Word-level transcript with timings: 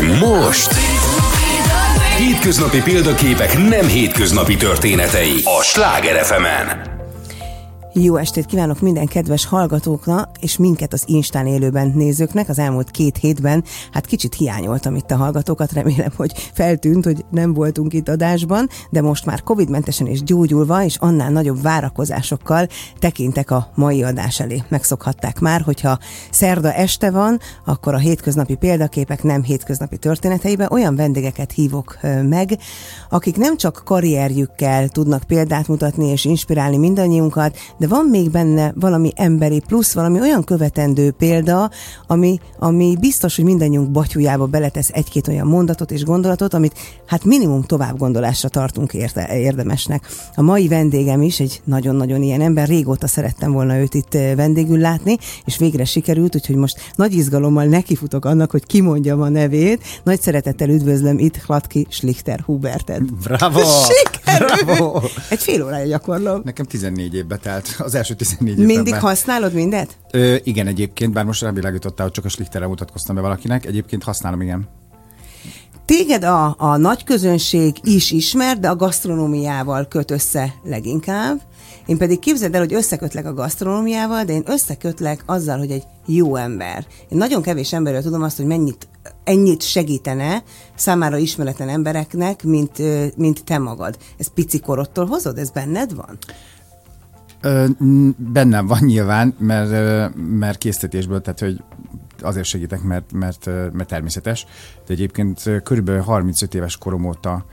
Most... 0.00 0.74
Hétköznapi 2.16 2.82
példaképek 2.82 3.58
nem 3.58 3.86
hétköznapi 3.86 4.56
történetei 4.56 5.42
a 5.44 5.62
Sláger 5.62 6.24
fm 6.24 6.44
-en. 6.44 6.89
Jó 7.94 8.16
estét 8.16 8.46
kívánok 8.46 8.80
minden 8.80 9.06
kedves 9.06 9.46
hallgatóknak, 9.46 10.28
és 10.40 10.56
minket 10.56 10.92
az 10.92 11.02
Instán 11.06 11.46
élőben 11.46 11.92
nézőknek. 11.94 12.48
Az 12.48 12.58
elmúlt 12.58 12.90
két 12.90 13.16
hétben, 13.16 13.64
hát 13.92 14.06
kicsit 14.06 14.34
hiányoltam 14.34 14.94
itt 14.94 15.10
a 15.10 15.16
hallgatókat, 15.16 15.72
remélem, 15.72 16.10
hogy 16.16 16.50
feltűnt, 16.52 17.04
hogy 17.04 17.24
nem 17.30 17.54
voltunk 17.54 17.92
itt 17.92 18.08
adásban, 18.08 18.68
de 18.90 19.00
most 19.02 19.26
már 19.26 19.42
Covid-mentesen 19.42 20.06
és 20.06 20.22
gyógyulva, 20.22 20.84
és 20.84 20.96
annál 20.96 21.30
nagyobb 21.30 21.62
várakozásokkal 21.62 22.68
tekintek 22.98 23.50
a 23.50 23.70
mai 23.74 24.02
adás 24.02 24.40
elé. 24.40 24.62
Megszokhatták 24.68 25.38
már, 25.38 25.60
hogyha 25.60 25.98
szerda 26.30 26.72
este 26.72 27.10
van, 27.10 27.38
akkor 27.64 27.94
a 27.94 27.98
hétköznapi 27.98 28.54
példaképek 28.54 29.22
nem 29.22 29.42
hétköznapi 29.42 29.96
történeteibe 29.96 30.68
olyan 30.70 30.96
vendégeket 30.96 31.52
hívok 31.52 31.98
meg, 32.28 32.58
akik 33.08 33.36
nem 33.36 33.56
csak 33.56 33.82
karrierjükkel 33.84 34.88
tudnak 34.88 35.22
példát 35.22 35.68
mutatni 35.68 36.06
és 36.06 36.24
inspirálni 36.24 36.76
mindannyiunkat, 36.76 37.56
de 37.80 37.86
van 37.86 38.06
még 38.06 38.30
benne 38.30 38.72
valami 38.76 39.12
emberi 39.16 39.62
plusz, 39.66 39.92
valami 39.92 40.20
olyan 40.20 40.44
követendő 40.44 41.10
példa, 41.10 41.70
ami, 42.06 42.40
ami 42.58 42.96
biztos, 43.00 43.36
hogy 43.36 43.44
mindannyiunk 43.44 43.90
batyujába 43.90 44.46
beletesz 44.46 44.90
egy-két 44.92 45.28
olyan 45.28 45.46
mondatot 45.46 45.90
és 45.90 46.04
gondolatot, 46.04 46.54
amit 46.54 46.78
hát 47.06 47.24
minimum 47.24 47.62
tovább 47.62 47.98
gondolásra 47.98 48.48
tartunk 48.48 48.92
érte, 48.92 49.38
érdemesnek. 49.38 50.08
A 50.34 50.42
mai 50.42 50.68
vendégem 50.68 51.22
is 51.22 51.40
egy 51.40 51.60
nagyon-nagyon 51.64 52.22
ilyen 52.22 52.40
ember, 52.40 52.68
régóta 52.68 53.06
szerettem 53.06 53.52
volna 53.52 53.76
őt 53.76 53.94
itt 53.94 54.14
eh, 54.14 54.34
vendégül 54.34 54.78
látni, 54.78 55.18
és 55.44 55.58
végre 55.58 55.84
sikerült, 55.84 56.34
úgyhogy 56.34 56.56
most 56.56 56.92
nagy 56.96 57.12
izgalommal 57.12 57.64
nekifutok 57.64 58.24
annak, 58.24 58.50
hogy 58.50 58.66
kimondjam 58.66 59.20
a 59.20 59.28
nevét. 59.28 59.82
Nagy 60.02 60.20
szeretettel 60.20 60.68
üdvözlöm 60.68 61.18
itt 61.18 61.36
Hlatki 61.36 61.86
Schlichter 61.90 62.40
Hubertet. 62.40 63.14
Bravo! 63.14 63.60
Sikerült! 63.60 64.64
Bravo! 64.64 65.00
Egy 65.30 65.40
fél 65.40 65.64
órája 65.64 65.86
gyakorlom. 65.86 66.40
Nekem 66.44 66.64
14 66.64 67.14
évbe 67.14 67.36
telt 67.36 67.69
az 67.78 67.94
első 67.94 68.14
14 68.14 68.52
évben. 68.52 68.66
Mindig 68.74 68.94
használod 68.94 69.52
mindet? 69.52 69.96
Ö, 70.12 70.36
igen, 70.42 70.66
egyébként, 70.66 71.12
bár 71.12 71.24
most 71.24 71.42
rávilágítottál, 71.42 72.06
hogy 72.06 72.14
csak 72.14 72.24
a 72.24 72.28
Schlichterre 72.28 72.66
mutatkoztam 72.66 73.14
be 73.14 73.20
valakinek. 73.20 73.66
Egyébként 73.66 74.02
használom, 74.02 74.40
igen. 74.40 74.68
Téged 75.84 76.24
a, 76.24 76.54
a 76.58 76.76
nagy 76.76 77.04
közönség 77.04 77.76
is 77.82 78.10
ismer, 78.10 78.58
de 78.58 78.68
a 78.68 78.76
gasztronómiával 78.76 79.86
köt 79.88 80.10
össze 80.10 80.54
leginkább. 80.64 81.40
Én 81.86 81.96
pedig 81.96 82.18
képzeld 82.18 82.54
el, 82.54 82.60
hogy 82.60 82.74
összekötlek 82.74 83.26
a 83.26 83.34
gasztronómiával, 83.34 84.24
de 84.24 84.32
én 84.32 84.42
összekötlek 84.46 85.22
azzal, 85.26 85.58
hogy 85.58 85.70
egy 85.70 85.82
jó 86.06 86.36
ember. 86.36 86.86
Én 87.08 87.18
nagyon 87.18 87.42
kevés 87.42 87.72
emberről 87.72 88.02
tudom 88.02 88.22
azt, 88.22 88.36
hogy 88.36 88.46
mennyit 88.46 88.88
ennyit 89.24 89.62
segítene 89.62 90.42
számára 90.74 91.16
ismeretlen 91.16 91.68
embereknek, 91.68 92.42
mint, 92.42 92.78
mint 93.16 93.44
te 93.44 93.58
magad. 93.58 93.98
Ez 94.18 94.32
pici 94.32 94.60
korodtól 94.60 95.06
hozod? 95.06 95.38
Ez 95.38 95.50
benned 95.50 95.94
van? 95.94 96.18
Bennem 98.16 98.66
van 98.66 98.84
nyilván, 98.84 99.34
mert, 99.38 100.14
mert 100.16 100.58
készítésből, 100.58 101.20
tehát 101.20 101.40
hogy 101.40 101.62
azért 102.20 102.46
segítek, 102.46 102.82
mert, 102.82 103.12
mert, 103.12 103.46
mert 103.72 103.88
természetes. 103.88 104.46
De 104.86 104.92
egyébként 104.92 105.62
körülbelül 105.62 106.00
35 106.00 106.54
éves 106.54 106.76
korom 106.76 107.04
óta 107.04 107.44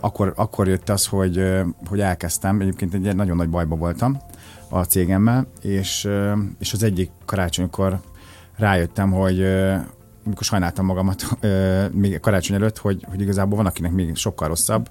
akkor, 0.00 0.32
akkor 0.36 0.68
jött 0.68 0.88
az, 0.88 1.06
hogy, 1.06 1.44
hogy 1.86 2.00
elkezdtem, 2.00 2.60
egyébként 2.60 2.94
egy 2.94 3.14
nagyon 3.14 3.36
nagy 3.36 3.48
bajba 3.48 3.76
voltam 3.76 4.18
a 4.68 4.84
cégemmel, 4.84 5.46
és, 5.60 6.08
és 6.58 6.72
az 6.72 6.82
egyik 6.82 7.10
karácsonykor 7.24 8.00
rájöttem, 8.56 9.10
hogy, 9.10 9.46
amikor 10.24 10.44
sajnáltam 10.44 10.84
magamat 10.84 11.38
még 12.02 12.20
karácsony 12.20 12.56
előtt, 12.56 12.78
hogy, 12.78 13.04
hogy 13.10 13.20
igazából 13.20 13.56
van, 13.56 13.66
akinek 13.66 13.92
még 13.92 14.16
sokkal 14.16 14.48
rosszabb, 14.48 14.88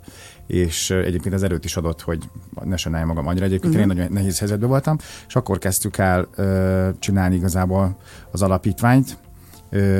és 0.48 0.90
egyébként 0.90 1.36
az 1.36 1.44
erőt 1.44 1.66
is 1.66 1.78
adott, 1.78 2.02
hogy 2.02 2.24
ne 2.64 2.78
sajnáljam 2.78 3.10
magam 3.10 3.28
annyira. 3.28 3.46
Egyébként 3.46 3.74
uh-huh. 3.74 3.90
én 3.90 3.96
nagyon 3.96 4.14
nehéz 4.14 4.40
helyzetben 4.40 4.70
voltam, 4.70 4.98
és 5.28 5.36
akkor 5.36 5.58
kezdtük 5.58 5.98
el 5.98 6.28
ö, 6.36 6.90
csinálni 7.00 7.36
igazából 7.36 7.96
az 8.32 8.42
alapítványt, 8.42 9.18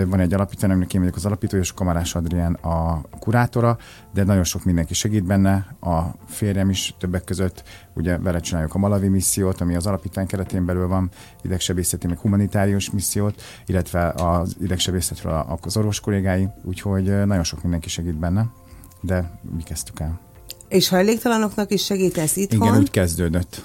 van 0.06 0.20
egy 0.20 0.34
alapítvány, 0.34 0.72
aminek 0.72 0.94
én 0.94 1.00
vagyok 1.02 1.16
az 1.16 1.26
alapító, 1.26 1.58
és 1.58 1.72
Kamarás 1.72 2.16
Adrián 2.16 2.54
a 2.54 3.02
kurátora, 3.20 3.78
de 4.14 4.24
nagyon 4.24 4.44
sok 4.44 4.64
mindenki 4.64 4.94
segít 4.94 5.24
benne, 5.24 5.76
a 5.82 6.02
férjem 6.28 6.70
is 6.70 6.96
többek 7.00 7.24
között, 7.24 7.64
ugye 7.94 8.18
vele 8.18 8.40
csináljuk 8.40 8.74
a 8.76 8.78
Malawi 8.78 9.08
missziót, 9.08 9.62
ami 9.62 9.76
az 9.76 9.88
alapítvány 9.88 10.28
keretén 10.28 10.66
belül 10.66 10.88
van, 10.88 11.10
idegsebészeti, 11.42 12.08
meg 12.08 12.18
humanitárius 12.18 12.92
missziót, 12.92 13.42
illetve 13.66 14.10
az 14.10 14.56
idegsebészetről 14.62 15.58
az 15.62 15.78
orvos 15.78 16.00
kollégái, 16.00 16.50
úgyhogy 16.64 17.04
nagyon 17.04 17.44
sok 17.44 17.62
mindenki 17.62 17.90
segít 17.90 18.18
benne, 18.18 18.46
de 19.02 19.40
mi 19.56 19.64
kezdtük 19.64 20.00
el. 20.00 20.20
És 20.68 20.90
hajléktalanoknak 20.90 21.72
is 21.72 21.86
segítesz 21.86 22.36
itthon? 22.36 22.68
Igen, 22.68 22.80
úgy 22.80 22.92
kezdődött 22.92 23.64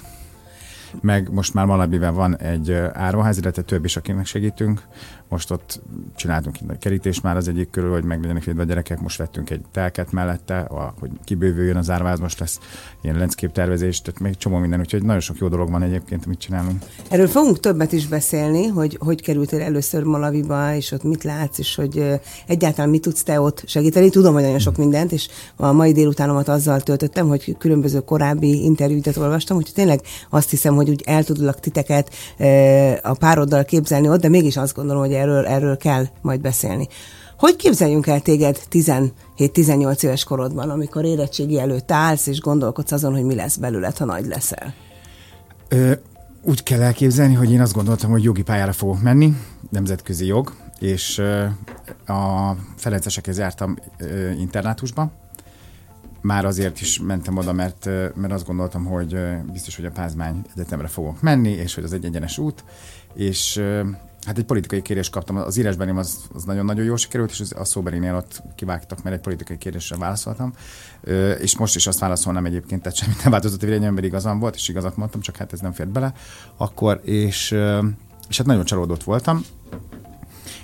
meg 1.01 1.31
most 1.31 1.53
már 1.53 1.65
Malabiben 1.65 2.13
van 2.13 2.37
egy 2.37 2.71
áruház, 2.93 3.37
illetve 3.37 3.61
több 3.61 3.85
is, 3.85 3.97
akinek 3.97 4.25
segítünk. 4.25 4.81
Most 5.29 5.51
ott 5.51 5.81
csináltunk 6.15 6.55
egy 6.69 6.77
kerítés 6.77 7.21
már 7.21 7.37
az 7.37 7.47
egyik 7.47 7.69
körül, 7.69 7.91
hogy 7.91 8.03
meg 8.03 8.21
legyenek 8.21 8.43
védve 8.43 8.61
a 8.61 8.65
gyerekek. 8.65 9.01
Most 9.01 9.17
vettünk 9.17 9.49
egy 9.49 9.61
telket 9.71 10.11
mellette, 10.11 10.59
a, 10.59 10.93
hogy 10.99 11.09
kibővüljön 11.23 11.75
az 11.75 11.89
árváz, 11.89 12.19
most 12.19 12.39
lesz 12.39 12.59
ilyen 13.01 13.17
landscape 13.17 13.53
tervezés, 13.53 14.01
tehát 14.01 14.19
még 14.19 14.37
csomó 14.37 14.57
minden, 14.57 14.79
úgyhogy 14.79 15.03
nagyon 15.03 15.19
sok 15.19 15.37
jó 15.37 15.47
dolog 15.47 15.71
van 15.71 15.81
egyébként, 15.81 16.25
amit 16.25 16.39
csinálunk. 16.39 16.83
Erről 17.09 17.27
fogunk 17.27 17.59
többet 17.59 17.91
is 17.91 18.07
beszélni, 18.07 18.67
hogy 18.67 18.97
hogy 18.99 19.21
kerültél 19.21 19.61
először 19.61 20.03
Malaviba, 20.03 20.73
és 20.75 20.91
ott 20.91 21.03
mit 21.03 21.23
látsz, 21.23 21.57
és 21.57 21.75
hogy 21.75 22.19
egyáltalán 22.47 22.89
mit 22.89 23.01
tudsz 23.01 23.23
te 23.23 23.41
ott 23.41 23.63
segíteni. 23.65 24.09
Tudom, 24.09 24.33
hogy 24.33 24.43
nagyon 24.43 24.59
sok 24.59 24.77
mindent, 24.77 25.11
és 25.11 25.27
a 25.55 25.71
mai 25.71 25.91
délutánomat 25.91 26.47
azzal 26.47 26.81
töltöttem, 26.81 27.27
hogy 27.27 27.55
különböző 27.57 27.99
korábbi 27.99 28.63
interjúitat 28.63 29.17
olvastam, 29.17 29.55
hogy 29.55 29.71
tényleg 29.73 30.01
azt 30.29 30.49
hiszem, 30.49 30.75
hogy 30.75 30.89
úgy 30.89 31.03
el 31.05 31.23
tudlak 31.23 31.59
titeket 31.59 32.13
a 33.01 33.13
pároddal 33.13 33.63
képzelni 33.63 34.09
ott, 34.09 34.21
de 34.21 34.29
mégis 34.29 34.57
azt 34.57 34.75
gondolom, 34.75 35.01
hogy 35.01 35.13
erről, 35.19 35.45
erről 35.45 35.77
kell 35.77 36.05
majd 36.21 36.41
beszélni. 36.41 36.87
Hogy 37.37 37.55
képzeljünk 37.55 38.07
el 38.07 38.19
téged 38.19 38.59
17-18 38.71 40.03
éves 40.03 40.23
korodban, 40.23 40.69
amikor 40.69 41.05
érettségi 41.05 41.59
előtt 41.59 41.91
állsz, 41.91 42.27
és 42.27 42.39
gondolkodsz 42.39 42.91
azon, 42.91 43.13
hogy 43.13 43.23
mi 43.23 43.35
lesz 43.35 43.55
belőled, 43.55 43.97
ha 43.97 44.05
nagy 44.05 44.25
leszel? 44.25 44.73
Ö, 45.67 45.91
úgy 46.41 46.63
kell 46.63 46.81
elképzelni, 46.81 47.33
hogy 47.33 47.51
én 47.51 47.61
azt 47.61 47.73
gondoltam, 47.73 48.11
hogy 48.11 48.23
jogi 48.23 48.41
pályára 48.41 48.73
fogok 48.73 49.01
menni, 49.01 49.33
nemzetközi 49.69 50.25
jog, 50.25 50.53
és 50.79 51.17
ö, 51.17 51.45
a 52.13 52.55
Ferencesekhez 52.75 53.37
jártam 53.37 53.77
ö, 53.97 54.29
internátusba, 54.29 55.11
már 56.21 56.45
azért 56.45 56.81
is 56.81 56.99
mentem 56.99 57.37
oda, 57.37 57.53
mert, 57.53 57.85
mert 58.15 58.33
azt 58.33 58.45
gondoltam, 58.45 58.85
hogy 58.85 59.17
biztos, 59.51 59.75
hogy 59.75 59.85
a 59.85 59.91
Pázmány 59.91 60.41
Egyetemre 60.55 60.87
fogok 60.87 61.21
menni, 61.21 61.49
és 61.49 61.75
hogy 61.75 61.83
az 61.83 61.93
egy 61.93 62.05
egyenes 62.05 62.37
út, 62.37 62.63
és 63.13 63.61
hát 64.29 64.37
egy 64.37 64.45
politikai 64.45 64.81
kérést 64.81 65.11
kaptam. 65.11 65.35
Az 65.35 65.57
írásbenim 65.57 65.97
az, 65.97 66.17
az 66.33 66.43
nagyon-nagyon 66.43 66.85
jól 66.85 66.97
sikerült, 66.97 67.29
és 67.31 67.41
a 67.55 67.63
szóbelinél 67.63 68.15
ott 68.15 68.41
kivágtak, 68.55 69.03
mert 69.03 69.15
egy 69.15 69.21
politikai 69.21 69.57
kérdésre 69.57 69.97
válaszoltam. 69.97 70.53
És 71.39 71.57
most 71.57 71.75
is 71.75 71.87
azt 71.87 71.99
válaszolnám 71.99 72.45
egyébként, 72.45 72.81
tehát 72.81 72.97
semmit 72.97 73.23
nem 73.23 73.31
változott 73.31 73.61
a 73.61 73.65
véleményem, 73.65 73.93
mert 73.93 74.05
igazam 74.05 74.39
volt, 74.39 74.55
és 74.55 74.67
igazat 74.67 74.97
mondtam, 74.97 75.21
csak 75.21 75.35
hát 75.37 75.53
ez 75.53 75.59
nem 75.59 75.71
fért 75.71 75.89
bele 75.89 76.13
akkor, 76.57 77.01
és, 77.03 77.51
és 78.29 78.37
hát 78.37 78.45
nagyon 78.45 78.65
csalódott 78.65 79.03
voltam, 79.03 79.45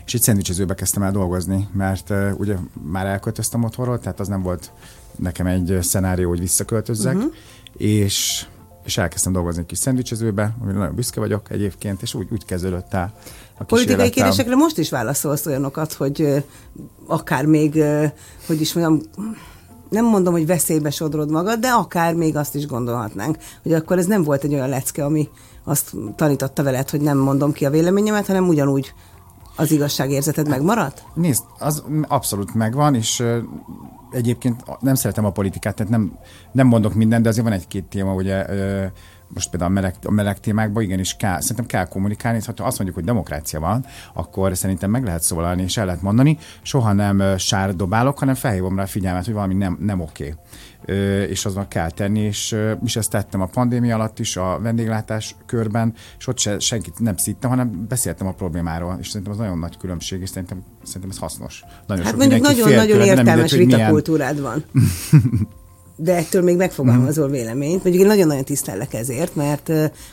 és 0.05 0.13
egy 0.13 0.21
szendvicsezőbe 0.21 0.73
kezdtem 0.73 1.03
el 1.03 1.11
dolgozni, 1.11 1.67
mert 1.71 2.09
uh, 2.09 2.31
ugye 2.37 2.55
már 2.91 3.05
elköltöztem 3.05 3.63
otthonról, 3.63 3.99
tehát 3.99 4.19
az 4.19 4.27
nem 4.27 4.41
volt 4.41 4.71
nekem 5.15 5.47
egy 5.47 5.77
szenárió, 5.81 6.29
hogy 6.29 6.39
visszaköltözzek, 6.39 7.15
uh-huh. 7.15 7.33
és 7.77 8.45
és 8.85 8.97
elkezdtem 8.97 9.33
dolgozni 9.33 9.61
egy 9.61 9.65
kis 9.65 9.77
szendvicsezőbe, 9.77 10.55
amire 10.61 10.77
nagyon 10.77 10.95
büszke 10.95 11.19
vagyok 11.19 11.51
egyébként, 11.51 12.01
és 12.01 12.13
úgy, 12.13 12.27
úgy 12.31 12.45
kezdődött 12.45 12.93
el 12.93 13.13
a 13.57 13.63
Politikai 13.63 14.09
kérdésekre 14.09 14.55
most 14.55 14.77
is 14.77 14.89
válaszolsz 14.89 15.45
olyanokat, 15.45 15.93
hogy 15.93 16.43
akár 17.07 17.45
még, 17.45 17.83
hogy 18.47 18.61
is 18.61 18.73
mondjam, 18.73 19.01
nem 19.89 20.05
mondom, 20.05 20.33
hogy 20.33 20.45
veszélybe 20.45 20.89
sodrod 20.89 21.31
magad, 21.31 21.59
de 21.59 21.67
akár 21.67 22.13
még 22.13 22.35
azt 22.35 22.55
is 22.55 22.67
gondolhatnánk, 22.67 23.37
hogy 23.63 23.73
akkor 23.73 23.97
ez 23.97 24.05
nem 24.05 24.23
volt 24.23 24.43
egy 24.43 24.53
olyan 24.53 24.69
lecke, 24.69 25.05
ami 25.05 25.29
azt 25.63 25.91
tanította 26.15 26.63
veled, 26.63 26.89
hogy 26.89 27.01
nem 27.01 27.17
mondom 27.17 27.51
ki 27.51 27.65
a 27.65 27.69
véleményemet, 27.69 28.27
hanem 28.27 28.47
ugyanúgy 28.47 28.93
az 29.55 29.71
igazságérzeted 29.71 30.47
megmaradt? 30.47 31.03
Nézd, 31.13 31.43
az 31.59 31.83
abszolút 32.07 32.53
megvan, 32.53 32.95
és 32.95 33.23
egyébként 34.15 34.63
nem 34.79 34.95
szeretem 34.95 35.25
a 35.25 35.31
politikát, 35.31 35.75
tehát 35.75 35.91
nem, 35.91 36.17
nem 36.51 36.67
mondok 36.67 36.93
mindent, 36.93 37.23
de 37.23 37.29
azért 37.29 37.45
van 37.45 37.55
egy-két 37.55 37.83
téma, 37.83 38.13
ugye 38.13 38.45
most 39.27 39.49
például 39.49 39.71
a 39.71 39.73
meleg, 39.73 39.95
a 40.03 40.11
meleg 40.11 40.39
témákban 40.39 40.83
igenis 40.83 41.15
kell, 41.15 41.39
szerintem 41.39 41.65
kell 41.65 41.85
kommunikálni, 41.87 42.39
ha 42.45 42.51
azt 42.51 42.77
mondjuk, 42.77 42.93
hogy 42.93 43.03
demokrácia 43.03 43.59
van, 43.59 43.85
akkor 44.13 44.57
szerintem 44.57 44.89
meg 44.89 45.03
lehet 45.03 45.21
szólalni 45.21 45.63
és 45.63 45.77
el 45.77 45.85
lehet 45.85 46.01
mondani, 46.01 46.37
soha 46.61 46.93
nem 46.93 47.37
sár 47.37 47.75
dobálok, 47.75 48.19
hanem 48.19 48.35
felhívom 48.35 48.75
rá 48.75 48.83
a 48.83 48.87
figyelmet, 48.87 49.25
hogy 49.25 49.33
valami 49.33 49.53
nem, 49.53 49.77
nem 49.81 49.99
oké. 49.99 50.35
Ö, 50.74 50.74
és 51.29 51.45
azon 51.45 51.67
kell 51.67 51.91
tenni, 51.91 52.19
és, 52.19 52.55
és 52.85 52.95
ezt 52.95 53.09
tettem 53.09 53.41
a 53.41 53.45
pandémia 53.45 53.95
alatt 53.95 54.19
is, 54.19 54.37
a 54.37 54.59
vendéglátás 54.61 55.35
körben, 55.45 55.93
és 56.17 56.27
ott 56.27 56.37
se, 56.37 56.59
senkit 56.59 56.99
nem 56.99 57.17
szittem, 57.17 57.49
hanem 57.49 57.85
beszéltem 57.87 58.27
a 58.27 58.31
problémáról, 58.31 58.97
és 58.99 59.07
szerintem 59.07 59.31
az 59.31 59.37
nagyon 59.39 59.59
nagy 59.59 59.77
különbség, 59.77 60.21
és 60.21 60.29
szerintem, 60.29 60.63
szerintem 60.83 61.09
ez 61.09 61.17
hasznos. 61.17 61.63
Nagyon 61.87 62.03
Hát 62.03 62.11
sok 62.13 62.21
mondjuk 62.21 62.41
nagyon-nagyon 62.41 63.01
értelmes 63.01 63.51
hogy 63.51 63.59
milyen- 63.59 63.79
vitakultúrád 63.79 64.41
van. 64.41 64.63
De 65.97 66.15
ettől 66.15 66.41
még 66.41 66.55
megfogalmazol 66.57 67.29
véleményt. 67.29 67.83
Mondjuk 67.83 68.03
én 68.03 68.09
nagyon-nagyon 68.09 68.43
tisztellek 68.43 68.93
ezért, 68.93 69.35
mert, 69.35 69.67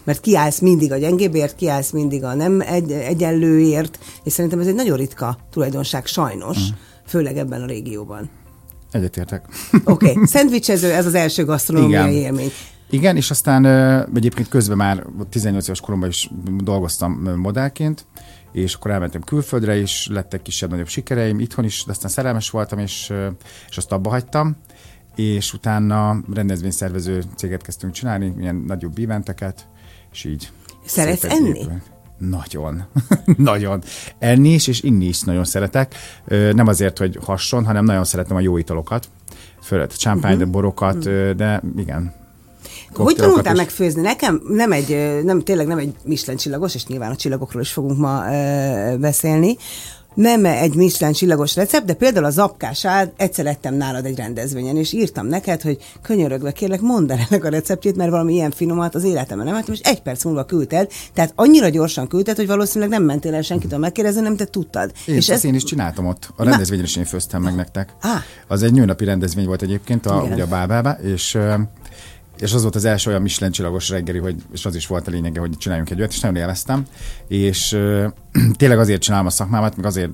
mert 0.05 0.21
kiállsz 0.21 0.59
mindig 0.59 0.93
a 0.93 0.97
gyengébbért, 0.97 1.55
kiállsz 1.55 1.91
mindig 1.91 2.25
a 2.25 2.35
nem 2.35 2.61
egy, 2.61 2.93
egyenlőért, 2.93 3.99
és 4.25 4.33
szerintem 4.33 4.61
ez 4.61 4.67
egy 4.67 4.75
nagyon 4.75 4.97
ritka 4.97 5.39
tulajdonság 5.51 6.07
sajnos, 6.07 6.59
főleg 7.07 7.37
ebben 7.37 7.63
a 7.63 7.67
régióban. 7.67 8.31
Egyetértek. 8.93 9.44
Oké, 9.85 10.11
okay. 10.11 10.27
szendvicsező, 10.37 10.93
ez 10.93 11.06
az 11.06 11.15
első 11.15 11.44
gasztronómiai 11.44 12.15
élmény. 12.15 12.50
Igen, 12.91 13.17
és 13.17 13.31
aztán 13.31 13.67
egyébként 14.15 14.49
közben 14.49 14.77
már 14.77 15.06
18 15.29 15.65
éves 15.67 15.81
koromban 15.81 16.09
is 16.09 16.31
dolgoztam 16.56 17.12
modellként, 17.37 18.06
és 18.53 18.75
akkor 18.75 18.91
elmentem 18.91 19.21
külföldre 19.21 19.77
is, 19.77 20.09
lettek 20.11 20.43
kisebb-nagyobb 20.43 20.89
sikereim, 20.89 21.41
itthon 21.41 21.65
is, 21.65 21.85
de 21.85 21.91
aztán 21.91 22.11
szerelmes 22.11 22.50
voltam, 22.50 22.79
és, 22.79 23.12
és 23.69 23.77
azt 23.77 23.93
abba 23.93 24.11
hagytam, 24.11 24.56
és 25.17 25.53
utána 25.53 26.21
rendezvényszervező 26.35 27.23
céget 27.37 27.62
kezdtünk 27.62 27.93
csinálni, 27.93 28.35
ilyen 28.39 28.56
nagyobb 28.56 28.99
eventeket, 28.99 29.67
és 30.12 30.25
így. 30.25 30.50
Szeretsz 30.87 31.25
enni? 31.25 31.49
épült. 31.49 31.91
Nagyon. 32.19 32.85
nagyon. 33.37 33.82
Enni 34.19 34.49
is, 34.53 34.67
és 34.67 34.82
inni 34.82 35.05
is 35.06 35.20
nagyon 35.20 35.44
szeretek. 35.44 35.94
Nem 36.53 36.67
azért, 36.67 36.99
hogy 36.99 37.19
hasson, 37.25 37.64
hanem 37.64 37.85
nagyon 37.85 38.05
szeretem 38.05 38.37
a 38.37 38.41
jó 38.41 38.56
italokat. 38.56 39.09
Főleg 39.62 39.88
a 39.93 39.97
champagne, 39.97 40.35
Mhm. 40.43 40.50
borokat, 40.50 41.06
ö, 41.06 41.32
de 41.37 41.62
igen, 41.76 42.14
Hogy 42.94 43.14
tanultál 43.14 43.53
is. 43.53 43.59
meg 43.59 43.69
főzni? 43.70 44.00
Nekem 44.00 44.43
nem 44.49 44.73
egy, 44.73 45.20
nem, 45.25 45.41
tényleg 45.43 45.67
nem 45.67 45.79
egy 45.79 45.94
Michelin 46.05 46.38
csillagos, 46.41 46.75
és 46.75 46.87
nyilván 46.87 47.11
a 47.11 47.17
csillagokról 47.17 47.62
is 47.62 47.73
fogunk 47.73 47.99
ma 47.99 48.23
ö, 48.32 48.97
beszélni, 48.99 49.56
nem 50.14 50.44
egy 50.44 50.75
Michelin 50.75 51.14
csillagos 51.14 51.55
recept, 51.56 51.87
de 51.87 51.94
például 51.94 52.25
a 52.25 52.31
zapkását 52.31 53.12
egyszer 53.17 53.47
ettem 53.47 53.75
nálad 53.75 54.05
egy 54.05 54.17
rendezvényen, 54.17 54.76
és 54.76 54.93
írtam 54.93 55.26
neked, 55.26 55.62
hogy 55.62 55.79
könyörögve 56.03 56.53
kérlek, 56.53 56.81
mondd 56.81 57.12
el 57.12 57.19
ennek 57.29 57.44
a 57.44 57.49
receptjét, 57.49 57.97
mert 57.97 58.11
valami 58.11 58.32
ilyen 58.32 58.50
finomat 58.50 58.94
az 58.94 59.05
életemben 59.05 59.47
nem 59.47 59.55
ettem, 59.55 59.75
és 59.75 59.81
egy 59.81 60.03
perc 60.03 60.25
múlva 60.25 60.44
küldted, 60.44 60.91
tehát 61.14 61.32
annyira 61.35 61.69
gyorsan 61.69 62.09
küldted, 62.09 62.37
hogy 62.37 62.47
valószínűleg 62.47 62.91
nem 62.91 63.03
mentél 63.03 63.35
el 63.35 63.43
senkitől 63.43 63.79
megkérdezni, 63.79 64.20
nem 64.20 64.37
te 64.37 64.44
tudtad. 64.44 64.93
Én, 65.06 65.14
és 65.14 65.29
ezt 65.29 65.44
én 65.44 65.55
is 65.55 65.64
csináltam 65.64 66.06
ott. 66.06 66.29
A 66.37 66.44
rendezvényen 66.44 66.85
is 66.85 66.97
én 66.97 67.05
főztem 67.05 67.43
meg 67.43 67.55
nektek. 67.55 67.94
Á. 68.00 68.23
Az 68.49 68.62
egy 68.62 68.73
nőnapi 68.73 69.05
rendezvény 69.05 69.47
volt 69.47 69.62
egyébként, 69.62 70.06
a, 70.06 70.29
ugye 70.32 70.43
a 70.43 70.47
Bábába, 70.47 70.91
és 70.91 71.38
és 72.43 72.53
az 72.53 72.62
volt 72.62 72.75
az 72.75 72.85
első 72.85 73.11
olyan 73.11 73.23
Michelin 73.23 73.53
csillagos 73.53 73.89
reggeli, 73.89 74.19
hogy, 74.19 74.35
és 74.53 74.67
az 74.67 74.75
is 74.75 74.87
volt 74.87 75.09
a 75.09 75.11
lényege, 75.11 75.41
hogy 75.41 75.50
csináljunk 75.59 75.91
egy 75.91 75.99
olyat, 75.99 76.12
és 76.12 76.21
nagyon 76.21 76.37
élveztem. 76.37 76.85
És 77.29 77.73
ö, 77.73 78.06
tényleg 78.59 78.79
azért 78.79 79.03
csinálom 79.03 79.27
a 79.27 79.31
szakmámat, 79.31 79.77
meg 79.77 79.87
azért 79.87 80.11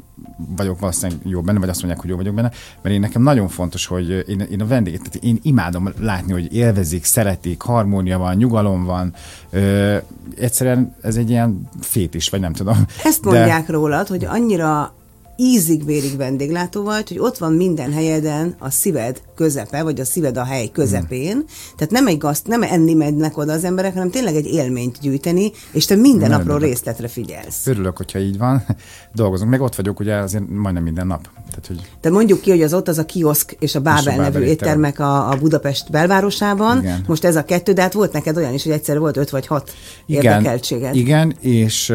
vagyok 0.57 0.81
valószínűleg 0.81 1.21
jó 1.25 1.41
benne, 1.41 1.59
vagy 1.59 1.69
azt 1.69 1.79
mondják, 1.79 2.01
hogy 2.01 2.11
jó 2.11 2.17
vagyok 2.17 2.35
benne, 2.35 2.51
mert 2.83 2.95
én 2.95 3.01
nekem 3.01 3.23
nagyon 3.23 3.49
fontos, 3.49 3.87
hogy 3.87 4.25
én, 4.29 4.41
én 4.41 4.61
a 4.61 4.67
vendég, 4.67 4.97
tehát 4.97 5.15
én 5.15 5.39
imádom 5.43 5.93
látni, 6.01 6.33
hogy 6.33 6.55
élvezik, 6.55 7.05
szeretik, 7.05 7.61
harmónia 7.63 8.19
van, 8.19 8.37
nyugalom 8.37 8.85
van. 8.85 9.15
Ö, 9.51 9.97
egyszerűen 10.37 10.95
ez 11.03 11.17
egy 11.17 11.31
ilyen 11.31 11.69
fétis, 11.81 12.29
vagy 12.29 12.41
nem 12.41 12.53
tudom. 12.53 12.87
Ezt 13.05 13.25
mondják 13.25 13.67
De... 13.67 13.73
rólad, 13.73 14.07
hogy 14.07 14.25
annyira 14.25 14.95
ízig-vérig 15.41 16.17
vendéglátó 16.17 16.83
vagy, 16.83 17.09
hogy 17.09 17.19
ott 17.19 17.39
van 17.39 17.53
minden 17.53 17.93
helyeden 17.93 18.55
a 18.59 18.71
szíved 18.71 19.23
közepe, 19.35 19.83
vagy 19.83 20.01
a 20.01 20.05
szíved 20.05 20.37
a 20.37 20.45
hely 20.45 20.69
közepén. 20.73 21.33
Hmm. 21.33 21.45
Tehát 21.77 21.93
nem 21.93 22.07
egy 22.07 22.19
gaszt, 22.19 22.47
nem 22.47 22.63
enni 22.63 22.95
mennek 22.95 23.37
oda 23.37 23.53
az 23.53 23.65
emberek, 23.65 23.93
hanem 23.93 24.11
tényleg 24.11 24.35
egy 24.35 24.47
élményt 24.47 24.99
gyűjteni, 25.01 25.53
és 25.73 25.85
te 25.85 25.95
minden 25.95 26.29
Nagyon 26.29 26.41
apró 26.41 26.55
örülök. 26.55 26.69
részletre 26.69 27.09
figyelsz. 27.09 27.67
Örülök, 27.67 27.97
hogyha 27.97 28.19
így 28.19 28.39
van. 28.39 28.65
Dolgozunk. 29.15 29.51
Meg 29.51 29.61
ott 29.61 29.75
vagyok 29.75 30.01
ugye 30.01 30.15
azért 30.15 30.49
majdnem 30.49 30.83
minden 30.83 31.07
nap. 31.07 31.23
Tehát, 31.49 31.67
hogy 31.67 31.81
De 32.01 32.11
mondjuk 32.11 32.41
ki, 32.41 32.51
hogy 32.51 32.63
az 32.63 32.75
ott 32.75 32.89
az 32.89 32.99
a 32.99 33.05
kioszk 33.05 33.57
és 33.59 33.75
a 33.75 33.81
Bábel 33.81 34.17
nevű 34.17 34.41
éttermek 34.41 34.99
a, 34.99 35.31
a 35.31 35.37
Budapest 35.37 35.91
belvárosában. 35.91 36.79
Igen. 36.79 37.05
Most 37.07 37.25
ez 37.25 37.37
a 37.37 37.45
kettő, 37.45 37.73
de 37.73 37.83
hát 37.83 37.93
volt 37.93 38.13
neked 38.13 38.37
olyan 38.37 38.55
is, 38.55 38.63
hogy 38.63 38.73
egyszer 38.73 38.99
volt 38.99 39.17
öt 39.17 39.31
vagy 39.31 39.47
hat 39.47 39.71
érdekeltséged. 40.07 40.95
Igen, 40.97 41.37
és 41.41 41.93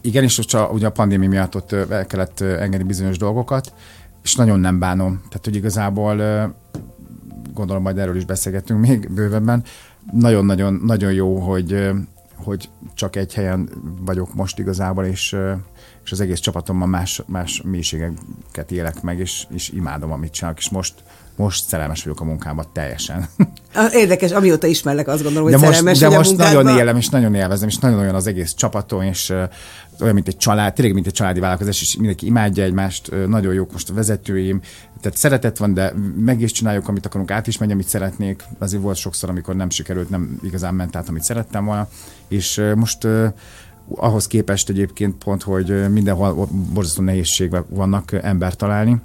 igen, 0.00 0.22
és 0.22 0.38
a, 0.38 0.68
ugye 0.72 0.86
a 0.86 0.90
pandémia 0.90 1.28
miatt 1.28 1.54
ott 1.54 1.72
el 1.72 2.06
kellett 2.06 2.40
engedni 2.40 2.86
bizonyos 2.86 3.18
dolgokat, 3.18 3.72
és 4.22 4.34
nagyon 4.34 4.60
nem 4.60 4.78
bánom. 4.78 5.22
Tehát, 5.28 5.44
hogy 5.44 5.56
igazából 5.56 6.16
gondolom 7.54 7.82
majd 7.82 7.98
erről 7.98 8.16
is 8.16 8.24
beszélgetünk 8.24 8.80
még 8.80 9.12
bővebben. 9.12 9.62
Nagyon-nagyon 10.12 10.80
nagyon 10.84 11.12
jó, 11.12 11.38
hogy, 11.38 11.90
hogy 12.36 12.68
csak 12.94 13.16
egy 13.16 13.34
helyen 13.34 13.68
vagyok 14.00 14.34
most 14.34 14.58
igazából, 14.58 15.04
és, 15.04 15.36
és 16.04 16.12
az 16.12 16.20
egész 16.20 16.38
csapatommal 16.38 16.88
más, 16.88 17.22
más 17.26 17.62
mélységeket 17.64 18.70
élek 18.70 19.02
meg, 19.02 19.18
és, 19.18 19.46
és 19.54 19.68
imádom, 19.68 20.12
amit 20.12 20.32
csinálok, 20.32 20.58
és 20.58 20.70
most, 20.70 20.94
most 21.36 21.64
szerelmes 21.64 22.02
vagyok 22.02 22.20
a 22.20 22.24
munkámban 22.24 22.66
teljesen. 22.72 23.28
Érdekes, 23.92 24.30
amióta 24.30 24.66
ismerlek, 24.66 25.08
azt 25.08 25.22
gondolom, 25.22 25.48
hogy 25.48 25.52
de 25.52 25.58
most, 25.58 25.70
szerelmes 25.70 25.98
de 25.98 26.06
a 26.06 26.10
most 26.10 26.28
munkádba. 26.28 26.62
nagyon 26.62 26.78
élem, 26.78 26.96
és 26.96 27.08
nagyon 27.08 27.34
élvezem, 27.34 27.68
és 27.68 27.78
nagyon 27.78 27.98
olyan 27.98 28.14
az 28.14 28.26
egész 28.26 28.54
csapatom, 28.54 29.02
és 29.02 29.32
olyan, 30.00 30.14
mint 30.14 30.28
egy 30.28 30.36
család, 30.36 30.74
tényleg, 30.74 30.94
mint 30.94 31.06
egy 31.06 31.12
családi 31.12 31.40
vállalkozás, 31.40 31.80
és 31.80 31.96
mindenki 31.96 32.26
imádja 32.26 32.64
egymást, 32.64 33.26
nagyon 33.26 33.54
jók 33.54 33.72
most 33.72 33.90
a 33.90 33.94
vezetőim, 33.94 34.60
tehát 35.00 35.18
szeretet 35.18 35.58
van, 35.58 35.74
de 35.74 35.92
meg 36.16 36.40
is 36.40 36.52
csináljuk, 36.52 36.88
amit 36.88 37.06
akarunk, 37.06 37.30
át 37.30 37.46
is 37.46 37.58
megy, 37.58 37.70
amit 37.70 37.88
szeretnék. 37.88 38.44
Azért 38.58 38.82
volt 38.82 38.96
sokszor, 38.96 39.28
amikor 39.28 39.54
nem 39.56 39.70
sikerült, 39.70 40.10
nem 40.10 40.38
igazán 40.42 40.74
ment 40.74 40.96
át, 40.96 41.08
amit 41.08 41.22
szerettem 41.22 41.64
volna, 41.64 41.88
és 42.28 42.62
most 42.74 43.06
ahhoz 43.94 44.26
képest 44.26 44.68
egyébként 44.68 45.24
pont, 45.24 45.42
hogy 45.42 45.90
mindenhol 45.90 46.48
borzasztó 46.72 47.02
nehézség 47.02 47.56
vannak 47.68 48.12
ember 48.12 48.54
találni. 48.54 49.00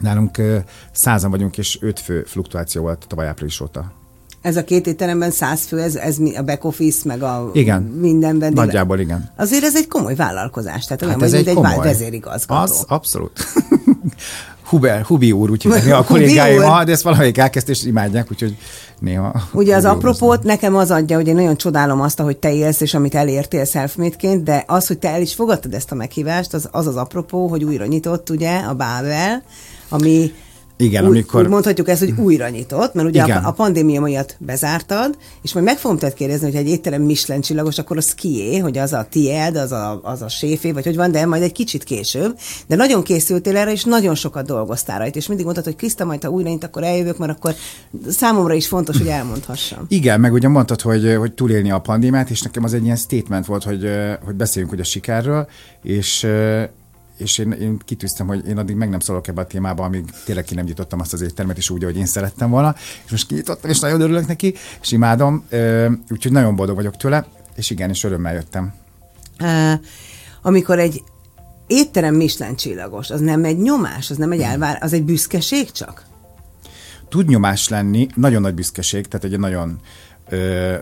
Nálunk 0.00 0.40
százan 0.92 1.30
vagyunk, 1.30 1.58
és 1.58 1.78
öt 1.80 2.00
fő 2.00 2.22
fluktuáció 2.22 2.82
volt 2.82 3.06
tavaly 3.08 3.26
április 3.26 3.60
óta. 3.60 3.92
Ez 4.46 4.56
a 4.56 4.64
két 4.64 4.86
étteremben 4.86 5.30
száz 5.30 5.64
fő, 5.64 5.80
ez, 5.80 5.94
ez 5.94 6.16
a 6.36 6.42
back 6.42 6.64
office, 6.64 7.00
meg 7.04 7.22
a 7.22 7.50
Igen. 7.52 7.82
minden 7.82 8.38
vendég. 8.38 8.64
Nagyjából 8.64 8.98
igen. 8.98 9.30
Azért 9.36 9.64
ez 9.64 9.76
egy 9.76 9.88
komoly 9.88 10.14
vállalkozás, 10.14 10.84
tehát 10.84 11.02
olyan, 11.02 11.14
Hát 11.14 11.22
ez 11.22 11.32
mint 11.32 11.46
egy 11.46 11.56
egy, 11.56 11.62
komoly. 11.62 11.84
vezérigazgató. 11.84 12.62
Az 12.62 12.84
abszolút. 12.88 13.44
Huber, 14.68 15.02
Hubi 15.02 15.32
úr, 15.32 15.50
úgyhogy 15.50 15.90
a 15.90 16.04
kollégáim, 16.04 16.62
ah, 16.62 16.84
de 16.84 16.92
ezt 16.92 17.02
valamelyik 17.02 17.38
elkezdte, 17.38 17.72
és 17.72 17.84
imádják, 17.84 18.30
úgyhogy 18.30 18.56
néha. 18.98 19.42
Ugye 19.52 19.76
az 19.76 19.84
apropót 19.84 20.42
nekem 20.42 20.76
az 20.76 20.90
adja, 20.90 21.16
hogy 21.16 21.26
én 21.28 21.34
nagyon 21.34 21.56
csodálom 21.56 22.00
azt, 22.00 22.20
hogy 22.20 22.36
te 22.36 22.52
élsz, 22.52 22.80
és 22.80 22.94
amit 22.94 23.14
elértél 23.14 23.64
self 23.64 23.96
de 24.42 24.64
az, 24.66 24.86
hogy 24.86 24.98
te 24.98 25.08
el 25.08 25.20
is 25.20 25.34
fogadtad 25.34 25.74
ezt 25.74 25.92
a 25.92 25.94
meghívást, 25.94 26.54
az 26.54 26.68
az, 26.70 26.86
az 26.86 26.96
apropó, 26.96 27.46
hogy 27.46 27.64
újra 27.64 27.86
nyitott 27.86 28.30
ugye 28.30 28.58
a 28.58 28.74
Bábel, 28.74 29.42
ami 29.88 30.32
Igen, 30.78 31.04
úgy, 31.04 31.10
amikor- 31.10 31.42
úgy 31.42 31.48
mondhatjuk 31.48 31.88
ezt, 31.88 32.00
hogy 32.00 32.14
újra 32.16 32.48
nyitott, 32.48 32.94
mert 32.94 33.08
ugye 33.08 33.24
Igen. 33.24 33.44
a, 33.44 33.48
a 33.48 33.52
pandémia 33.52 34.00
miatt 34.00 34.36
bezártad, 34.38 35.16
és 35.42 35.52
majd 35.52 35.66
meg 35.66 35.78
fogom 35.78 35.98
tőled 35.98 36.14
kérdezni, 36.14 36.46
hogy 36.46 36.56
egy 36.56 36.68
étterem 36.68 37.02
Michelin 37.02 37.42
csillagos, 37.42 37.78
akkor 37.78 37.96
az 37.96 38.14
kié, 38.14 38.58
hogy 38.58 38.78
az 38.78 38.92
a 38.92 39.06
tied, 39.10 39.56
az 39.56 39.72
a, 39.72 40.00
az 40.02 40.22
a 40.22 40.28
séfé, 40.28 40.72
vagy 40.72 40.84
hogy 40.84 40.96
van, 40.96 41.10
de 41.10 41.26
majd 41.26 41.42
egy 41.42 41.52
kicsit 41.52 41.84
később. 41.84 42.38
De 42.66 42.76
nagyon 42.76 43.02
készültél 43.02 43.56
erre, 43.56 43.72
és 43.72 43.84
nagyon 43.84 44.14
sokat 44.14 44.46
dolgoztál 44.46 44.98
rajta, 44.98 45.18
és 45.18 45.26
mindig 45.26 45.44
mondtad, 45.44 45.66
hogy 45.66 45.76
Kriszta, 45.76 46.04
majd 46.04 46.22
ha 46.22 46.30
újra 46.30 46.48
nyit, 46.48 46.64
akkor 46.64 46.82
eljövök, 46.82 47.18
mert 47.18 47.32
akkor 47.32 47.54
számomra 48.08 48.54
is 48.54 48.66
fontos, 48.66 48.98
hogy 48.98 49.08
elmondhassam. 49.08 49.84
Igen, 49.98 50.20
meg 50.20 50.32
ugye 50.32 50.48
mondtad, 50.48 50.80
hogy, 50.80 51.14
hogy 51.18 51.32
túlélni 51.32 51.70
a 51.70 51.78
pandémiát, 51.78 52.30
és 52.30 52.42
nekem 52.42 52.64
az 52.64 52.74
egy 52.74 52.84
ilyen 52.84 52.96
statement 52.96 53.46
volt, 53.46 53.64
hogy, 53.64 53.90
hogy 54.24 54.34
beszéljünk 54.34 54.72
hogy 54.72 54.82
a 54.82 54.84
sikerről, 54.84 55.48
és 55.82 56.26
és 57.16 57.38
én, 57.38 57.52
én 57.52 57.78
kitűztem, 57.84 58.26
hogy 58.26 58.46
én 58.46 58.58
addig 58.58 58.76
meg 58.76 58.88
nem 58.88 59.00
szólok 59.00 59.28
ebbe 59.28 59.40
a 59.40 59.46
témába, 59.46 59.84
amíg 59.84 60.04
tényleg 60.24 60.44
ki 60.44 60.54
nem 60.54 60.64
nyitottam 60.64 61.00
azt 61.00 61.12
az 61.12 61.20
éttermet, 61.20 61.56
és 61.56 61.70
úgy, 61.70 61.82
ahogy 61.82 61.96
én 61.96 62.06
szerettem 62.06 62.50
volna, 62.50 62.74
és 63.04 63.10
most 63.10 63.26
kinyitottam, 63.26 63.70
és 63.70 63.78
nagyon 63.78 64.00
örülök 64.00 64.26
neki, 64.26 64.54
és 64.80 64.92
imádom, 64.92 65.46
úgyhogy 66.10 66.32
nagyon 66.32 66.56
boldog 66.56 66.76
vagyok 66.76 66.96
tőle, 66.96 67.26
és 67.54 67.70
igen, 67.70 67.90
és 67.90 68.04
örömmel 68.04 68.34
jöttem. 68.34 68.74
Amikor 70.42 70.78
egy 70.78 71.02
étterem 71.66 72.14
Michelin 72.14 72.56
csillagos, 72.56 73.10
az 73.10 73.20
nem 73.20 73.44
egy 73.44 73.58
nyomás, 73.58 74.10
az 74.10 74.16
nem 74.16 74.32
egy 74.32 74.40
elvár, 74.40 74.78
az 74.80 74.92
egy 74.92 75.04
büszkeség 75.04 75.70
csak? 75.70 76.06
tud 77.08 77.28
nyomás 77.28 77.68
lenni, 77.68 78.06
nagyon 78.14 78.40
nagy 78.40 78.54
büszkeség, 78.54 79.06
tehát 79.06 79.26
egy 79.26 79.38
nagyon 79.38 79.80
ö, 80.28 80.74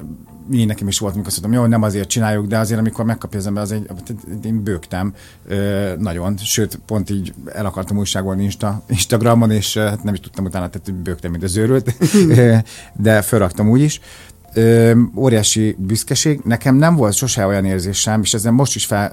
én 0.53 0.67
nekem 0.67 0.89
is 0.89 0.99
volt, 0.99 1.15
amikor 1.15 1.33
azt 1.33 1.41
mondtam, 1.41 1.63
jó, 1.63 1.69
nem 1.69 1.83
azért 1.83 2.09
csináljuk, 2.09 2.47
de 2.47 2.59
azért, 2.59 2.81
amikor 2.81 3.05
megkapja 3.05 3.39
az 3.39 3.47
ember, 3.47 3.63
az 3.63 3.73
egy, 3.73 3.87
én 4.45 4.63
bőgtem 4.63 5.15
ö, 5.47 5.93
nagyon, 5.99 6.37
sőt, 6.37 6.81
pont 6.87 7.11
így 7.11 7.35
el 7.53 7.67
akartam 7.67 7.97
újságolni 7.97 8.43
Insta, 8.43 8.83
Instagramon, 8.89 9.51
és 9.51 9.77
hát 9.77 10.03
nem 10.03 10.15
is 10.15 10.21
tudtam 10.21 10.45
utána, 10.45 10.69
tehát 10.69 10.95
bőgtem, 10.95 11.31
mint 11.31 11.43
az 11.43 11.57
őrült, 11.57 11.97
de 13.03 13.23
felraktam 13.23 13.69
úgy 13.69 13.81
is. 13.81 14.01
Ö, 14.55 15.01
óriási 15.17 15.77
büszkeség. 15.79 16.41
Nekem 16.45 16.77
nem 16.77 16.97
volt 16.97 17.15
sose 17.15 17.47
olyan 17.47 17.65
érzésem, 17.65 18.21
és 18.21 18.35
ezen 18.35 18.55
most 18.55 18.75
is 18.75 18.87
fel, 18.87 19.13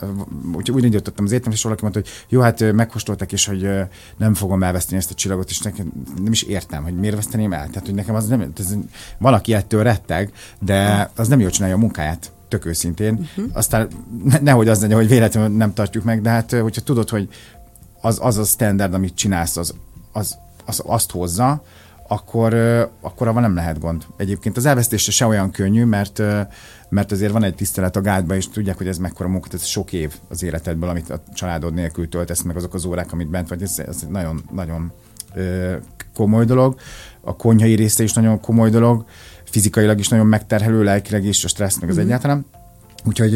úgy, 0.56 0.72
úgy 0.72 0.84
indítottam 0.84 1.26
az 1.26 1.32
étem, 1.32 1.52
és 1.52 1.64
valaki 1.64 1.82
mondta, 1.82 2.00
hogy 2.00 2.10
jó, 2.30 2.42
hát 2.42 2.72
megkóstoltak, 2.72 3.32
és 3.32 3.46
hogy 3.46 3.70
nem 4.18 4.34
fogom 4.34 4.64
elveszteni 4.64 4.98
ezt 4.98 5.12
a 5.12 5.14
csillagot, 5.14 5.50
és 5.50 5.60
nekem 5.60 5.92
nem 6.24 6.32
is 6.32 6.42
értem, 6.42 6.84
hogy 6.84 6.96
miért 6.96 7.16
veszteném 7.16 7.54
el. 7.54 7.68
Tehát, 7.68 7.86
hogy 7.86 7.96
nekem 7.96 8.16
az 8.16 8.28
nem, 8.28 8.54
ez, 8.58 8.76
valaki 9.18 9.54
ettől 9.54 9.84
retteg, 9.84 10.32
de 10.60 11.12
az 11.16 11.28
nem 11.28 11.40
jól 11.40 11.50
csinálja 11.50 11.76
a 11.76 11.80
munkáját 11.80 12.32
tök 12.48 12.66
őszintén. 12.66 13.14
Uh-huh. 13.14 13.52
Aztán 13.54 13.88
ne, 14.24 14.40
nehogy 14.40 14.68
az 14.68 14.82
legyen, 14.82 14.98
hogy 14.98 15.08
véletlenül 15.08 15.58
nem 15.58 15.74
tartjuk 15.74 16.04
meg, 16.04 16.22
de 16.22 16.30
hát 16.30 16.52
hogyha 16.52 16.82
tudod, 16.82 17.10
hogy 17.10 17.30
az, 18.02 18.20
az 18.22 18.38
a 18.38 18.44
standard, 18.44 18.94
amit 18.94 19.16
csinálsz, 19.16 19.58
az, 19.58 19.74
az, 20.12 20.38
az 20.66 20.82
azt 20.86 21.12
hozza, 21.12 21.64
akkor, 22.12 22.54
akkor 23.02 23.28
abban 23.28 23.42
nem 23.42 23.56
lehet 23.56 23.80
gond. 23.80 24.06
Egyébként 24.18 24.58
az 24.58 24.66
elvesztése 24.66 25.12
se 25.12 25.26
olyan 25.26 25.52
könnyű, 25.52 25.86
mert, 25.86 26.22
mert 26.90 27.12
azért 27.12 27.32
van 27.32 27.44
egy 27.44 27.56
tisztelet 27.56 27.96
a 27.96 28.02
gádban, 28.02 28.38
és 28.38 28.50
tudják, 28.50 28.78
hogy 28.78 28.88
ez 28.88 28.98
mekkora 28.98 29.30
munka, 29.30 29.48
ez 29.52 29.66
sok 29.66 29.94
év 29.94 30.14
az 30.30 30.44
életedből, 30.44 30.90
amit 30.90 31.10
a 31.10 31.24
családod 31.34 31.74
nélkül 31.74 32.10
töltesz, 32.10 32.42
meg 32.42 32.56
azok 32.56 32.74
az 32.74 32.86
órák, 32.86 33.12
amit 33.12 33.30
bent 33.30 33.50
vagy, 33.50 33.62
ez, 33.62 33.80
ez 33.80 34.06
nagyon, 34.10 34.44
nagyon 34.52 34.92
komoly 36.14 36.46
dolog. 36.46 36.80
A 37.22 37.36
konyhai 37.36 37.76
része 37.76 38.04
is 38.04 38.14
nagyon 38.14 38.40
komoly 38.40 38.70
dolog, 38.70 39.06
fizikailag 39.44 40.00
is 40.00 40.08
nagyon 40.08 40.28
megterhelő, 40.28 40.84
lelkileg 40.84 41.26
is, 41.26 41.44
a 41.44 41.48
stressz 41.48 41.80
meg 41.80 41.90
az 41.90 41.96
mm-hmm. 41.96 42.06
egyáltalán. 42.06 42.46
Úgyhogy 43.06 43.34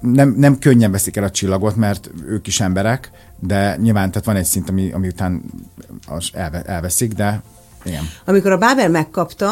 nem, 0.00 0.34
nem 0.36 0.58
könnyen 0.58 0.90
veszik 0.90 1.16
el 1.16 1.24
a 1.24 1.30
csillagot, 1.30 1.76
mert 1.76 2.10
ők 2.26 2.46
is 2.46 2.60
emberek, 2.60 3.10
de 3.38 3.76
nyilván 3.76 4.10
tehát 4.10 4.26
van 4.26 4.36
egy 4.36 4.44
szint, 4.44 4.68
ami, 4.68 4.92
ami 4.92 5.08
után 5.08 5.42
elve, 6.32 6.62
elveszik, 6.62 7.12
de 7.12 7.42
igen. 7.84 8.02
Amikor 8.24 8.52
a 8.52 8.58
Bábel 8.58 8.88
megkapta, 8.88 9.48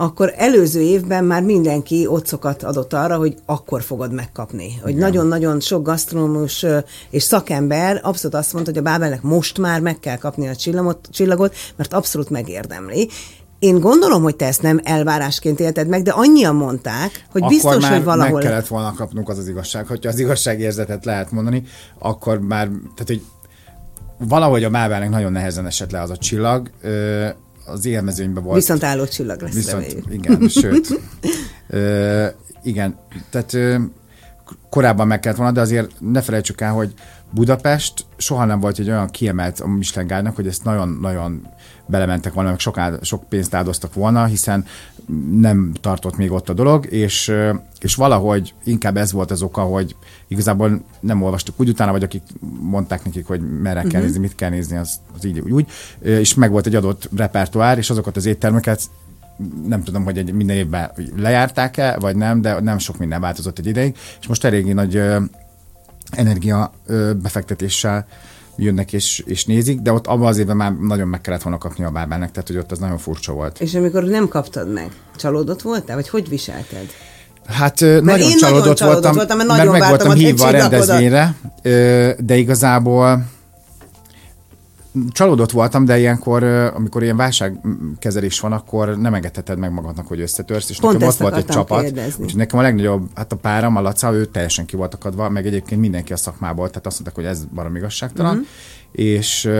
akkor 0.00 0.32
előző 0.36 0.80
évben 0.80 1.24
már 1.24 1.42
mindenki 1.42 2.06
otcokat 2.06 2.62
adott 2.62 2.92
arra, 2.92 3.16
hogy 3.16 3.36
akkor 3.46 3.82
fogod 3.82 4.12
megkapni. 4.12 4.78
Hogy 4.82 4.96
nagyon-nagyon 4.96 5.60
sok 5.60 5.82
gasztronómus 5.82 6.66
és 7.10 7.22
szakember 7.22 8.00
abszolút 8.02 8.36
azt 8.36 8.52
mondta, 8.52 8.70
hogy 8.70 8.80
a 8.80 8.84
Bábelnek 8.84 9.22
most 9.22 9.58
már 9.58 9.80
meg 9.80 9.98
kell 9.98 10.16
kapni 10.16 10.48
a 10.48 10.56
csillagot, 10.56 11.08
csillagot 11.10 11.54
mert 11.76 11.92
abszolút 11.92 12.30
megérdemli. 12.30 13.08
Én 13.58 13.80
gondolom, 13.80 14.22
hogy 14.22 14.36
te 14.36 14.46
ezt 14.46 14.62
nem 14.62 14.80
elvárásként 14.84 15.60
élted 15.60 15.88
meg, 15.88 16.02
de 16.02 16.10
annyian 16.10 16.54
mondták, 16.54 17.26
hogy 17.30 17.42
akkor 17.42 17.54
biztos, 17.54 17.82
már 17.82 17.92
hogy 17.92 18.04
valahol... 18.04 18.32
meg 18.32 18.42
kellett 18.42 18.66
volna 18.66 18.94
kapnunk 18.94 19.28
az 19.28 19.38
az 19.38 19.48
igazság. 19.48 19.86
Hogyha 19.86 20.08
az 20.08 20.18
igazságérzetet 20.18 21.04
lehet 21.04 21.30
mondani, 21.30 21.62
akkor 21.98 22.40
már, 22.40 22.66
tehát 22.66 23.06
hogy 23.06 23.22
valahogy 24.18 24.64
a 24.64 24.70
Mábelnek 24.70 25.10
nagyon 25.10 25.32
nehezen 25.32 25.66
esett 25.66 25.90
le 25.90 26.00
az 26.00 26.10
a 26.10 26.16
csillag, 26.16 26.70
az 27.70 27.86
élmezőnyben 27.86 28.42
volt. 28.42 28.56
Viszont 28.56 28.84
álló 28.84 29.06
csillag 29.06 29.42
lesz. 29.42 29.54
Viszont, 29.54 29.92
reméljük. 29.92 30.12
igen, 30.12 30.48
sőt. 30.48 31.00
ö, 31.68 32.26
igen, 32.62 32.96
tehát 33.30 33.54
ö, 33.54 33.76
korábban 34.70 35.06
meg 35.06 35.20
kellett 35.20 35.38
volna, 35.38 35.52
de 35.52 35.60
azért 35.60 35.90
ne 36.00 36.22
felejtsük 36.22 36.60
el, 36.60 36.72
hogy 36.72 36.94
Budapest 37.30 38.04
soha 38.16 38.44
nem 38.44 38.60
volt 38.60 38.78
egy 38.78 38.88
olyan 38.88 39.08
kiemelt 39.08 39.60
a 39.60 39.66
Michelin 39.66 40.26
hogy 40.26 40.46
ezt 40.46 40.64
nagyon-nagyon 40.64 41.46
belementek 41.88 42.32
volna, 42.32 42.50
meg 42.50 42.58
sok, 42.58 42.78
áld, 42.78 43.04
sok 43.04 43.28
pénzt 43.28 43.54
áldoztak 43.54 43.94
volna, 43.94 44.24
hiszen 44.24 44.64
nem 45.30 45.72
tartott 45.80 46.16
még 46.16 46.32
ott 46.32 46.48
a 46.48 46.52
dolog, 46.52 46.92
és, 46.92 47.32
és 47.80 47.94
valahogy 47.94 48.54
inkább 48.64 48.96
ez 48.96 49.12
volt 49.12 49.30
az 49.30 49.42
oka, 49.42 49.60
hogy 49.60 49.96
igazából 50.28 50.80
nem 51.00 51.22
olvastuk 51.22 51.60
úgy 51.60 51.68
utána, 51.68 51.92
vagy 51.92 52.02
akik 52.02 52.22
mondták 52.60 53.04
nekik, 53.04 53.26
hogy 53.26 53.40
merre 53.40 53.76
uh-huh. 53.76 53.92
kell 53.92 54.00
mhm. 54.00 54.10
nézni, 54.10 54.22
mit 54.22 54.34
kell 54.34 54.50
nézni, 54.50 54.76
az, 54.76 55.00
az 55.16 55.24
így 55.24 55.38
úgy, 55.40 55.66
és 56.00 56.34
meg 56.34 56.50
volt 56.50 56.66
egy 56.66 56.74
adott 56.74 57.08
repertoár, 57.16 57.78
és 57.78 57.90
azokat 57.90 58.16
az 58.16 58.26
éttermeket 58.26 58.80
nem 59.66 59.82
tudom, 59.82 60.04
hogy 60.04 60.18
egy, 60.18 60.32
minden 60.32 60.56
évben 60.56 60.90
lejárták-e, 61.16 61.96
vagy 61.98 62.16
nem, 62.16 62.40
de 62.40 62.60
nem 62.60 62.78
sok 62.78 62.98
minden 62.98 63.20
változott 63.20 63.58
egy 63.58 63.66
ideig, 63.66 63.96
és 64.20 64.26
most 64.26 64.44
eléggé 64.44 64.72
nagy 64.72 65.02
energia 66.10 66.72
befektetéssel 67.22 68.06
jönnek 68.58 68.92
és, 68.92 69.22
és 69.26 69.44
nézik, 69.44 69.80
de 69.80 69.92
ott 69.92 70.06
abban 70.06 70.26
az 70.26 70.38
évben 70.38 70.56
már 70.56 70.72
nagyon 70.72 71.08
meg 71.08 71.20
kellett 71.20 71.42
volna 71.42 71.58
kapni 71.58 71.84
a 71.84 71.90
bábának, 71.90 72.30
tehát 72.30 72.48
hogy 72.48 72.56
ott 72.56 72.72
az 72.72 72.78
nagyon 72.78 72.98
furcsa 72.98 73.32
volt. 73.32 73.60
És 73.60 73.74
amikor 73.74 74.04
nem 74.04 74.28
kaptad 74.28 74.72
meg, 74.72 74.88
csalódott 75.16 75.62
voltál, 75.62 75.96
vagy 75.96 76.08
hogy 76.08 76.28
viselted? 76.28 76.86
Hát 77.46 77.80
mert 77.80 78.02
nagyon 78.02 78.30
csalódott, 78.30 78.40
nagyon 78.40 78.74
csalódott 78.74 79.02
voltam, 79.02 79.14
voltam, 79.14 79.36
mert, 79.36 79.48
nagyon 79.48 79.66
mert 79.66 79.78
meg 79.78 79.88
voltam 79.88 80.12
hívva 80.12 80.46
a 80.46 80.50
rendezvényre, 80.50 81.34
de 82.18 82.36
igazából 82.36 83.24
csalódott 85.10 85.50
voltam, 85.50 85.84
de 85.84 85.98
ilyenkor, 85.98 86.42
amikor 86.44 87.02
ilyen 87.02 87.16
válságkezelés 87.16 88.40
van, 88.40 88.52
akkor 88.52 88.96
nem 88.96 89.14
engedheted 89.14 89.58
meg 89.58 89.72
magadnak, 89.72 90.06
hogy 90.06 90.20
összetörsz, 90.20 90.70
és 90.70 90.78
Pont 90.78 90.92
nekem 90.92 91.08
ott 91.08 91.16
volt 91.16 91.36
egy 91.36 91.44
csapat, 91.44 91.82
kérdezni. 91.82 92.22
úgyhogy 92.22 92.38
nekem 92.38 92.58
a 92.58 92.62
legnagyobb, 92.62 93.08
hát 93.14 93.32
a 93.32 93.36
páram, 93.36 93.76
a 93.76 93.80
Laca, 93.80 94.12
ő 94.12 94.24
teljesen 94.24 94.66
ki 94.66 94.76
volt 94.76 94.94
akadva, 94.94 95.28
meg 95.28 95.46
egyébként 95.46 95.80
mindenki 95.80 96.12
a 96.12 96.16
szakmából, 96.16 96.68
tehát 96.68 96.86
azt 96.86 97.00
mondták, 97.00 97.24
hogy 97.24 97.32
ez 97.34 97.44
barom 97.54 97.76
igazságtalan, 97.76 98.34
mm-hmm. 98.34 98.44
és 98.92 99.50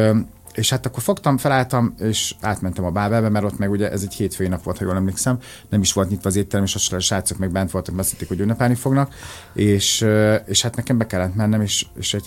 és 0.59 0.71
hát 0.71 0.87
akkor 0.87 1.03
fogtam, 1.03 1.37
felálltam, 1.37 1.95
és 1.99 2.35
átmentem 2.41 2.85
a 2.85 2.91
Bábelbe, 2.91 3.29
mert 3.29 3.45
ott 3.45 3.59
meg 3.59 3.71
ugye 3.71 3.91
ez 3.91 4.03
egy 4.03 4.15
hétfői 4.15 4.49
nap 4.49 4.63
volt, 4.63 4.79
ha 4.79 4.85
jól 4.85 4.97
emlékszem, 4.97 5.39
nem 5.69 5.81
is 5.81 5.93
volt 5.93 6.09
nyitva 6.09 6.29
az 6.29 6.37
étterem, 6.37 6.65
és 6.65 6.93
a 6.93 6.99
srácok 6.99 7.39
meg 7.39 7.51
bent 7.51 7.71
voltak, 7.71 7.95
beszélték, 7.95 8.29
hogy 8.29 8.41
ünnepelni 8.41 8.75
fognak, 8.75 9.15
és, 9.53 10.07
és 10.47 10.63
hát 10.63 10.77
nekem 10.77 10.99
be 10.99 11.07
kellett 11.07 11.35
mennem, 11.35 11.61
és, 11.61 11.87
és 11.99 12.15
egy, 12.15 12.27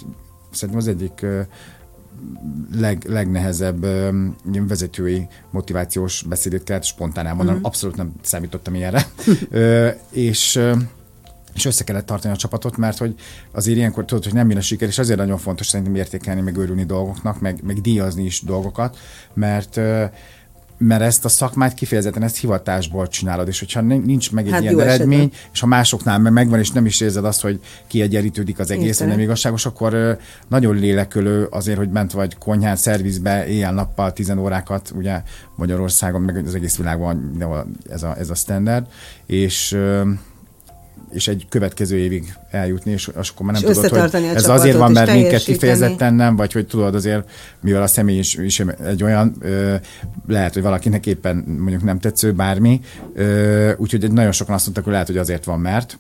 szerintem 0.52 0.78
az 0.78 0.88
egyik 0.88 1.26
leg, 2.76 3.06
legnehezebb 3.08 3.84
uh, 3.84 4.68
vezetői 4.68 5.28
motivációs 5.52 6.24
beszédét 6.30 6.64
kellett 6.64 6.84
spontán 6.84 7.28
elmondanom. 7.28 7.60
Mm. 7.60 7.66
Abszolút 7.66 7.96
nem 7.96 8.14
számítottam 8.22 8.76
ilyenre. 8.76 9.06
uh, 9.52 9.90
és 10.12 10.60
és 11.54 11.66
össze 11.66 11.84
kellett 11.84 12.06
tartani 12.06 12.34
a 12.34 12.38
csapatot, 12.38 12.78
mert 12.78 12.98
hogy 12.98 13.16
azért 13.52 13.78
ilyenkor 13.78 14.06
tudod, 14.06 14.24
hogy 14.24 14.34
nem 14.34 14.50
jön 14.50 14.58
a 14.58 14.62
siker, 14.62 14.88
és 14.88 15.00
azért 15.00 15.20
nagyon 15.20 15.38
fontos 15.38 15.68
szerintem 15.68 15.96
értékelni, 15.96 16.42
meg 16.42 16.58
örülni 16.58 16.84
dolgoknak, 16.84 17.42
meg, 17.42 17.60
meg 17.64 17.82
díjazni 17.82 18.24
is 18.24 18.42
dolgokat, 18.42 18.98
mert 19.34 19.80
mert 20.82 21.02
ezt 21.02 21.26
a 21.26 21.30
szakmát 21.30 21.74
kifejezetten 21.74 22.24
ezt 22.24 22.38
hivatásból 22.38 23.08
csinálod, 23.08 23.48
és 23.48 23.60
hogyha 23.60 23.82
nincs 23.82 24.32
meg 24.32 24.46
egy 24.46 24.52
hát 24.52 24.62
ilyen 24.62 24.80
eredmény, 24.80 25.18
esetben. 25.20 25.40
és 25.54 25.60
ha 25.60 25.68
másoknál 25.68 26.20
megvan, 26.20 26.60
és 26.60 26.72
nem 26.72 26.86
is 26.86 27.02
érzed 27.02 27.26
azt, 27.26 27.42
hogy 27.42 27.60
kiegyenlítődik 27.88 28.60
az 28.60 28.72
egész, 28.72 28.98
nem 28.98 29.20
igazságos, 29.20 29.66
akkor 29.66 30.18
nagyon 30.48 30.76
lélekölő 30.76 31.48
azért, 31.50 31.78
hogy 31.78 31.90
bent 31.90 32.12
vagy 32.12 32.38
konyhán, 32.38 32.76
szervizbe, 32.76 33.48
éjjel-nappal, 33.48 34.14
tizen 34.14 34.40
órákat, 34.40 34.92
ugye 34.96 35.22
Magyarországon, 35.56 36.22
meg 36.22 36.46
az 36.46 36.56
egész 36.56 36.78
világban 36.78 37.44
ez 37.90 38.04
a, 38.04 38.16
ez 38.18 38.30
a 38.30 38.36
standard, 38.36 38.88
és 39.26 39.78
és 41.14 41.28
egy 41.28 41.46
következő 41.50 41.98
évig 41.98 42.34
eljutni, 42.50 42.92
és, 42.92 43.08
akkor 43.08 43.46
már 43.46 43.62
nem 43.62 43.72
és 43.72 43.78
tudod, 43.78 44.12
hogy 44.12 44.24
ez 44.24 44.50
azért 44.50 44.78
van, 44.78 44.92
mert 44.92 45.14
minket 45.14 45.44
kifejezetten 45.44 46.14
nem, 46.14 46.36
vagy 46.36 46.52
hogy 46.52 46.68
tudod 46.68 46.96
azért, 46.96 47.30
mivel 47.62 47.82
a 47.82 47.88
személy 47.88 48.18
is, 48.18 48.36
is 48.36 48.64
egy 48.86 49.04
olyan, 49.04 49.36
ö, 49.40 49.76
lehet, 50.28 50.54
hogy 50.54 50.62
valakinek 50.62 51.06
éppen 51.06 51.36
mondjuk 51.48 51.84
nem 51.84 52.00
tetsző 52.00 52.32
bármi, 52.32 52.82
ö, 53.14 53.72
úgyhogy 53.78 54.12
nagyon 54.12 54.32
sokan 54.32 54.54
azt 54.54 54.64
mondták, 54.64 54.84
hogy 54.84 54.94
lehet, 54.94 55.08
hogy 55.08 55.18
azért 55.18 55.44
van, 55.44 55.60
mert, 55.60 56.00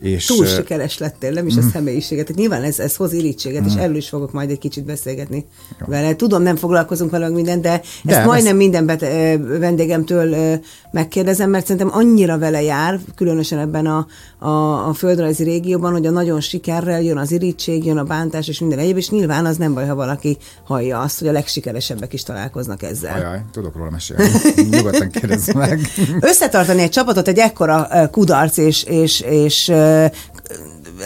és, 0.00 0.24
Túl 0.26 0.46
sikeres 0.46 0.98
lettél, 0.98 1.30
nem 1.30 1.46
is 1.46 1.56
a 1.56 1.62
személyiséget. 1.72 2.26
Tehát 2.26 2.40
nyilván 2.40 2.62
ez, 2.62 2.78
ez 2.78 2.96
hoz 2.96 3.12
irítséget, 3.12 3.66
és 3.66 3.74
erről 3.74 3.96
is 3.96 4.08
fogok 4.08 4.32
majd 4.32 4.50
egy 4.50 4.58
kicsit 4.58 4.84
beszélgetni 4.84 5.46
Jó. 5.80 5.86
vele. 5.86 6.14
Tudom, 6.14 6.42
nem 6.42 6.56
foglalkozunk 6.56 7.10
vele 7.10 7.28
minden, 7.28 7.60
de, 7.60 7.80
de 8.02 8.16
ezt 8.16 8.26
majdnem 8.26 8.52
ez... 8.52 8.58
minden 8.58 8.86
bete, 8.86 9.38
vendégemtől 9.38 10.58
megkérdezem, 10.90 11.50
mert 11.50 11.66
szerintem 11.66 11.90
annyira 11.92 12.38
vele 12.38 12.62
jár, 12.62 13.00
különösen 13.16 13.58
ebben 13.58 13.86
a, 13.86 14.06
a, 14.38 14.88
a 14.88 14.92
földrajzi 14.92 15.44
régióban, 15.44 15.92
hogy 15.92 16.06
a 16.06 16.10
nagyon 16.10 16.40
sikerrel 16.40 17.02
jön 17.02 17.18
az 17.18 17.32
irítség, 17.32 17.84
jön 17.84 17.98
a 17.98 18.04
bántás 18.04 18.48
és 18.48 18.60
minden 18.60 18.78
egyéb, 18.78 18.96
és 18.96 19.10
nyilván 19.10 19.46
az 19.46 19.56
nem 19.56 19.74
baj, 19.74 19.86
ha 19.86 19.94
valaki 19.94 20.36
hallja 20.64 21.00
azt, 21.00 21.18
hogy 21.18 21.28
a 21.28 21.32
legsikeresebbek 21.32 22.12
is 22.12 22.22
találkoznak 22.22 22.82
ezzel. 22.82 23.14
Ajaj, 23.14 23.42
tudok 23.52 23.76
róla 23.76 23.90
mesélni. 23.90 24.24
Nyugodtan 24.70 25.10
kérdezz 25.10 25.52
meg. 25.52 25.80
Összetartani 26.20 26.82
egy 26.82 26.90
csapatot 26.90 27.28
egy 27.28 27.38
ekkora 27.38 27.88
kudarc 28.10 28.56
és, 28.56 28.82
és, 28.82 29.20
és 29.20 29.72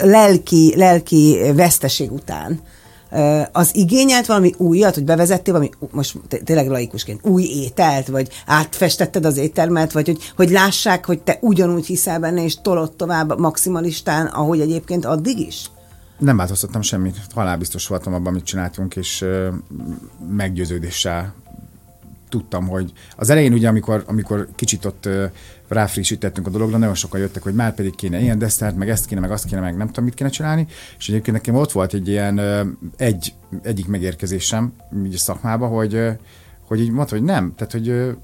lelki, 0.01 0.73
lelki 0.75 1.39
veszteség 1.55 2.11
után 2.11 2.59
az 3.51 3.75
igényelt 3.75 4.25
valami 4.25 4.53
újat, 4.57 4.93
hogy 4.93 5.03
bevezettél 5.03 5.53
valami, 5.53 5.71
most 5.91 6.17
tényleg 6.43 6.67
laikusként, 6.67 7.27
új 7.27 7.43
ételt, 7.43 8.07
vagy 8.07 8.29
átfestetted 8.45 9.25
az 9.25 9.37
éttermet, 9.37 9.91
vagy 9.91 10.05
hogy, 10.05 10.31
hogy 10.35 10.49
lássák, 10.49 11.05
hogy 11.05 11.21
te 11.21 11.37
ugyanúgy 11.41 11.85
hiszel 11.85 12.19
benne, 12.19 12.43
és 12.43 12.61
tolod 12.61 12.95
tovább 12.95 13.39
maximalistán, 13.39 14.25
ahogy 14.25 14.61
egyébként 14.61 15.05
addig 15.05 15.39
is? 15.39 15.69
Nem 16.19 16.37
változtattam 16.37 16.81
semmit. 16.81 17.15
Halálbiztos 17.33 17.87
voltam 17.87 18.13
abban, 18.13 18.27
amit 18.27 18.45
csináltunk, 18.45 18.95
és 18.95 19.25
meggyőződéssel 20.29 21.33
tudtam, 22.35 22.67
hogy 22.67 22.91
az 23.15 23.29
elején 23.29 23.53
ugye, 23.53 23.67
amikor, 23.67 24.03
amikor 24.07 24.47
kicsit 24.55 24.85
ott 24.85 25.09
ráfrissítettünk 25.67 26.47
a 26.47 26.49
dologra, 26.49 26.77
nagyon 26.77 26.95
sokan 26.95 27.19
jöttek, 27.19 27.43
hogy 27.43 27.53
már 27.53 27.73
pedig 27.75 27.95
kéne 27.95 28.19
ilyen 28.19 28.39
deszert, 28.39 28.75
meg 28.75 28.89
ezt 28.89 29.05
kéne, 29.05 29.21
meg 29.21 29.31
azt 29.31 29.45
kéne, 29.45 29.61
meg 29.61 29.77
nem 29.77 29.87
tudom, 29.87 30.03
mit 30.03 30.13
kéne 30.13 30.29
csinálni. 30.29 30.67
És 30.97 31.09
egyébként 31.09 31.37
nekem 31.37 31.55
ott 31.55 31.71
volt 31.71 31.93
egy 31.93 32.07
ilyen 32.07 32.39
egy, 32.97 33.33
egyik 33.61 33.87
megérkezésem 33.87 34.73
így 35.05 35.13
a 35.13 35.17
szakmába, 35.17 35.67
hogy, 35.67 36.07
hogy 36.67 36.79
így 36.81 36.91
mondta, 36.91 37.15
hogy 37.15 37.23
nem. 37.23 37.53
Tehát, 37.55 37.71
hogy 37.71 38.15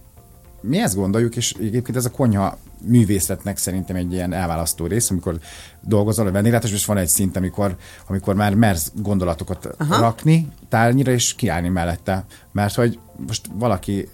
mi 0.62 0.80
ezt 0.80 0.96
gondoljuk, 0.96 1.36
és 1.36 1.53
egyébként 1.60 1.98
ez 1.98 2.06
a 2.06 2.12
konyha 2.12 2.58
művészetnek 2.86 3.58
szerintem 3.58 3.96
egy 3.96 4.13
ilyen 4.13 4.34
elválasztó 4.34 4.86
rész, 4.86 5.10
amikor 5.10 5.39
dolgozol 5.82 6.27
a 6.27 6.32
vendéglátás, 6.32 6.72
és 6.72 6.86
van 6.86 6.98
egy 6.98 7.08
szint, 7.08 7.36
amikor, 7.36 7.75
amikor 8.08 8.36
már 8.36 8.53
mersz 8.53 8.91
gondolatokat 8.96 9.65
Aha. 9.77 10.00
rakni 10.00 10.48
tárnyira, 10.70 11.12
és 11.12 11.36
kiállni 11.36 11.70
mellette. 11.70 12.25
Mert 12.51 12.75
hogy 12.75 13.00
most 13.27 13.50
valaki, 13.53 14.08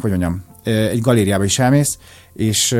hogy 0.00 0.10
mondjam, 0.10 0.44
egy 0.64 1.00
galériába 1.00 1.44
is 1.44 1.58
elmész, 1.58 1.98
és, 2.32 2.76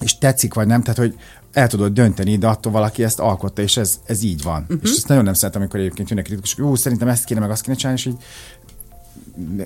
és 0.00 0.18
tetszik 0.18 0.54
vagy 0.54 0.66
nem, 0.66 0.82
tehát 0.82 0.98
hogy 0.98 1.14
el 1.52 1.68
tudod 1.68 1.92
dönteni, 1.92 2.36
de 2.36 2.46
attól 2.46 2.72
valaki 2.72 3.04
ezt 3.04 3.20
alkotta, 3.20 3.62
és 3.62 3.76
ez, 3.76 4.00
ez 4.06 4.22
így 4.22 4.42
van. 4.42 4.62
Uh-huh. 4.62 4.78
És 4.82 4.90
ezt 4.90 5.08
nagyon 5.08 5.24
nem 5.24 5.34
szeretem, 5.34 5.60
amikor 5.60 5.80
egyébként 5.80 6.08
jönnek 6.08 6.24
kritikusok, 6.24 6.58
jó, 6.58 6.74
szerintem 6.74 7.08
ezt 7.08 7.24
kéne, 7.24 7.40
meg 7.40 7.50
azt 7.50 7.62
kéne 7.62 7.76
csinálni, 7.76 8.00
és 8.00 8.06
így 8.06 8.22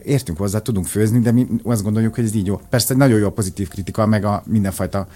értünk 0.04 0.38
hozzá, 0.38 0.58
tudunk 0.58 0.86
főzni, 0.86 1.18
de 1.18 1.32
mi 1.32 1.46
azt 1.62 1.82
gondoljuk, 1.82 2.14
hogy 2.14 2.24
ez 2.24 2.34
így 2.34 2.46
jó. 2.46 2.60
Persze 2.70 2.92
egy 2.92 2.98
nagyon 2.98 3.18
jó 3.18 3.26
a 3.26 3.30
pozitív 3.30 3.68
kritika, 3.68 4.06
meg 4.06 4.24
a 4.24 4.42
mindenfajta 4.46 5.06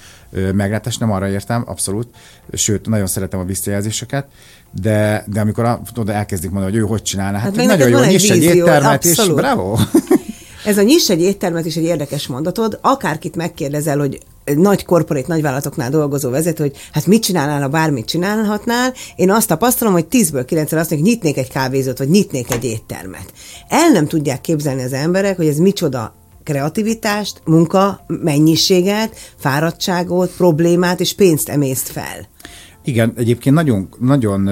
meglátás, 0.52 0.98
nem 0.98 1.12
arra 1.12 1.28
értem, 1.28 1.62
abszolút. 1.66 2.08
Sőt, 2.52 2.88
nagyon 2.88 3.06
szeretem 3.06 3.40
a 3.40 3.44
visszajelzéseket, 3.44 4.26
de, 4.80 5.24
de 5.26 5.40
amikor 5.40 5.64
a, 5.64 5.80
tudod, 5.92 6.14
elkezdik 6.14 6.50
mondani, 6.50 6.72
hogy 6.72 6.82
ő 6.82 6.86
hogy 6.86 7.02
csinálná, 7.02 7.38
hát, 7.38 7.56
hát 7.56 7.66
nagyon 7.66 7.88
jó, 7.88 8.00
nyis 8.00 8.30
egy 8.30 8.42
éttermet, 8.42 9.04
és 9.04 9.30
bravo! 9.34 9.76
Ez 10.64 10.78
a 10.78 10.82
nyis 10.82 11.10
egy 11.10 11.20
éttermet 11.20 11.66
is 11.66 11.76
egy 11.76 11.84
érdekes 11.84 12.26
mondatod. 12.26 12.78
Akárkit 12.82 13.36
megkérdezel, 13.36 13.98
hogy 13.98 14.20
nagy 14.44 14.84
korporét, 14.84 15.26
nagyvállalatoknál 15.26 15.90
dolgozó 15.90 16.30
vezető, 16.30 16.62
hogy 16.62 16.76
hát 16.92 17.06
mit 17.06 17.22
csinálnál, 17.22 17.60
ha 17.60 17.68
bármit 17.68 18.06
csinálhatnál, 18.06 18.92
én 19.16 19.30
azt 19.30 19.48
tapasztalom, 19.48 19.92
hogy 19.92 20.06
10-ből 20.10 20.42
9 20.46 20.72
azt 20.72 20.90
mondjuk, 20.90 21.12
nyitnék 21.12 21.36
egy 21.36 21.50
kávézót, 21.50 21.98
vagy 21.98 22.08
nyitnék 22.08 22.52
egy 22.52 22.64
éttermet. 22.64 23.32
El 23.68 23.90
nem 23.90 24.06
tudják 24.06 24.40
képzelni 24.40 24.82
az 24.82 24.92
emberek, 24.92 25.36
hogy 25.36 25.46
ez 25.46 25.58
micsoda 25.58 26.14
kreativitást, 26.42 27.40
munka, 27.44 28.04
mennyiséget, 28.06 29.16
fáradtságot, 29.36 30.30
problémát 30.36 31.00
és 31.00 31.14
pénzt 31.14 31.48
emészt 31.48 31.88
fel. 31.88 32.28
Igen, 32.84 33.12
egyébként 33.16 33.54
nagyon, 33.54 33.88
nagyon 33.98 34.50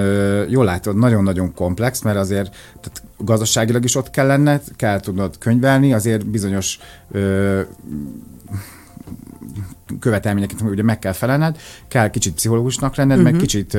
jól 0.49 0.65
látod, 0.65 0.97
nagyon-nagyon 0.97 1.53
komplex, 1.53 2.01
mert 2.01 2.17
azért 2.17 2.49
tehát 2.81 3.03
gazdaságilag 3.17 3.83
is 3.83 3.95
ott 3.95 4.09
kell 4.09 4.27
lenned, 4.27 4.61
kell 4.75 4.99
tudnod 4.99 5.37
könyvelni, 5.37 5.93
azért 5.93 6.25
bizonyos 6.25 6.79
ö, 7.11 7.61
követelményeket 9.99 10.61
ugye 10.61 10.83
meg 10.83 10.99
kell 10.99 11.11
felelned, 11.11 11.57
kell 11.87 12.09
kicsit 12.09 12.33
pszichológusnak 12.33 12.95
lenned, 12.95 13.17
uh-huh. 13.17 13.31
meg 13.31 13.33
mhm. 13.33 13.41
kicsit 13.41 13.77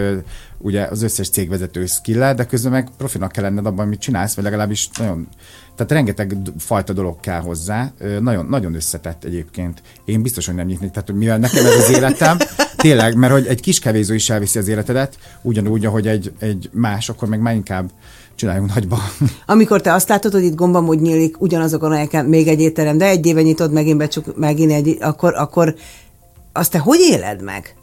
ugye 0.59 0.85
az 0.85 1.03
összes 1.03 1.31
cégvezető 1.31 1.87
skill 1.87 2.35
de 2.35 2.47
közben 2.47 2.73
meg 2.73 2.89
profinak 2.97 3.33
kell 3.33 3.45
lenned 3.45 3.67
abban, 3.67 3.87
amit 3.87 4.01
csinálsz, 4.01 4.35
vagy 4.35 4.45
legalábbis 4.45 4.89
nagyon 4.99 5.29
tehát 5.75 5.93
rengeteg 5.93 6.37
fajta 6.59 6.93
dolog 6.93 7.21
kell 7.21 7.41
hozzá, 7.41 7.93
nagyon, 8.21 8.47
nagyon 8.47 8.75
összetett 8.75 9.25
egyébként. 9.25 9.83
Én 10.05 10.23
biztos, 10.23 10.47
hogy 10.47 10.55
nem 10.55 10.67
nyitnék, 10.67 10.91
tehát 10.91 11.09
hogy 11.09 11.19
mivel 11.19 11.39
nekem 11.39 11.67
ez 11.67 11.75
az 11.75 11.91
életem, 11.91 12.37
tényleg, 12.77 13.17
mert 13.17 13.33
hogy 13.33 13.47
egy 13.47 13.61
kis 13.61 13.79
kevéző 13.79 14.15
is 14.15 14.31
elviszi 14.31 14.59
az 14.59 14.69
életedet, 14.69 15.19
ugyanúgy, 15.43 15.87
ahogy 15.87 16.09
egy, 16.09 16.33
egy 16.39 16.71
más, 16.73 17.09
akkor 17.09 17.29
meg 17.29 17.41
már 17.41 17.55
inkább 17.55 17.91
csináljunk 18.35 18.75
nagyba. 18.75 18.99
Amikor 19.47 19.81
te 19.81 19.93
azt 19.93 20.09
látod, 20.09 20.33
hogy 20.33 20.45
itt 20.45 20.55
gombamúgy 20.55 21.01
nyílik 21.01 21.41
ugyanazokon 21.41 21.91
a 21.91 21.95
helyeken 21.95 22.25
még 22.25 22.49
egy 22.49 22.61
étterem, 22.61 22.99
de 22.99 23.07
egy 23.07 23.27
éve 23.27 23.43
nyitod 23.43 23.73
megint 23.73 23.99
becsuk, 23.99 24.37
megint 24.37 24.73
egy, 24.73 24.97
akkor, 25.01 25.35
akkor 25.35 25.75
azt 26.53 26.71
te 26.71 26.79
hogy 26.79 27.01
éled 27.01 27.43
meg? 27.43 27.75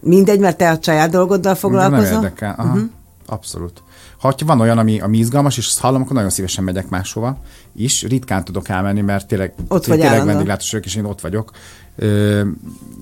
Mindegy, 0.00 0.38
mert 0.38 0.56
te 0.56 0.70
a 0.70 0.78
saját 0.80 1.10
dolgoddal 1.10 1.54
foglalkozol? 1.54 2.04
Nem 2.04 2.22
érdekel. 2.22 2.54
Aha, 2.58 2.68
uh-huh. 2.68 2.88
Abszolút. 3.26 3.82
Ha 4.18 4.34
van 4.46 4.60
olyan, 4.60 4.78
ami, 4.78 5.00
ami 5.00 5.18
izgalmas, 5.18 5.56
és 5.56 5.66
azt 5.66 5.80
hallom, 5.80 6.02
akkor 6.02 6.14
nagyon 6.14 6.30
szívesen 6.30 6.64
megyek 6.64 6.88
máshova 6.88 7.38
is. 7.76 8.02
Ritkán 8.02 8.44
tudok 8.44 8.68
elmenni, 8.68 9.00
mert 9.00 9.26
tényleg, 9.26 9.54
ott 9.68 9.86
vagy 9.86 10.00
tényleg 10.00 10.24
vendéglátós 10.24 10.70
vagyok, 10.70 10.86
és 10.86 10.94
én 10.94 11.04
ott 11.04 11.20
vagyok. 11.20 11.50
Ö, 11.96 12.42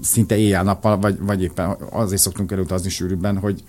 szinte 0.03 0.37
éjjel-nappal, 0.37 0.99
vagy, 0.99 1.19
vagy 1.21 1.43
éppen 1.43 1.77
azért 1.91 2.21
szoktunk 2.21 2.53
elutazni 2.53 2.89
sűrűbben, 2.89 3.39
hogy 3.39 3.63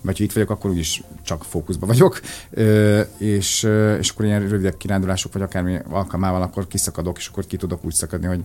vagy 0.00 0.18
ha 0.18 0.24
itt 0.24 0.32
vagyok, 0.32 0.50
akkor 0.50 0.70
úgyis 0.70 1.02
csak 1.22 1.44
fókuszban 1.44 1.88
vagyok, 1.88 2.20
ö, 2.50 3.00
és, 3.18 3.68
és 3.98 4.10
akkor 4.10 4.24
ilyen 4.24 4.40
rövidebb 4.40 4.76
kirándulások, 4.76 5.32
vagy 5.32 5.42
akármi 5.42 5.78
alkalmával, 5.90 6.42
akkor 6.42 6.66
kiszakadok, 6.66 7.18
és 7.18 7.26
akkor 7.26 7.46
ki 7.46 7.56
tudok 7.56 7.84
úgy 7.84 7.94
szakadni, 7.94 8.26
hogy 8.26 8.40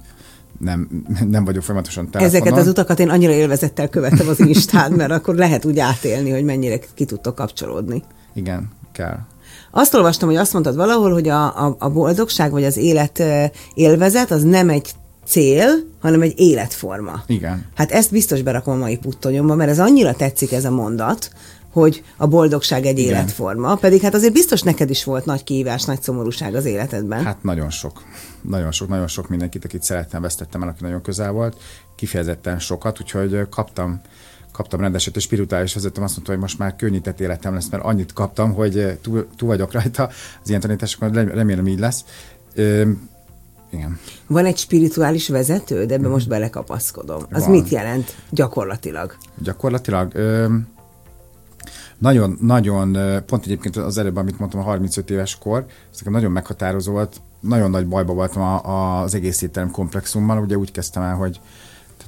nem, 0.59 1.05
nem 1.27 1.45
vagyok 1.45 1.63
folyamatosan 1.63 2.09
telefonon. 2.09 2.41
Ezeket 2.41 2.59
az 2.59 2.67
utakat 2.67 2.99
én 2.99 3.09
annyira 3.09 3.31
élvezettel 3.31 3.89
követtem 3.89 4.27
az 4.27 4.39
Instán, 4.39 4.91
mert 4.91 5.11
akkor 5.11 5.35
lehet 5.35 5.65
úgy 5.65 5.79
átélni, 5.79 6.31
hogy 6.31 6.43
mennyire 6.43 6.79
ki 6.93 7.05
tudtok 7.05 7.35
kapcsolódni. 7.35 8.03
Igen, 8.33 8.69
kell. 8.91 9.17
Azt 9.71 9.93
olvastam, 9.93 10.29
hogy 10.29 10.37
azt 10.37 10.53
mondtad 10.53 10.75
valahol, 10.75 11.11
hogy 11.11 11.27
a, 11.27 11.65
a, 11.65 11.75
a 11.79 11.89
boldogság 11.89 12.51
vagy 12.51 12.63
az 12.63 12.77
élet 12.77 13.23
élvezet 13.73 14.31
az 14.31 14.43
nem 14.43 14.69
egy 14.69 14.91
cél, 15.25 15.67
hanem 15.99 16.21
egy 16.21 16.39
életforma. 16.39 17.23
Igen. 17.27 17.65
Hát 17.75 17.91
ezt 17.91 18.11
biztos 18.11 18.41
berakom 18.41 18.73
a 18.73 18.77
mai 18.77 18.97
puttonyomba, 18.97 19.55
mert 19.55 19.69
ez 19.69 19.79
annyira 19.79 20.13
tetszik 20.13 20.51
ez 20.51 20.65
a 20.65 20.71
mondat, 20.71 21.29
hogy 21.71 22.03
a 22.17 22.27
boldogság 22.27 22.85
egy 22.85 22.99
Igen. 22.99 23.11
életforma, 23.11 23.75
pedig 23.75 24.01
hát 24.01 24.13
azért 24.13 24.33
biztos 24.33 24.61
neked 24.61 24.89
is 24.89 25.03
volt 25.03 25.25
nagy 25.25 25.43
kihívás, 25.43 25.83
nagy 25.83 26.01
szomorúság 26.01 26.55
az 26.55 26.65
életedben. 26.65 27.23
Hát 27.23 27.43
nagyon 27.43 27.69
sok. 27.69 28.03
Nagyon 28.41 28.71
sok, 28.71 28.87
nagyon 28.87 29.07
sok 29.07 29.29
mindenkit, 29.29 29.65
akit 29.65 29.83
szerettem, 29.83 30.21
vesztettem 30.21 30.61
el, 30.61 30.67
aki 30.67 30.83
nagyon 30.83 31.01
közel 31.01 31.31
volt. 31.31 31.57
Kifejezetten 31.95 32.59
sokat, 32.59 33.01
úgyhogy 33.01 33.49
kaptam 33.49 34.01
kaptam 34.51 34.79
rendeset, 34.79 35.15
és 35.15 35.23
spirituális 35.23 35.73
vezetőm 35.73 36.03
azt 36.03 36.13
mondta, 36.13 36.31
hogy 36.31 36.41
most 36.41 36.57
már 36.57 36.75
könnyített 36.75 37.19
életem 37.19 37.53
lesz, 37.53 37.69
mert 37.69 37.83
annyit 37.83 38.13
kaptam, 38.13 38.53
hogy 38.53 38.97
túl, 39.01 39.27
túl 39.37 39.49
vagyok 39.49 39.71
rajta 39.71 40.09
az 40.43 40.49
ilyen 40.49 40.61
tanításokon, 40.61 41.13
remélem 41.13 41.67
így 41.67 41.79
lesz. 41.79 42.05
Igen. 43.75 43.99
Van 44.27 44.45
egy 44.45 44.57
spirituális 44.57 45.29
vezető, 45.29 45.85
de 45.85 45.93
ebbe 45.93 46.07
mm. 46.07 46.11
most 46.11 46.27
belekapaszkodom. 46.27 47.23
Az 47.31 47.41
Van. 47.41 47.51
mit 47.51 47.69
jelent 47.69 48.15
gyakorlatilag? 48.29 49.15
Gyakorlatilag 49.37 50.11
ö, 50.13 50.55
nagyon, 51.97 52.37
nagyon, 52.41 52.97
pont 53.25 53.45
egyébként 53.45 53.75
az 53.75 53.97
előbb, 53.97 54.15
amit 54.15 54.39
mondtam, 54.39 54.59
a 54.59 54.63
35 54.63 55.09
éves 55.09 55.37
kor, 55.37 55.65
ez 55.93 55.99
nagyon 56.03 56.31
meghatározó 56.31 56.91
volt, 56.91 57.21
nagyon 57.39 57.69
nagy 57.69 57.87
bajba 57.87 58.13
voltam 58.13 58.41
a, 58.41 58.65
a, 58.65 59.01
az 59.01 59.15
egész 59.15 59.41
étterem 59.41 59.71
komplexummal, 59.71 60.39
ugye 60.39 60.57
úgy 60.57 60.71
kezdtem 60.71 61.03
el, 61.03 61.15
hogy 61.15 61.39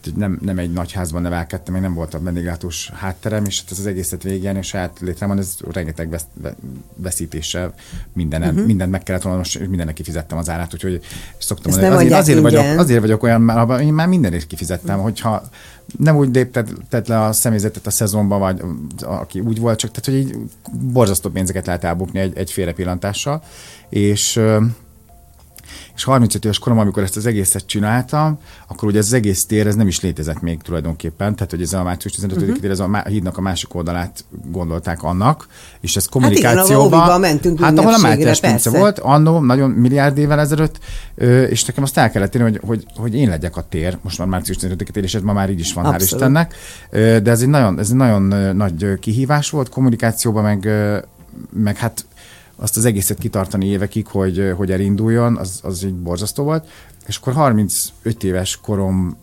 tehát 0.02 0.20
nem, 0.20 0.40
nem 0.42 0.58
egy 0.58 0.72
nagy 0.72 0.92
házban 0.92 1.22
nevelkedtem, 1.22 1.74
még 1.74 1.84
nem 1.84 1.94
volt 1.94 2.14
a 2.14 2.20
vendéglátós 2.20 2.90
hátterem, 2.94 3.46
és 3.46 3.60
hát 3.62 3.72
ez 3.72 3.80
az 3.80 3.86
egészet 3.86 4.24
végén, 4.24 4.56
és 4.56 4.68
saját 4.68 5.00
létrem 5.00 5.32
ez 5.32 5.56
rengeteg 5.72 6.10
vesz, 6.10 6.26
veszítéssel 6.96 7.74
minden, 8.14 8.42
uh-huh. 8.42 8.66
mindent 8.66 8.92
meg 8.92 9.04
kellett 9.04 9.22
volna, 9.22 9.38
most 9.38 9.68
mindennek 9.68 9.96
kifizettem 9.96 10.38
az 10.38 10.50
árát, 10.50 10.74
úgyhogy 10.74 11.00
szoktam 11.38 11.72
mondani, 11.72 11.96
azért, 11.96 12.14
azért, 12.14 12.40
vagyok, 12.40 12.80
azért 12.80 13.02
vagyok 13.02 13.24
olyan, 13.24 13.42
mert 13.42 13.82
én 13.82 13.94
már 13.94 14.08
mindenért 14.08 14.48
kifizettem, 14.48 14.96
uh-huh. 14.96 15.04
hogyha 15.04 15.50
nem 15.98 16.16
úgy 16.16 16.36
léptet 16.36 17.08
le 17.08 17.24
a 17.24 17.32
személyzetet 17.32 17.88
a 17.88 17.92
szezonban, 17.92 18.40
vagy 18.40 18.62
aki 19.02 19.40
úgy 19.40 19.60
volt, 19.60 19.80
csak 19.80 19.92
tehát, 19.92 20.06
hogy 20.06 20.16
így 20.16 20.38
borzasztó 20.94 21.30
pénzeket 21.30 21.66
lehet 21.66 21.84
elbukni 21.84 22.20
egy, 22.20 22.38
egy 22.38 22.52
félre 22.52 22.74
pillantással, 22.74 23.44
és 23.90 24.40
és 25.98 26.04
35 26.04 26.46
éves 26.46 26.60
korom, 26.60 26.80
amikor 26.80 27.04
ezt 27.04 27.18
az 27.18 27.26
egészet 27.26 27.66
csináltam, 27.66 28.40
akkor 28.68 28.88
ugye 28.88 28.98
ez 28.98 29.06
az 29.06 29.14
egész 29.14 29.46
tér, 29.46 29.68
ez 29.68 29.76
nem 29.76 29.88
is 29.88 30.02
létezett 30.02 30.42
még 30.42 30.62
tulajdonképpen, 30.62 31.36
tehát 31.36 31.52
hogy 31.52 31.62
ez 31.62 31.74
a 31.74 31.84
március 31.84 32.14
15 32.14 32.38
uh-huh. 32.38 32.58
tér, 32.58 32.70
ez 32.70 32.80
a 32.80 33.04
hídnak 33.08 33.38
a 33.38 33.42
másik 33.42 33.74
oldalát 33.76 34.26
gondolták 34.52 35.04
annak, 35.04 35.48
és 35.82 35.96
ez 35.96 36.06
kommunikációban... 36.06 37.00
Hát 37.00 37.08
igen, 37.08 37.20
mentünk 37.20 37.60
Hát 37.60 37.78
ahol 37.78 37.94
a 37.94 37.98
Mátyás 37.98 38.40
pince 38.40 38.70
volt, 38.70 39.00
annó, 39.00 39.40
nagyon 39.40 39.70
milliárd 39.70 40.18
évvel 40.18 40.40
ezelőtt, 40.40 40.80
és 41.50 41.66
nekem 41.66 41.84
azt 41.84 41.98
el 41.98 42.12
kellett 42.12 42.32
tenni, 42.32 42.44
hogy, 42.44 42.60
hogy, 42.66 42.86
hogy 42.96 43.16
én 43.16 43.30
legyek 43.30 43.58
a 43.58 43.66
tér, 43.70 43.98
most 44.02 44.18
már 44.18 44.28
március 44.28 44.58
15 44.58 44.92
tér, 44.92 45.04
és 45.04 45.16
ez 45.16 45.22
ma 45.22 45.34
már 45.34 45.50
így 45.50 45.60
is 45.60 45.74
van, 45.74 45.86
Abszolút. 45.86 46.02
hál' 46.02 46.14
Istennek, 46.14 46.56
de 47.24 47.32
ez 47.32 47.42
egy 47.42 47.48
nagyon, 47.48 47.80
ez 47.80 47.90
egy 47.90 47.96
nagyon 47.96 48.56
nagy 48.56 49.00
kihívás 49.00 49.50
volt 49.50 49.70
kommunikációban, 49.70 50.44
meg, 50.44 50.70
meg 51.54 51.78
hát 51.78 52.06
azt 52.60 52.78
az 52.78 52.86
egészet 52.86 53.18
kitartani 53.18 53.66
évekig, 53.66 54.08
hogy, 54.08 54.54
hogy 54.56 54.72
elinduljon, 54.72 55.38
az, 55.38 55.60
az 55.64 55.84
így 55.84 55.96
borzasztó 55.96 56.44
volt. 56.44 56.68
És 57.08 57.18
akkor 57.18 57.34
35 57.34 58.24
éves 58.24 58.60
korom 58.62 59.18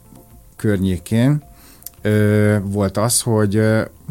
környékén 0.57 1.43
ö, 2.03 2.57
volt 2.63 2.97
az, 2.97 3.21
hogy, 3.21 3.61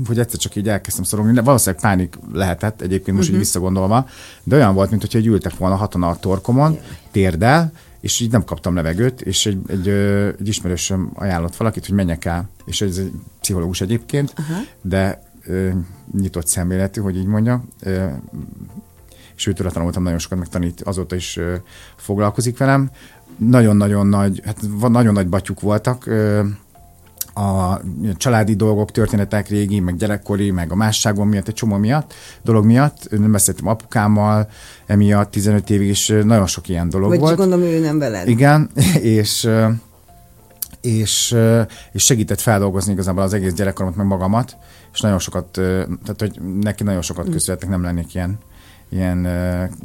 hogy 0.08 0.20
egyszer 0.20 0.40
csak 0.40 0.56
így 0.56 0.70
elkezdtem 0.70 1.04
szorongni. 1.04 1.42
Valószínűleg 1.42 1.82
pánik 1.82 2.18
lehetett 2.34 2.82
egyébként 2.82 3.18
most 3.18 3.18
uh-huh. 3.18 3.26
így 3.26 3.32
mhm. 3.32 3.40
visszagondolva, 3.40 4.08
de 4.44 4.56
olyan 4.56 4.74
volt, 4.74 4.90
mint 4.90 5.12
hogy 5.12 5.26
ültek 5.26 5.58
volna 5.58 5.76
hatan 5.76 6.04
a 6.04 6.16
torkomon, 6.16 6.80
térdel, 7.12 7.72
és 8.00 8.20
így 8.20 8.32
nem 8.32 8.44
kaptam 8.44 8.76
levegőt, 8.76 9.22
és 9.22 9.46
egy, 9.46 9.62
egy, 9.68 9.88
egy 10.40 10.48
ismerősöm 10.48 11.12
ajánlott 11.14 11.56
valakit, 11.56 11.86
hogy 11.86 11.96
menjek 11.96 12.26
el, 12.26 12.50
és 12.66 12.82
ez 12.82 12.98
egy 12.98 13.12
pszichológus 13.40 13.82
egyébként, 13.82 14.34
uh-huh. 14.40 14.58
de 14.82 15.24
ö, 15.46 15.70
nyitott 16.18 16.48
szemléletű, 16.48 17.02
hogy 17.02 17.18
így 17.18 17.26
mondja, 17.26 17.64
ö, 17.80 18.06
és 19.36 19.48
őtől 19.48 19.72
tanultam 19.72 20.04
nagyon 20.04 20.20
sokat, 20.20 20.38
meg 20.38 20.48
tanít, 20.48 20.82
azóta 20.82 21.16
is 21.16 21.40
foglalkozik 21.96 22.58
velem. 22.58 22.92
Nagyon-nagyon 23.38 24.08
nagy, 24.08 24.42
hát 24.46 24.58
nagyon 24.90 25.14
nagy 25.14 25.28
batyuk 25.28 25.62
voltak, 25.62 26.08
a 27.34 27.82
családi 28.18 28.56
dolgok, 28.56 28.92
történetek 28.92 29.50
régi, 29.50 29.80
meg 29.80 29.96
gyerekkori, 29.96 30.52
meg 30.52 30.72
a 30.72 30.76
másságom 30.76 31.30
miatt, 31.30 31.48
egy 31.48 31.54
csomó 31.54 31.78
miatt, 31.78 32.14
dolog 32.44 32.66
miatt. 32.66 33.08
Nem 33.10 33.32
beszéltem 33.32 33.68
apukámmal, 33.68 34.50
emiatt 34.86 35.32
15 35.32 35.70
évig 35.70 35.88
is 35.88 36.08
nagyon 36.08 36.48
sok 36.48 36.70
ilyen 36.70 36.90
dolog 36.90 37.10
Vagy 37.10 37.20
volt. 37.20 37.30
csak 37.30 37.40
gondolom, 37.40 37.66
ő 37.66 37.80
nem 37.80 38.00
veled. 38.00 38.28
Igen, 38.28 38.70
és, 39.02 39.50
és, 40.82 41.36
és 41.92 42.04
segített 42.04 42.42
feldolgozni 42.42 42.92
igazából 42.92 43.24
az 43.24 43.34
egész 43.34 43.54
gyerekkoromat, 43.54 43.98
meg 43.98 44.08
magamat, 44.08 44.58
és 44.94 45.00
nagyon 45.00 45.20
sokat, 45.20 45.46
tehát 45.52 46.16
hogy 46.18 46.42
neki 46.62 46.84
nagyon 46.84 47.02
sokat 47.02 47.30
köszönhetek, 47.30 47.70
nem 47.70 47.84
lennék 47.84 48.14
ilyen, 48.14 48.40
ilyen 48.94 49.28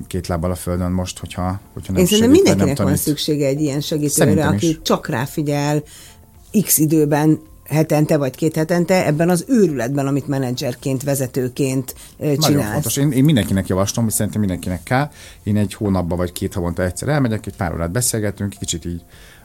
két 0.06 0.26
lábbal 0.26 0.50
a 0.50 0.54
földön 0.54 0.90
most, 0.90 1.18
hogyha, 1.18 1.60
hogyha 1.72 1.92
nem 1.92 2.00
Én 2.00 2.06
szerintem 2.06 2.30
mindenkinek 2.30 2.76
nem 2.76 2.86
van 2.86 2.96
szüksége 2.96 3.46
egy 3.46 3.60
ilyen 3.60 3.80
segítőre, 3.80 4.12
Szerintem 4.12 4.48
aki 4.48 4.68
is. 4.68 4.78
csak 4.82 5.08
ráfigyel 5.08 5.82
x 6.62 6.78
időben, 6.78 7.40
hetente 7.68 8.16
vagy 8.16 8.34
két 8.34 8.56
hetente 8.56 9.06
ebben 9.06 9.28
az 9.28 9.44
őrületben, 9.48 10.06
amit 10.06 10.28
menedzserként, 10.28 11.02
vezetőként 11.02 11.94
ö, 12.18 12.24
Nagyon 12.24 12.40
csinálsz. 12.40 12.72
fontos. 12.72 12.96
Én, 12.96 13.10
én 13.10 13.24
mindenkinek 13.24 13.66
javaslom, 13.66 14.04
hogy 14.04 14.14
szerintem 14.14 14.40
mindenkinek 14.40 14.82
kell. 14.82 15.10
Én 15.42 15.56
egy 15.56 15.74
hónapban 15.74 16.18
vagy 16.18 16.32
két 16.32 16.54
havonta 16.54 16.84
egyszer 16.84 17.08
elmegyek, 17.08 17.46
egy 17.46 17.56
pár 17.56 17.72
órát 17.72 17.90
beszélgetünk, 17.90 18.54
kicsit 18.58 18.84
így 18.84 19.02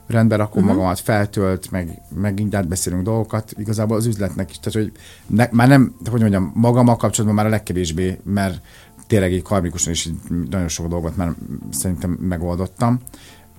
rendbe 0.08 0.36
rakom 0.36 0.62
uh-huh. 0.62 0.78
magamat, 0.78 1.00
feltölt, 1.00 1.72
meg, 1.72 2.02
meg 2.16 2.40
így 2.40 2.56
átbeszélünk 2.56 3.04
dolgokat. 3.04 3.54
Igazából 3.58 3.98
az 3.98 4.06
üzletnek 4.06 4.50
is, 4.50 4.60
tehát 4.60 4.74
hogy 4.74 4.92
ne, 5.28 5.48
már 5.52 5.68
nem, 5.68 5.96
hogy 6.10 6.20
mondjam, 6.20 6.52
magammal 6.56 6.96
kapcsolatban 6.96 7.36
már 7.36 7.46
a 7.46 7.50
legkevésbé, 7.50 8.20
mert 8.24 8.62
tényleg 9.14 9.34
így 9.34 9.42
karmikusan 9.42 9.92
is 9.94 10.06
így 10.06 10.16
nagyon 10.50 10.68
sok 10.68 10.88
dolgot 10.88 11.16
már 11.18 11.34
szerintem 11.72 12.12
megoldottam. 12.12 13.00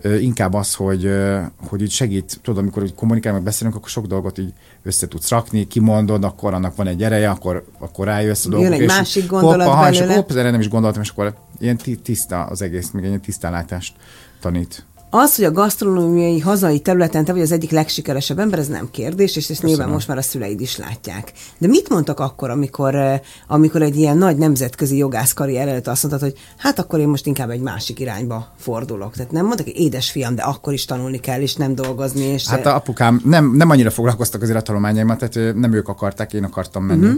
Ö, 0.01 0.17
inkább 0.17 0.55
az, 0.55 0.75
hogy, 0.75 1.05
ö, 1.05 1.41
hogy 1.69 1.83
így 1.83 1.91
segít, 1.91 2.39
tudod, 2.43 2.63
amikor 2.63 2.83
úgy 2.83 2.95
kommunikálunk, 2.95 3.43
meg 3.43 3.53
beszélünk, 3.53 3.77
akkor 3.77 3.89
sok 3.89 4.07
dolgot 4.07 4.39
így 4.39 4.53
össze 4.83 5.09
tudsz 5.09 5.29
rakni, 5.29 5.67
kimondod, 5.67 6.25
akkor 6.25 6.55
annak 6.55 6.77
van 6.77 6.87
egy 6.87 7.03
ereje, 7.03 7.31
akkor, 7.31 7.65
akkor 7.79 8.07
rájössz 8.07 8.47
a 8.47 8.49
Jön 8.51 8.61
dolgok. 8.61 8.79
egy 8.79 8.85
és 8.85 8.87
másik 8.97 9.27
gondolat 9.27 9.67
hopp, 9.67 9.77
aha, 9.77 9.91
és 9.91 9.99
belőle. 9.99 10.15
akkor 10.19 10.29
hopp, 10.31 10.39
erre 10.39 10.51
nem 10.51 10.61
is 10.61 10.69
gondoltam, 10.69 11.03
és 11.03 11.09
akkor 11.11 11.35
ilyen 11.59 11.77
ti- 11.77 11.99
tiszta 12.01 12.45
az 12.45 12.63
egész, 12.63 12.91
még 12.91 13.03
egy 13.03 13.09
ilyen 13.09 13.21
tisztánlátást 13.21 13.95
tanít. 14.41 14.85
Az, 15.17 15.37
hogy 15.37 15.45
a 15.45 15.53
gasztronómiai 15.53 16.41
hazai 16.41 16.81
területen 16.81 17.25
te 17.25 17.33
vagy 17.33 17.41
az 17.41 17.53
egyik 17.53 17.71
legsikeresebb 17.71 18.39
ember, 18.39 18.59
ez 18.59 18.69
nem 18.69 18.89
kérdés, 18.91 19.37
és 19.37 19.51
ezt 19.51 19.63
nyilván 19.63 19.89
most 19.89 20.09
már 20.09 20.17
a 20.17 20.23
szüleid 20.23 20.61
is 20.61 20.77
látják. 20.77 21.33
De 21.59 21.67
mit 21.67 21.89
mondtak 21.89 22.21
akkor, 22.21 22.51
amikor, 22.51 22.95
eh, 22.95 23.21
amikor 23.47 23.83
egy 23.83 23.97
ilyen 23.97 24.19
nagy 24.19 24.37
nemzetközi 24.37 24.97
jogász 24.97 25.33
karrier 25.33 25.69
előtt 25.69 25.87
azt 25.87 26.03
mondtad, 26.03 26.31
hogy 26.31 26.39
hát 26.57 26.79
akkor 26.79 26.99
én 26.99 27.09
most 27.09 27.27
inkább 27.27 27.51
egy 27.51 27.61
másik 27.61 28.01
irányba 28.01 28.53
fordulok. 28.59 29.15
Tehát 29.15 29.33
nem 29.33 29.45
mondtak, 29.45 29.67
hogy 29.67 29.81
édesfiam, 29.81 30.35
de 30.35 30.43
akkor 30.43 30.73
is 30.73 30.85
tanulni 30.85 31.19
kell, 31.19 31.41
és 31.41 31.55
nem 31.55 31.75
dolgozni, 31.75 32.25
és 32.25 32.49
Hát 32.49 32.67
a 32.67 32.75
apukám 32.75 33.21
nem, 33.25 33.57
nem 33.57 33.71
annyira 33.71 33.91
foglalkoztak 33.91 34.43
azért 34.43 34.59
a 34.59 34.63
tanulmányaimat, 34.63 35.19
tehát 35.19 35.37
ö, 35.37 35.59
nem 35.59 35.73
ők 35.73 35.89
akarták, 35.89 36.33
én 36.33 36.45
akartam 36.45 36.85
menni 36.85 37.07
Mhm. 37.07 37.15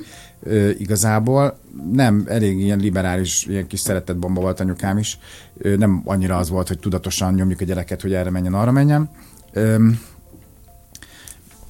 Igazából. 0.78 1.58
Nem, 1.92 2.24
elég 2.28 2.60
ilyen 2.60 2.78
liberális, 2.78 3.46
ilyen 3.46 3.66
kis 3.66 3.80
szeretett 3.80 4.16
bomba 4.16 4.40
volt 4.40 4.60
anyukám 4.60 4.98
is. 4.98 5.18
Ö, 5.58 5.76
Nem 5.76 6.02
annyira 6.04 6.36
az 6.36 6.48
volt, 6.48 6.68
hogy 6.68 6.78
tudatosan 6.78 7.34
nyomjuk 7.34 7.60
a 7.60 7.64
gyereket, 7.64 8.02
hogy 8.02 8.14
erre 8.14 8.30
menjen, 8.30 8.54
arra 8.54 8.72
menjen. 8.72 9.10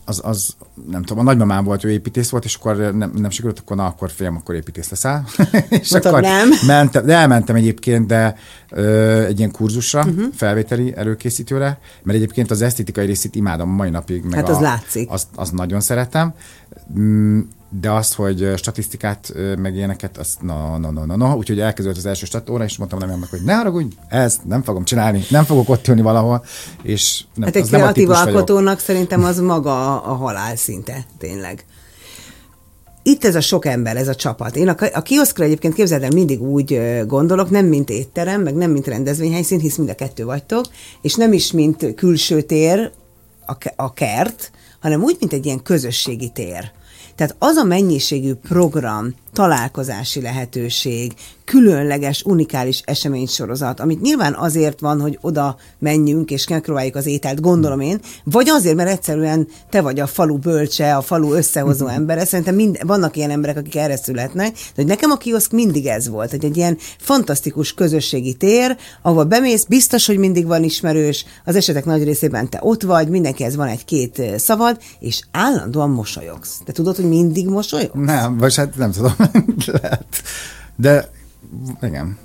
Az, 0.08 0.20
az, 0.24 0.56
nem 0.90 1.02
tudom, 1.02 1.18
a 1.18 1.22
nagymamám 1.22 1.64
volt, 1.64 1.84
ő 1.84 1.90
építész 1.90 2.28
volt, 2.28 2.44
és 2.44 2.54
akkor 2.54 2.76
nem, 2.76 3.12
nem 3.14 3.30
sikerült, 3.30 3.58
akkor 3.58 3.76
na, 3.76 3.86
akkor 3.86 4.10
fiam, 4.10 4.36
akkor 4.36 4.54
építész 4.54 4.90
leszel. 4.90 5.24
és 5.68 5.90
Mondtad, 5.90 6.06
akkor 6.06 6.20
nem? 6.20 6.48
Mentem, 6.66 7.06
de 7.06 7.14
elmentem 7.14 7.56
egyébként, 7.56 8.06
de 8.06 8.36
ö, 8.70 9.24
egy 9.24 9.38
ilyen 9.38 9.50
kurzusra, 9.50 10.00
uh-huh. 10.00 10.24
felvételi 10.34 10.96
előkészítőre, 10.96 11.78
mert 12.02 12.18
egyébként 12.18 12.50
az 12.50 12.62
esztétikai 12.62 13.06
részét 13.06 13.34
imádom 13.34 13.70
a 13.70 13.74
mai 13.74 13.90
napig. 13.90 14.24
Meg 14.24 14.34
Hát 14.34 14.48
a, 14.48 14.54
az 14.54 14.60
látszik. 14.60 15.10
Azt, 15.10 15.26
azt 15.34 15.52
nagyon 15.52 15.80
szeretem. 15.80 16.34
De 17.68 17.90
azt, 17.90 18.14
hogy 18.14 18.52
statisztikát, 18.56 19.32
meg 19.58 19.74
ilyeneket, 19.74 20.18
azt 20.18 20.42
na, 20.42 20.78
na, 20.78 20.90
na, 20.90 21.04
na, 21.04 21.16
na. 21.16 21.36
Úgyhogy 21.36 21.60
elkezdődött 21.60 21.98
az 21.98 22.06
első 22.06 22.26
stat 22.26 22.50
óra, 22.50 22.64
és 22.64 22.76
mondtam 22.76 22.98
nem 22.98 23.26
hogy 23.30 23.42
ne 23.44 23.54
haragudj, 23.54 23.96
ezt 24.08 24.44
nem 24.44 24.62
fogom 24.62 24.84
csinálni, 24.84 25.24
nem 25.30 25.44
fogok 25.44 25.68
ott 25.68 25.88
ülni 25.88 26.02
valahol, 26.02 26.44
és 26.82 27.24
nem, 27.34 27.44
Hát 27.44 27.56
egy 27.56 27.62
az 27.62 27.70
nem 27.70 27.80
a 27.80 27.82
kreatív 27.82 28.04
típus 28.04 28.18
vagyok. 28.18 28.34
alkotónak 28.34 28.78
szerintem 28.78 29.24
az 29.24 29.40
maga 29.40 30.02
a 30.02 30.14
halál 30.14 30.56
szinte, 30.56 31.06
tényleg. 31.18 31.64
Itt 33.02 33.24
ez 33.24 33.34
a 33.34 33.40
sok 33.40 33.66
ember, 33.66 33.96
ez 33.96 34.08
a 34.08 34.14
csapat. 34.14 34.56
Én 34.56 34.68
a, 34.68 34.76
a 34.92 35.02
kioszkra 35.02 35.44
egyébként 35.44 35.74
képzeld 35.74 36.02
el, 36.02 36.10
mindig 36.10 36.42
úgy 36.42 36.80
gondolok, 37.06 37.50
nem 37.50 37.66
mint 37.66 37.90
étterem, 37.90 38.42
meg 38.42 38.54
nem 38.54 38.70
mint 38.70 38.86
rendezvényhelyszín, 38.86 39.58
hisz 39.58 39.76
mind 39.76 39.88
a 39.90 39.94
kettő 39.94 40.24
vagytok, 40.24 40.64
és 41.02 41.14
nem 41.14 41.32
is 41.32 41.52
mint 41.52 41.94
külső 41.94 42.42
tér, 42.42 42.90
a, 43.46 43.56
a 43.76 43.92
kert, 43.92 44.50
hanem 44.80 45.02
úgy, 45.02 45.16
mint 45.20 45.32
egy 45.32 45.46
ilyen 45.46 45.62
közösségi 45.62 46.28
tér. 46.28 46.70
Tehát 47.16 47.36
az 47.38 47.56
a 47.56 47.64
mennyiségű 47.64 48.34
program, 48.34 49.14
találkozási 49.36 50.20
lehetőség, 50.20 51.12
különleges, 51.44 52.22
unikális 52.22 52.82
eseménysorozat, 52.84 53.80
amit 53.80 54.00
nyilván 54.00 54.34
azért 54.34 54.80
van, 54.80 55.00
hogy 55.00 55.18
oda 55.20 55.56
menjünk 55.78 56.30
és 56.30 56.48
megpróbáljuk 56.48 56.94
az 56.94 57.06
ételt, 57.06 57.40
gondolom 57.40 57.80
én, 57.80 58.00
vagy 58.24 58.48
azért, 58.48 58.76
mert 58.76 58.90
egyszerűen 58.90 59.48
te 59.70 59.80
vagy 59.80 60.00
a 60.00 60.06
falu 60.06 60.38
bölcse, 60.38 60.96
a 60.96 61.02
falu 61.02 61.32
összehozó 61.32 61.86
embere. 61.86 62.24
Szerintem 62.24 62.54
mind, 62.54 62.78
vannak 62.86 63.16
ilyen 63.16 63.30
emberek, 63.30 63.56
akik 63.56 63.76
erre 63.76 63.96
születnek, 63.96 64.52
de 64.52 64.58
hogy 64.74 64.86
nekem 64.86 65.10
a 65.10 65.16
kioszk 65.16 65.52
mindig 65.52 65.86
ez 65.86 66.08
volt, 66.08 66.30
hogy 66.30 66.44
egy 66.44 66.56
ilyen 66.56 66.78
fantasztikus 66.98 67.74
közösségi 67.74 68.34
tér, 68.34 68.76
ahol 69.02 69.24
bemész, 69.24 69.64
biztos, 69.64 70.06
hogy 70.06 70.18
mindig 70.18 70.46
van 70.46 70.62
ismerős, 70.62 71.24
az 71.44 71.56
esetek 71.56 71.84
nagy 71.84 72.04
részében 72.04 72.50
te 72.50 72.58
ott 72.62 72.82
vagy, 72.82 73.08
mindenkihez 73.08 73.56
van 73.56 73.68
egy-két 73.68 74.22
szavad, 74.36 74.78
és 74.98 75.20
állandóan 75.30 75.90
mosolyogsz. 75.90 76.60
Te 76.64 76.72
tudod, 76.72 76.96
hogy 76.96 77.08
mindig 77.08 77.48
mosolyogsz? 77.48 77.94
Nem, 77.94 78.38
vagy 78.38 78.56
hát 78.56 78.76
nem 78.76 78.90
tudom, 78.90 79.14
lehet. 79.82 80.06
De 80.76 81.10
igen, 81.82 82.18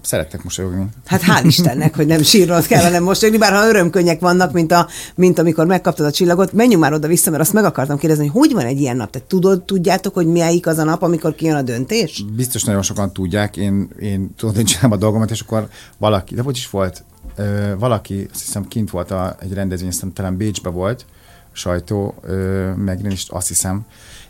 szerettek 0.00 0.42
mosolyogni. 0.42 0.86
Hát 1.04 1.22
hál' 1.22 1.44
Istennek, 1.44 1.96
hogy 1.96 2.06
nem 2.06 2.22
sírnod 2.22 2.66
kell, 2.66 2.82
hanem 2.82 3.02
mosolyogni, 3.02 3.40
bár 3.40 3.52
ha 3.52 3.68
örömkönnyek 3.68 4.20
vannak, 4.20 4.52
mint, 4.52 4.72
a, 4.72 4.88
mint 5.14 5.38
amikor 5.38 5.66
megkaptad 5.66 6.06
a 6.06 6.10
csillagot, 6.10 6.52
menjünk 6.52 6.82
már 6.82 6.92
oda-vissza, 6.92 7.30
mert 7.30 7.42
azt 7.42 7.52
meg 7.52 7.64
akartam 7.64 7.98
kérdezni, 7.98 8.26
hogy 8.26 8.40
hogy 8.40 8.52
van 8.52 8.66
egy 8.66 8.80
ilyen 8.80 8.96
nap? 8.96 9.10
Te 9.10 9.20
tudod, 9.26 9.62
tudjátok, 9.62 10.14
hogy 10.14 10.26
melyik 10.26 10.66
az 10.66 10.78
a 10.78 10.84
nap, 10.84 11.02
amikor 11.02 11.34
kijön 11.34 11.56
a 11.56 11.62
döntés? 11.62 12.24
Biztos 12.36 12.64
nagyon 12.64 12.82
sokan 12.82 13.12
tudják, 13.12 13.56
én, 13.56 13.88
én 14.00 14.34
tudod, 14.36 14.58
én 14.58 14.64
csinálom 14.64 14.92
a 14.92 14.96
dolgomat, 14.96 15.30
és 15.30 15.40
akkor 15.40 15.68
valaki, 15.98 16.34
de 16.34 16.42
hogy 16.42 16.56
is 16.56 16.70
volt, 16.70 17.04
ö, 17.36 17.72
valaki, 17.78 18.28
azt 18.32 18.44
hiszem 18.44 18.68
kint 18.68 18.90
volt 18.90 19.10
a, 19.10 19.36
egy 19.40 19.52
rendezvény, 19.52 19.88
aztán 19.88 20.12
talán 20.12 20.36
Bécsbe 20.36 20.68
volt, 20.70 21.04
sajtó 21.52 22.14
ö, 22.22 22.70
megjelenést, 22.74 23.30
azt 23.30 23.48
hiszem, 23.48 23.84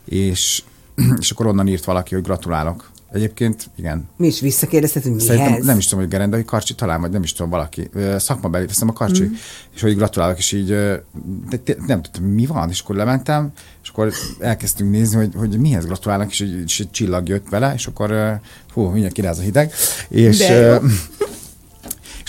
és, 0.04 0.62
és 1.20 1.30
akkor 1.30 1.46
onnan 1.46 1.66
írt 1.66 1.84
valaki, 1.84 2.14
hogy 2.14 2.24
gratulálok. 2.24 2.90
Egyébként, 3.12 3.70
igen. 3.76 4.08
Mi 4.16 4.26
is 4.26 4.40
visszakérdezted, 4.40 5.02
hogy 5.02 5.12
mihez? 5.12 5.26
Szerintem 5.26 5.62
nem 5.62 5.78
is 5.78 5.84
tudom, 5.84 6.00
hogy 6.00 6.12
Gerendai 6.12 6.44
Karcsi, 6.44 6.74
talán, 6.74 7.00
vagy 7.00 7.10
nem 7.10 7.22
is 7.22 7.32
tudom, 7.32 7.50
valaki. 7.50 7.90
Szakmabeli, 8.16 8.66
hiszem 8.66 8.88
a 8.88 8.92
Karcsi, 8.92 9.24
mm. 9.24 9.32
és 9.74 9.80
hogy 9.80 9.96
gratulálok, 9.96 10.38
és 10.38 10.52
így 10.52 10.66
de, 10.66 11.60
nem 11.86 12.02
tudtam, 12.02 12.24
mi 12.24 12.46
van, 12.46 12.68
és 12.68 12.80
akkor 12.80 12.96
lementem, 12.96 13.52
és 13.82 13.88
akkor 13.88 14.12
elkezdtünk 14.38 14.90
nézni, 14.90 15.16
hogy, 15.16 15.32
hogy 15.36 15.58
mihez 15.58 15.84
gratulálnak, 15.84 16.30
és, 16.30 16.40
és 16.64 16.80
egy 16.80 16.90
csillag 16.90 17.28
jött 17.28 17.48
vele, 17.48 17.74
és 17.74 17.86
akkor 17.86 18.40
hú, 18.72 18.82
mindjárt 18.82 19.14
kiráz 19.14 19.38
a 19.38 19.42
hideg, 19.42 19.72
és 20.08 20.38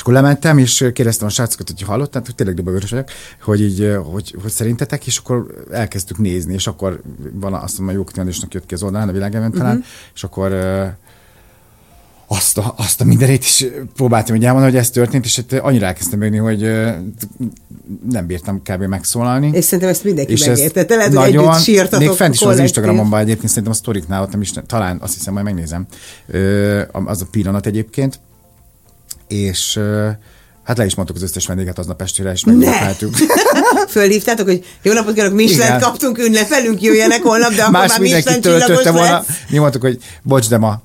akkor 0.08 0.22
lementem, 0.22 0.58
és 0.58 0.90
kérdeztem 0.94 1.28
a 1.28 1.30
srácokat, 1.30 1.68
hogy 1.70 1.82
hallották, 1.82 2.26
hogy 2.26 2.36
tényleg 2.36 2.56
dobogörös 2.56 2.90
vagyok, 2.90 3.10
hogy 3.42 3.62
így, 3.62 3.96
hogy, 4.12 4.36
hogy 4.42 4.52
szerintetek, 4.52 5.08
és 5.08 5.18
akkor 5.18 5.66
elkezdtük 5.72 6.18
nézni, 6.18 6.54
és 6.54 6.68
akkor 6.68 7.02
van, 7.34 7.54
azt 7.54 7.78
mondom, 7.78 7.96
a 7.96 7.98
Jókatindusnak 7.98 8.54
jött 8.54 8.66
ki 8.66 8.74
az 8.74 8.84
oldalán, 8.84 9.10
a 9.10 9.12
világában 9.12 9.52
talán, 9.52 9.76
Mhm. 9.76 9.86
és 10.16 10.24
akkor 10.24 10.54
azt 12.28 12.58
a, 12.58 12.74
azt 12.78 13.02
a 13.02 13.04
mindenét 13.04 13.44
is 13.44 13.66
próbáltam 13.96 14.36
hogy 14.36 14.46
elmondani, 14.46 14.74
hogy 14.74 14.82
ez 14.82 14.90
történt, 14.90 15.26
és 15.26 15.36
hát 15.36 15.54
annyira 15.62 15.86
elkezdtem 15.86 16.22
jönni, 16.22 16.38
hogy 16.38 16.62
nem 18.10 18.26
bírtam 18.28 18.62
kb. 18.62 18.84
megszólalni. 18.84 19.50
És 19.54 19.64
szerintem 19.64 19.90
ezt 19.90 20.04
mindenki 20.04 20.32
És 20.32 20.42
ez 20.42 20.58
megértette. 20.58 20.96
Lehet, 20.96 21.14
hogy 21.16 21.28
együtt 21.28 21.60
sírtatok 21.60 22.08
Még 22.08 22.18
fent 22.18 22.34
is 22.34 22.40
van 22.40 22.50
az 22.50 22.56
kollektív. 22.56 22.84
Instagramon, 22.84 23.20
egyébként 23.20 23.48
szerintem 23.48 23.72
a 23.72 23.76
sztoriknál 23.76 24.22
ott 24.22 24.32
nem 24.32 24.42
is, 24.42 24.52
talán 24.66 24.98
azt 25.02 25.14
hiszem, 25.14 25.34
majd 25.34 25.46
megnézem. 25.46 25.86
Az 27.06 27.22
a 27.22 27.26
pillanat 27.32 27.66
egyébként. 27.66 28.20
És 29.28 29.80
hát 30.64 30.78
le 30.78 30.86
is 30.86 30.96
mondtuk 30.96 31.16
az 31.16 31.22
összes 31.22 31.48
vendéget 31.48 31.80
aznap 31.80 32.02
estére, 32.02 32.32
és 32.32 32.44
megünnepeltük. 32.44 33.16
Fölhívtátok, 33.90 34.48
hogy 34.48 34.66
jó 34.82 34.94
napot 34.94 35.14
kérlek, 35.14 35.34
Michelin 35.34 35.80
kaptunk, 35.80 36.18
ünnepelünk, 36.18 36.82
jöjjenek 36.82 37.22
holnap, 37.22 37.54
de 37.54 37.62
akkor 37.62 37.74
Más 37.74 37.90
már 37.90 38.00
mindenki 38.00 38.34
Michelin 38.34 38.60
töltötte 38.60 38.92
volna. 38.92 39.24
Mi 39.50 39.58
mondtuk, 39.58 39.82
hogy 39.82 40.00
bocs, 40.24 40.50
de 40.50 40.58
ma 40.58 40.82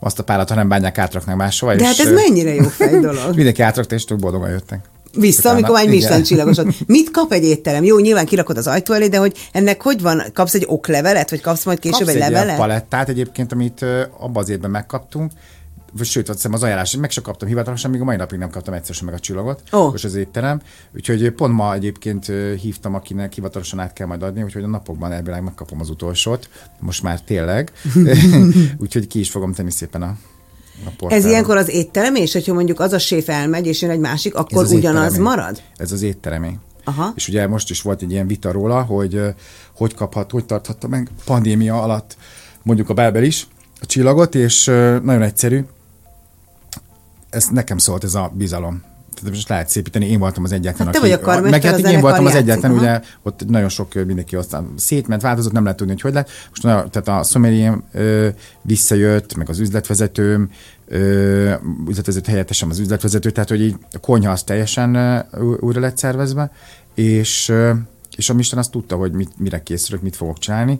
azt 0.00 0.18
a 0.18 0.22
párat, 0.22 0.48
ha 0.48 0.54
nem 0.54 0.68
bánják, 0.68 0.98
átraknák 0.98 1.36
máshova. 1.36 1.74
De 1.74 1.80
és, 1.80 1.86
hát 1.86 2.06
ez 2.06 2.12
mennyire 2.12 2.54
jó 2.54 2.68
fej 2.68 3.00
dolog. 3.00 3.34
Mindenki 3.34 3.62
átrakta, 3.62 3.94
és 3.94 4.04
tök 4.04 4.18
boldogan 4.18 4.50
jöttek. 4.50 4.80
Vissza, 5.14 5.50
amikor 5.50 5.70
már 5.70 5.82
egy. 5.82 5.88
Michelin 5.88 6.24
csillagosod. 6.24 6.74
Mit 6.86 7.10
kap 7.10 7.32
egy 7.32 7.44
étterem? 7.44 7.84
Jó, 7.84 7.98
nyilván 7.98 8.26
kirakod 8.26 8.56
az 8.56 8.66
ajtó 8.66 8.94
elé, 8.94 9.08
de 9.08 9.16
hogy 9.16 9.48
ennek 9.52 9.82
hogy 9.82 10.02
van? 10.02 10.22
Kapsz 10.34 10.54
egy 10.54 10.64
oklevelet, 10.66 11.30
vagy 11.30 11.40
kapsz 11.40 11.64
majd 11.64 11.78
később 11.78 11.98
Kapsz 11.98 12.14
egy 12.14 12.20
egy 12.20 12.30
levelet? 12.30 12.56
palettát 12.56 13.08
egyébként, 13.08 13.52
amit 13.52 13.84
abban 14.18 14.42
az 14.42 14.48
évben 14.48 14.70
megkaptunk, 14.70 15.32
vagy 15.96 16.06
sőt, 16.06 16.28
azt 16.28 16.36
hiszem 16.36 16.52
az 16.52 16.62
ajánlás, 16.62 16.96
meg 16.96 17.10
sem 17.10 17.22
kaptam 17.22 17.48
hivatalosan, 17.48 17.90
még 17.90 18.00
a 18.00 18.04
mai 18.04 18.16
napig 18.16 18.38
nem 18.38 18.50
kaptam 18.50 18.74
egyszer 18.74 18.94
sem 18.94 19.06
meg 19.06 19.14
a 19.14 19.18
csillagot, 19.18 19.62
Ó. 19.72 19.90
most 19.90 20.04
az 20.04 20.14
étterem. 20.14 20.60
Úgyhogy 20.94 21.30
pont 21.30 21.54
ma 21.54 21.74
egyébként 21.74 22.26
hívtam, 22.60 22.94
akinek 22.94 23.32
hivatalosan 23.32 23.78
át 23.78 23.92
kell 23.92 24.06
majd 24.06 24.22
adni, 24.22 24.42
úgyhogy 24.42 24.62
a 24.62 24.66
napokban 24.66 25.12
elvileg 25.12 25.42
megkapom 25.42 25.80
az 25.80 25.90
utolsót, 25.90 26.48
most 26.80 27.02
már 27.02 27.20
tényleg. 27.20 27.72
úgyhogy 28.82 29.06
ki 29.06 29.18
is 29.18 29.30
fogom 29.30 29.52
tenni 29.52 29.70
szépen 29.70 30.02
a, 30.02 30.16
Ez 31.08 31.24
ilyenkor 31.24 31.56
az 31.56 31.68
étterem, 31.68 32.14
és 32.14 32.32
hogyha 32.32 32.54
mondjuk 32.54 32.80
az 32.80 32.92
a 32.92 32.98
séf 32.98 33.28
elmegy, 33.28 33.66
és 33.66 33.82
jön 33.82 33.90
egy 33.90 33.98
másik, 33.98 34.34
akkor 34.34 34.62
az 34.62 34.72
ugyanaz 34.72 35.12
étteremé. 35.12 35.28
marad? 35.28 35.62
Ez 35.76 35.92
az 35.92 36.02
étteremé. 36.02 36.58
Aha. 36.84 37.12
És 37.14 37.28
ugye 37.28 37.46
most 37.46 37.70
is 37.70 37.82
volt 37.82 38.02
egy 38.02 38.10
ilyen 38.10 38.26
vita 38.26 38.52
róla, 38.52 38.82
hogy 38.82 39.20
hogy 39.76 39.94
kaphat, 39.94 40.30
hogy 40.30 40.44
tarthatta 40.44 40.88
meg 40.88 41.10
pandémia 41.24 41.82
alatt 41.82 42.16
mondjuk 42.62 42.88
a 42.88 42.94
Belbel 42.94 43.22
is 43.22 43.46
a 43.80 43.86
csillagot, 43.86 44.34
és 44.34 44.64
nagyon 45.02 45.22
egyszerű. 45.22 45.64
Ez 47.36 47.48
nekem 47.48 47.78
szólt 47.78 48.04
ez 48.04 48.14
a 48.14 48.32
bizalom. 48.34 48.82
Tehát 49.14 49.30
most 49.30 49.48
lehet 49.48 49.68
szépíteni, 49.68 50.06
én 50.06 50.18
voltam 50.18 50.44
az 50.44 50.52
egyetlen, 50.52 50.86
Hát 50.86 50.94
te 50.94 51.00
vagy 51.00 51.10
a 51.10 51.20
karmester, 51.20 51.50
meg 51.50 51.82
hát 51.84 51.92
én 51.92 52.00
voltam 52.00 52.26
az 52.26 52.34
egyetlen, 52.34 52.70
aha. 52.70 52.80
ugye 52.80 53.00
ott 53.22 53.48
nagyon 53.48 53.68
sok 53.68 53.94
mindenki 53.94 54.36
aztán 54.36 54.68
szétment, 54.76 55.22
változott, 55.22 55.52
nem 55.52 55.62
lehet 55.62 55.78
tudni, 55.78 55.92
hogy 55.92 56.02
hogy 56.02 56.12
lett. 56.12 56.30
Most 56.48 56.62
nagyon, 56.62 56.90
tehát 56.90 57.20
a 57.20 57.24
szomériem 57.24 57.84
visszajött, 58.62 59.34
meg 59.34 59.48
az 59.48 59.58
üzletvezetőm, 59.58 60.50
ö, 60.88 61.54
üzletvezető 61.88 62.30
helyettesem 62.30 62.70
az 62.70 62.78
üzletvezető, 62.78 63.30
tehát 63.30 63.48
hogy 63.48 63.60
így 63.60 63.76
a 63.92 63.98
konyha 63.98 64.32
az 64.32 64.42
teljesen 64.42 64.94
ö, 64.94 65.18
újra 65.60 65.80
lett 65.80 65.96
szervezve, 65.96 66.50
és 66.94 67.48
ö, 67.48 67.72
és 68.16 68.30
a 68.30 68.34
Misten 68.34 68.58
azt 68.58 68.70
tudta, 68.70 68.96
hogy 68.96 69.12
mit, 69.12 69.38
mire 69.38 69.62
készülök, 69.62 70.02
mit 70.02 70.16
fogok 70.16 70.38
csinálni, 70.38 70.78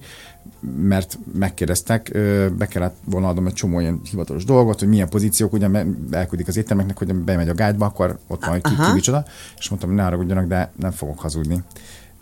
mert 0.83 1.19
megkérdeztek, 1.39 2.11
be 2.59 2.67
kellett 2.69 2.97
volna 3.05 3.29
adnom 3.29 3.47
egy 3.47 3.53
csomó 3.53 3.81
ilyen 3.81 4.01
hivatalos 4.11 4.45
dolgot, 4.45 4.79
hogy 4.79 4.89
milyen 4.89 5.09
pozíciók, 5.09 5.53
ugye 5.53 5.69
elküldik 6.11 6.49
az 6.49 6.57
éttermeknek, 6.57 6.99
hogy 6.99 7.15
bemegy 7.15 7.49
a 7.49 7.55
gájtba, 7.55 7.85
akkor 7.87 8.19
ott 8.27 8.41
van, 8.45 8.51
hogy 8.51 8.63
ki, 8.63 8.75
ki 8.87 8.93
micsoda, 8.95 9.25
és 9.59 9.69
mondtam, 9.69 9.91
hogy 9.91 9.99
ne 9.99 10.05
haragudjanak, 10.05 10.47
de 10.47 10.73
nem 10.77 10.91
fogok 10.91 11.19
hazudni. 11.21 11.63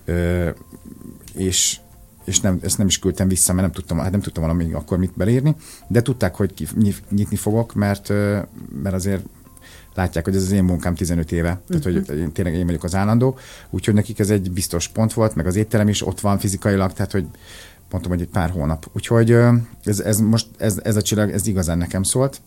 Ö, 0.04 0.48
és 1.34 1.78
és 2.24 2.40
nem, 2.40 2.58
ezt 2.62 2.78
nem 2.78 2.86
is 2.86 2.98
küldtem 2.98 3.28
vissza, 3.28 3.52
mert 3.52 3.66
nem 3.66 3.74
tudtam, 3.76 3.98
hát 3.98 4.10
nem 4.10 4.20
tudtam 4.20 4.44
volna 4.44 4.58
még 4.58 4.74
akkor 4.74 4.98
mit 4.98 5.12
belírni, 5.16 5.56
de 5.88 6.02
tudták, 6.02 6.34
hogy 6.34 6.54
ki, 6.54 6.66
nyit- 6.78 7.10
nyitni 7.10 7.36
fogok, 7.36 7.74
mert, 7.74 8.08
mert 8.82 8.94
azért 8.94 9.22
látják, 9.94 10.24
hogy 10.24 10.36
ez 10.36 10.42
az 10.42 10.50
én 10.50 10.64
munkám 10.64 10.94
15 10.94 11.32
éve, 11.32 11.60
tehát 11.68 11.84
Mhm. 11.84 11.94
hogy 12.06 12.18
én, 12.18 12.32
tényleg 12.32 12.54
én 12.54 12.66
vagyok 12.66 12.84
az 12.84 12.94
állandó, 12.94 13.38
úgyhogy 13.70 13.94
nekik 13.94 14.18
ez 14.18 14.30
egy 14.30 14.50
biztos 14.50 14.88
pont 14.88 15.12
volt, 15.12 15.34
meg 15.34 15.46
az 15.46 15.56
étterem 15.56 15.88
is 15.88 16.06
ott 16.06 16.20
van 16.20 16.38
fizikailag, 16.38 16.92
tehát 16.92 17.12
hogy 17.12 17.26
mondtam, 17.94 18.12
hogy 18.12 18.20
egy 18.20 18.32
pár 18.32 18.50
hónap. 18.50 18.86
Úgyhogy 18.92 19.36
ez, 19.84 20.00
ez 20.00 20.20
most, 20.20 20.46
ez, 20.56 20.80
ez 20.82 20.96
a 20.96 21.02
csillag, 21.02 21.30
ez 21.30 21.46
igazán 21.46 21.78
nekem 21.78 22.02
szólt, 22.02 22.40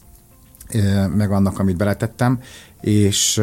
meg 1.16 1.32
annak, 1.32 1.60
amit 1.60 1.78
beletettem, 1.78 2.40
és, 2.82 3.42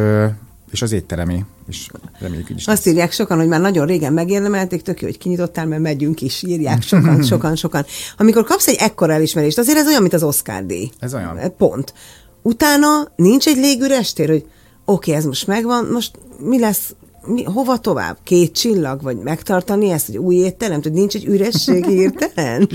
és 0.71 0.83
az 0.83 0.93
étteremé, 0.93 1.45
és 1.69 1.89
reméljük 2.19 2.51
így 2.51 2.57
is 2.57 2.67
Azt 2.67 2.87
írják 2.87 3.13
sokan, 3.13 3.39
hogy 3.39 3.49
már 3.49 3.61
nagyon 3.61 3.87
régen 3.87 4.13
megérdemelték, 4.13 4.83
tök 4.83 5.01
jó, 5.01 5.07
hogy 5.07 5.19
kinyitottál, 5.19 5.67
mert 5.67 5.83
megyünk 5.83 6.21
is, 6.21 6.43
írják 6.43 6.83
sokan, 6.83 7.23
sokan, 7.33 7.57
sokan. 7.57 7.85
Amikor 8.17 8.45
kapsz 8.45 8.67
egy 8.67 8.79
ekkora 8.79 9.13
elismerést, 9.13 9.59
azért 9.59 9.79
ez 9.79 9.87
olyan, 9.87 10.01
mint 10.01 10.15
az 10.15 10.23
Oscar 10.23 10.67
díj. 10.67 10.91
Ez 10.99 11.15
olyan. 11.15 11.39
Pont. 11.57 11.95
Utána 12.43 13.09
nincs 13.17 13.47
egy 13.47 13.57
légüres 13.57 14.13
tér, 14.13 14.29
hogy 14.29 14.47
oké, 14.85 15.13
ez 15.13 15.25
most 15.25 15.47
megvan, 15.47 15.85
most 15.85 16.19
mi 16.39 16.61
lesz, 16.61 16.95
mi, 17.27 17.45
hova 17.45 17.79
tovább? 17.79 18.17
Két 18.23 18.55
csillag? 18.55 19.03
Vagy 19.03 19.17
megtartani 19.17 19.91
ezt, 19.91 20.07
hogy 20.07 20.17
új 20.17 20.35
étterem? 20.35 20.83
Hogy 20.83 20.93
nincs 20.93 21.15
egy 21.15 21.25
üresség 21.25 21.85
hirtelen? 21.85 22.69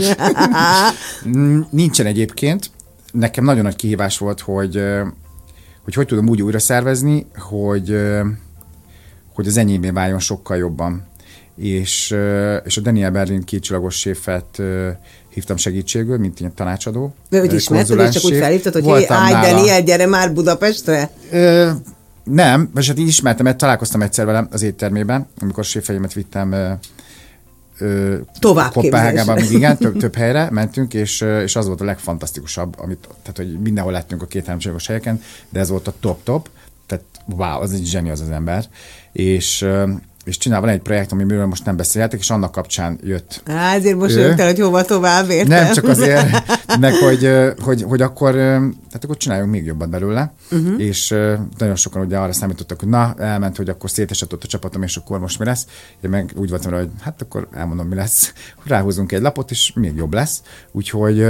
Nincsen 1.69 2.05
egyébként. 2.05 2.71
Nekem 3.11 3.43
nagyon 3.43 3.63
nagy 3.63 3.75
kihívás 3.75 4.17
volt, 4.17 4.39
hogy 4.39 4.81
hogy, 5.83 5.97
hogy 5.97 6.07
tudom 6.07 6.29
úgy 6.29 6.41
újra 6.41 6.59
szervezni, 6.59 7.25
hogy, 7.49 7.97
hogy 9.33 9.47
az 9.47 9.57
enyémé 9.57 9.89
váljon 9.89 10.19
sokkal 10.19 10.57
jobban. 10.57 11.07
És, 11.55 12.15
és 12.63 12.77
a 12.77 12.81
Daniel 12.81 13.11
Berlin 13.11 13.43
kétcsillagos 13.43 13.99
séfet 13.99 14.61
hívtam 15.29 15.57
segítségül, 15.57 16.17
mint 16.17 16.39
ilyen 16.39 16.53
tanácsadó. 16.55 17.13
De 17.29 17.43
ismerted, 17.43 17.99
és 17.99 18.09
csak 18.09 18.23
úgy 18.23 18.37
felhívtad, 18.37 18.73
hogy 18.73 18.83
hé, 18.83 18.89
Voltam 18.89 19.17
állj, 19.17 19.33
nála. 19.33 19.47
Daniel, 19.47 19.81
gyere 19.81 20.05
már 20.05 20.33
Budapestre? 20.33 21.09
Ö, 21.31 21.69
nem, 22.29 22.69
vagy 22.73 22.87
hát 22.87 22.99
így 22.99 23.07
ismertem, 23.07 23.45
mert 23.45 23.57
találkoztam 23.57 24.01
egyszer 24.01 24.25
velem 24.25 24.47
az 24.51 24.61
éttermében, 24.61 25.27
amikor 25.39 25.63
séfeimet 25.63 26.13
vittem 26.13 26.51
ö, 26.51 26.71
ö, 27.77 28.17
Továbbképzésre. 28.39 28.97
Kopenhágában, 28.97 29.41
még 29.41 29.51
igen, 29.51 29.77
több, 29.77 29.97
több 29.97 30.15
helyre 30.15 30.47
mentünk, 30.51 30.93
és, 30.93 31.21
és 31.21 31.55
az 31.55 31.67
volt 31.67 31.81
a 31.81 31.85
legfantasztikusabb, 31.85 32.79
amit, 32.79 33.07
tehát 33.21 33.37
hogy 33.37 33.59
mindenhol 33.59 33.91
lettünk 33.91 34.21
a 34.21 34.25
két 34.25 34.45
háromságos 34.45 34.87
helyeken, 34.87 35.21
de 35.49 35.59
ez 35.59 35.69
volt 35.69 35.87
a 35.87 35.93
top-top, 35.99 36.49
tehát 36.85 37.03
wow, 37.25 37.61
az 37.61 37.73
egy 37.73 37.85
zseni 37.85 38.09
az 38.09 38.21
az 38.21 38.29
ember, 38.29 38.65
és, 39.11 39.65
és 40.29 40.37
csinál 40.37 40.59
van 40.59 40.69
egy 40.69 40.81
projekt, 40.81 41.11
amiről 41.11 41.45
most 41.45 41.65
nem 41.65 41.75
beszélhetek, 41.75 42.19
és 42.19 42.29
annak 42.29 42.51
kapcsán 42.51 42.99
jött 43.03 43.41
Á, 43.45 43.73
ezért 43.73 43.97
mosolyogtál, 43.97 44.47
hogy 44.47 44.59
hova 44.59 44.83
tovább, 44.83 45.29
értem. 45.29 45.63
nem 45.63 45.73
csak 45.73 45.87
azért, 45.87 46.43
meg 46.79 46.93
hogy, 46.93 47.29
hogy, 47.59 47.81
hogy 47.81 48.01
akkor, 48.01 48.33
tehát 48.33 49.03
akkor 49.03 49.17
csináljunk 49.17 49.51
még 49.51 49.65
jobbat 49.65 49.89
belőle, 49.89 50.33
uh-huh. 50.51 50.81
és 50.81 51.09
nagyon 51.57 51.75
sokan 51.75 52.05
ugye 52.05 52.17
arra 52.17 52.33
számítottak, 52.33 52.79
hogy 52.79 52.89
na, 52.89 53.13
elment, 53.17 53.57
hogy 53.57 53.69
akkor 53.69 53.89
szétesett 53.89 54.33
ott 54.33 54.43
a 54.43 54.47
csapatom, 54.47 54.83
és 54.83 54.97
akkor 54.97 55.19
most 55.19 55.39
mi 55.39 55.45
lesz. 55.45 55.65
Én 56.01 56.09
meg 56.09 56.31
úgy 56.35 56.49
voltam 56.49 56.71
rá, 56.71 56.77
hogy 56.77 56.89
hát 57.01 57.21
akkor 57.21 57.47
elmondom, 57.53 57.87
mi 57.87 57.95
lesz. 57.95 58.33
Ráhúzunk 58.63 59.11
egy 59.11 59.21
lapot, 59.21 59.51
és 59.51 59.71
még 59.75 59.95
jobb 59.95 60.13
lesz. 60.13 60.41
Úgyhogy, 60.71 61.25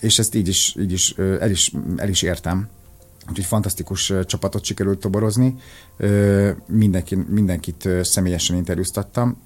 és 0.00 0.18
ezt 0.18 0.34
így 0.34 0.48
is, 0.48 0.74
így 0.80 0.92
is 0.92 1.14
el, 1.40 1.50
is 1.50 1.72
el 1.96 2.08
is 2.08 2.22
értem. 2.22 2.68
Úgyhogy 3.30 3.44
fantasztikus 3.44 4.12
csapatot 4.26 4.64
sikerült 4.64 4.98
toborozni. 4.98 5.54
Mindenki, 6.66 7.14
mindenkit 7.28 7.88
személyesen 8.02 8.56
interjúztattam. 8.56 9.36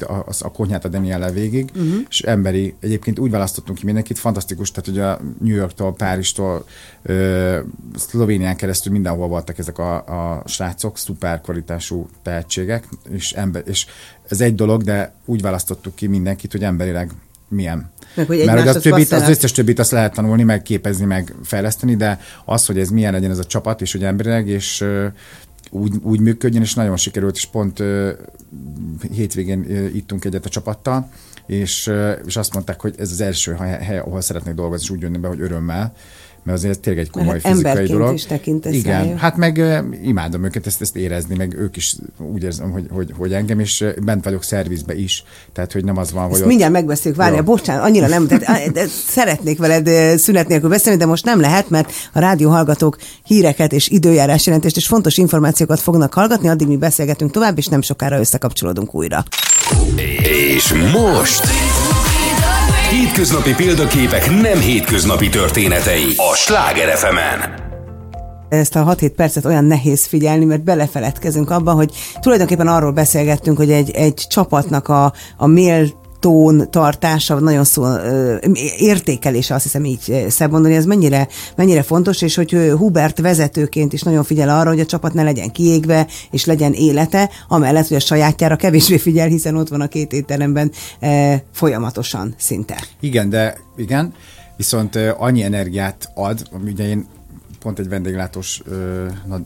A, 0.00 0.24
a, 0.40 0.50
konyhát 0.52 0.84
a 0.84 0.88
Danielle 0.88 1.30
végig, 1.30 1.70
uh-huh. 1.74 1.94
és 2.08 2.20
emberi, 2.20 2.74
egyébként 2.80 3.18
úgy 3.18 3.30
választottunk 3.30 3.78
ki 3.78 3.84
mindenkit, 3.84 4.18
fantasztikus, 4.18 4.70
tehát 4.70 4.88
ugye 4.88 5.04
a 5.04 5.20
New 5.40 5.54
Yorktól, 5.54 5.94
Párizstól, 5.94 6.66
Szlovénián 7.94 8.56
keresztül 8.56 8.92
mindenhol 8.92 9.28
voltak 9.28 9.58
ezek 9.58 9.78
a, 9.78 9.96
a 9.96 10.42
srácok, 10.46 10.98
szuper 10.98 11.40
kvalitású 11.40 12.08
tehetségek, 12.22 12.88
és, 13.10 13.32
ember, 13.32 13.62
és 13.66 13.86
ez 14.28 14.40
egy 14.40 14.54
dolog, 14.54 14.82
de 14.82 15.14
úgy 15.24 15.40
választottuk 15.40 15.94
ki 15.94 16.06
mindenkit, 16.06 16.52
hogy 16.52 16.64
emberileg 16.64 17.10
milyen. 17.48 17.90
Meg 18.14 18.26
hogy 18.26 18.36
Mert 18.36 18.48
hogy 18.48 18.58
egymáshoz 18.58 18.86
a 18.86 18.90
többit, 18.90 19.12
az 19.12 19.28
összes 19.28 19.52
többit 19.52 19.78
azt 19.78 19.90
lehet 19.90 20.14
tanulni, 20.14 20.42
meg 20.42 20.62
képezni, 20.62 21.04
meg 21.04 21.34
fejleszteni, 21.42 21.96
de 21.96 22.20
az, 22.44 22.66
hogy 22.66 22.78
ez 22.78 22.88
milyen 22.88 23.12
legyen 23.12 23.30
ez 23.30 23.38
a 23.38 23.44
csapat, 23.44 23.80
és 23.80 23.92
hogy 23.92 24.04
emberileg, 24.04 24.48
és 24.48 24.84
úgy, 25.70 25.92
úgy 26.02 26.20
működjön, 26.20 26.62
és 26.62 26.74
nagyon 26.74 26.96
sikerült, 26.96 27.36
és 27.36 27.46
pont 27.46 27.82
hétvégén 29.12 29.90
ittunk 29.94 30.24
egyet 30.24 30.46
a 30.46 30.48
csapattal, 30.48 31.10
és, 31.46 31.92
és 32.26 32.36
azt 32.36 32.54
mondták, 32.54 32.80
hogy 32.80 32.94
ez 32.98 33.10
az 33.10 33.20
első 33.20 33.52
hely, 33.52 33.84
hely 33.84 33.98
ahol 33.98 34.20
szeretnék 34.20 34.54
dolgozni, 34.54 34.84
és 34.84 34.90
úgy 34.90 35.00
jönni 35.00 35.18
be, 35.18 35.28
hogy 35.28 35.40
örömmel, 35.40 35.92
mert 36.48 36.60
azért 36.60 36.80
tényleg 36.80 37.02
egy 37.04 37.10
komoly 37.10 37.28
Mert 37.32 37.46
fizikai 37.46 37.70
emberként 37.70 37.98
dolog. 37.98 38.14
is 38.14 38.26
tekintesz 38.26 38.72
Igen, 38.74 39.02
rájuk. 39.02 39.18
hát 39.18 39.36
meg 39.36 39.82
imádom 40.04 40.44
őket 40.44 40.66
ezt, 40.66 40.80
ezt 40.80 40.96
érezni, 40.96 41.36
meg 41.36 41.54
ők 41.58 41.76
is 41.76 41.94
úgy 42.32 42.42
érzem, 42.42 42.70
hogy, 42.70 42.86
hogy, 42.90 43.12
hogy 43.16 43.32
engem, 43.32 43.60
és 43.60 43.84
bent 44.04 44.24
vagyok 44.24 44.42
szervizbe 44.42 44.94
is, 44.94 45.24
tehát 45.52 45.72
hogy 45.72 45.84
nem 45.84 45.96
az 45.96 46.12
van, 46.12 46.22
hogy 46.22 46.32
Ezt 46.32 46.40
ott- 46.40 46.46
mindjárt 46.48 46.72
megbeszéljük, 46.72 47.20
várjál, 47.20 47.42
bocsánat, 47.42 47.84
annyira 47.84 48.06
nem, 48.06 48.26
tehát, 48.26 48.72
de 48.72 48.86
szeretnék 49.08 49.58
veled 49.58 50.18
szünet 50.18 50.48
nélkül 50.48 50.68
beszélni, 50.68 50.98
de 50.98 51.06
most 51.06 51.24
nem 51.24 51.40
lehet, 51.40 51.70
mert 51.70 51.92
a 52.12 52.18
rádió 52.18 52.50
hallgatók 52.50 52.96
híreket 53.24 53.72
és 53.72 53.88
időjárás 53.88 54.46
jelentést 54.46 54.76
és 54.76 54.86
fontos 54.86 55.16
információkat 55.16 55.80
fognak 55.80 56.14
hallgatni, 56.14 56.48
addig 56.48 56.66
mi 56.68 56.76
beszélgetünk 56.76 57.30
tovább, 57.30 57.58
és 57.58 57.66
nem 57.66 57.82
sokára 57.82 58.18
összekapcsolódunk 58.18 58.94
újra. 58.94 59.24
És 60.56 60.72
most... 60.92 61.42
Hétköznapi 62.90 63.54
példaképek 63.54 64.30
nem 64.30 64.58
hétköznapi 64.58 65.28
történetei 65.28 66.14
a 66.16 66.34
Sláger 66.34 66.96
fm 66.96 67.16
ezt 68.48 68.76
a 68.76 68.84
6-7 68.84 69.12
percet 69.16 69.44
olyan 69.44 69.64
nehéz 69.64 70.06
figyelni, 70.06 70.44
mert 70.44 70.64
belefeledkezünk 70.64 71.50
abban, 71.50 71.74
hogy 71.74 71.90
tulajdonképpen 72.20 72.68
arról 72.68 72.92
beszélgettünk, 72.92 73.56
hogy 73.56 73.70
egy, 73.70 73.90
egy 73.90 74.14
csapatnak 74.28 74.88
a, 74.88 75.12
a 75.36 75.46
méltón 76.20 76.70
tartása, 76.70 77.38
nagyon 77.38 77.64
szó, 77.64 77.84
értékelése, 78.78 79.54
azt 79.54 79.62
hiszem 79.62 79.84
így 79.84 80.26
szebb 80.28 80.50
mondani, 80.50 80.74
ez 80.74 80.84
mennyire, 80.84 81.28
mennyire 81.56 81.82
fontos, 81.82 82.22
és 82.22 82.34
hogy 82.34 82.72
Hubert 82.76 83.20
vezetőként 83.20 83.92
is 83.92 84.02
nagyon 84.02 84.24
figyel 84.24 84.48
arra, 84.48 84.68
hogy 84.68 84.80
a 84.80 84.86
csapat 84.86 85.14
ne 85.14 85.22
legyen 85.22 85.50
kiégve, 85.50 86.06
és 86.30 86.44
legyen 86.44 86.72
élete, 86.72 87.30
amellett, 87.48 87.88
hogy 87.88 87.96
a 87.96 88.00
sajátjára 88.00 88.56
kevésbé 88.56 88.98
figyel, 88.98 89.28
hiszen 89.28 89.56
ott 89.56 89.68
van 89.68 89.80
a 89.80 89.88
két 89.88 90.12
étteremben 90.12 90.72
folyamatosan 91.52 92.34
szinte. 92.38 92.84
Igen, 93.00 93.30
de 93.30 93.56
igen, 93.76 94.14
viszont 94.56 94.96
annyi 95.18 95.42
energiát 95.42 96.10
ad, 96.14 96.42
ugye 96.64 96.88
én 96.88 97.06
pont 97.60 97.78
egy 97.78 97.88
vendéglátós, 97.88 98.62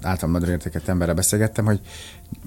általam 0.03 0.35
nagyra 0.35 0.51
értéket 0.51 0.89
emberre 0.89 1.13
beszélgettem, 1.13 1.65
hogy 1.65 1.81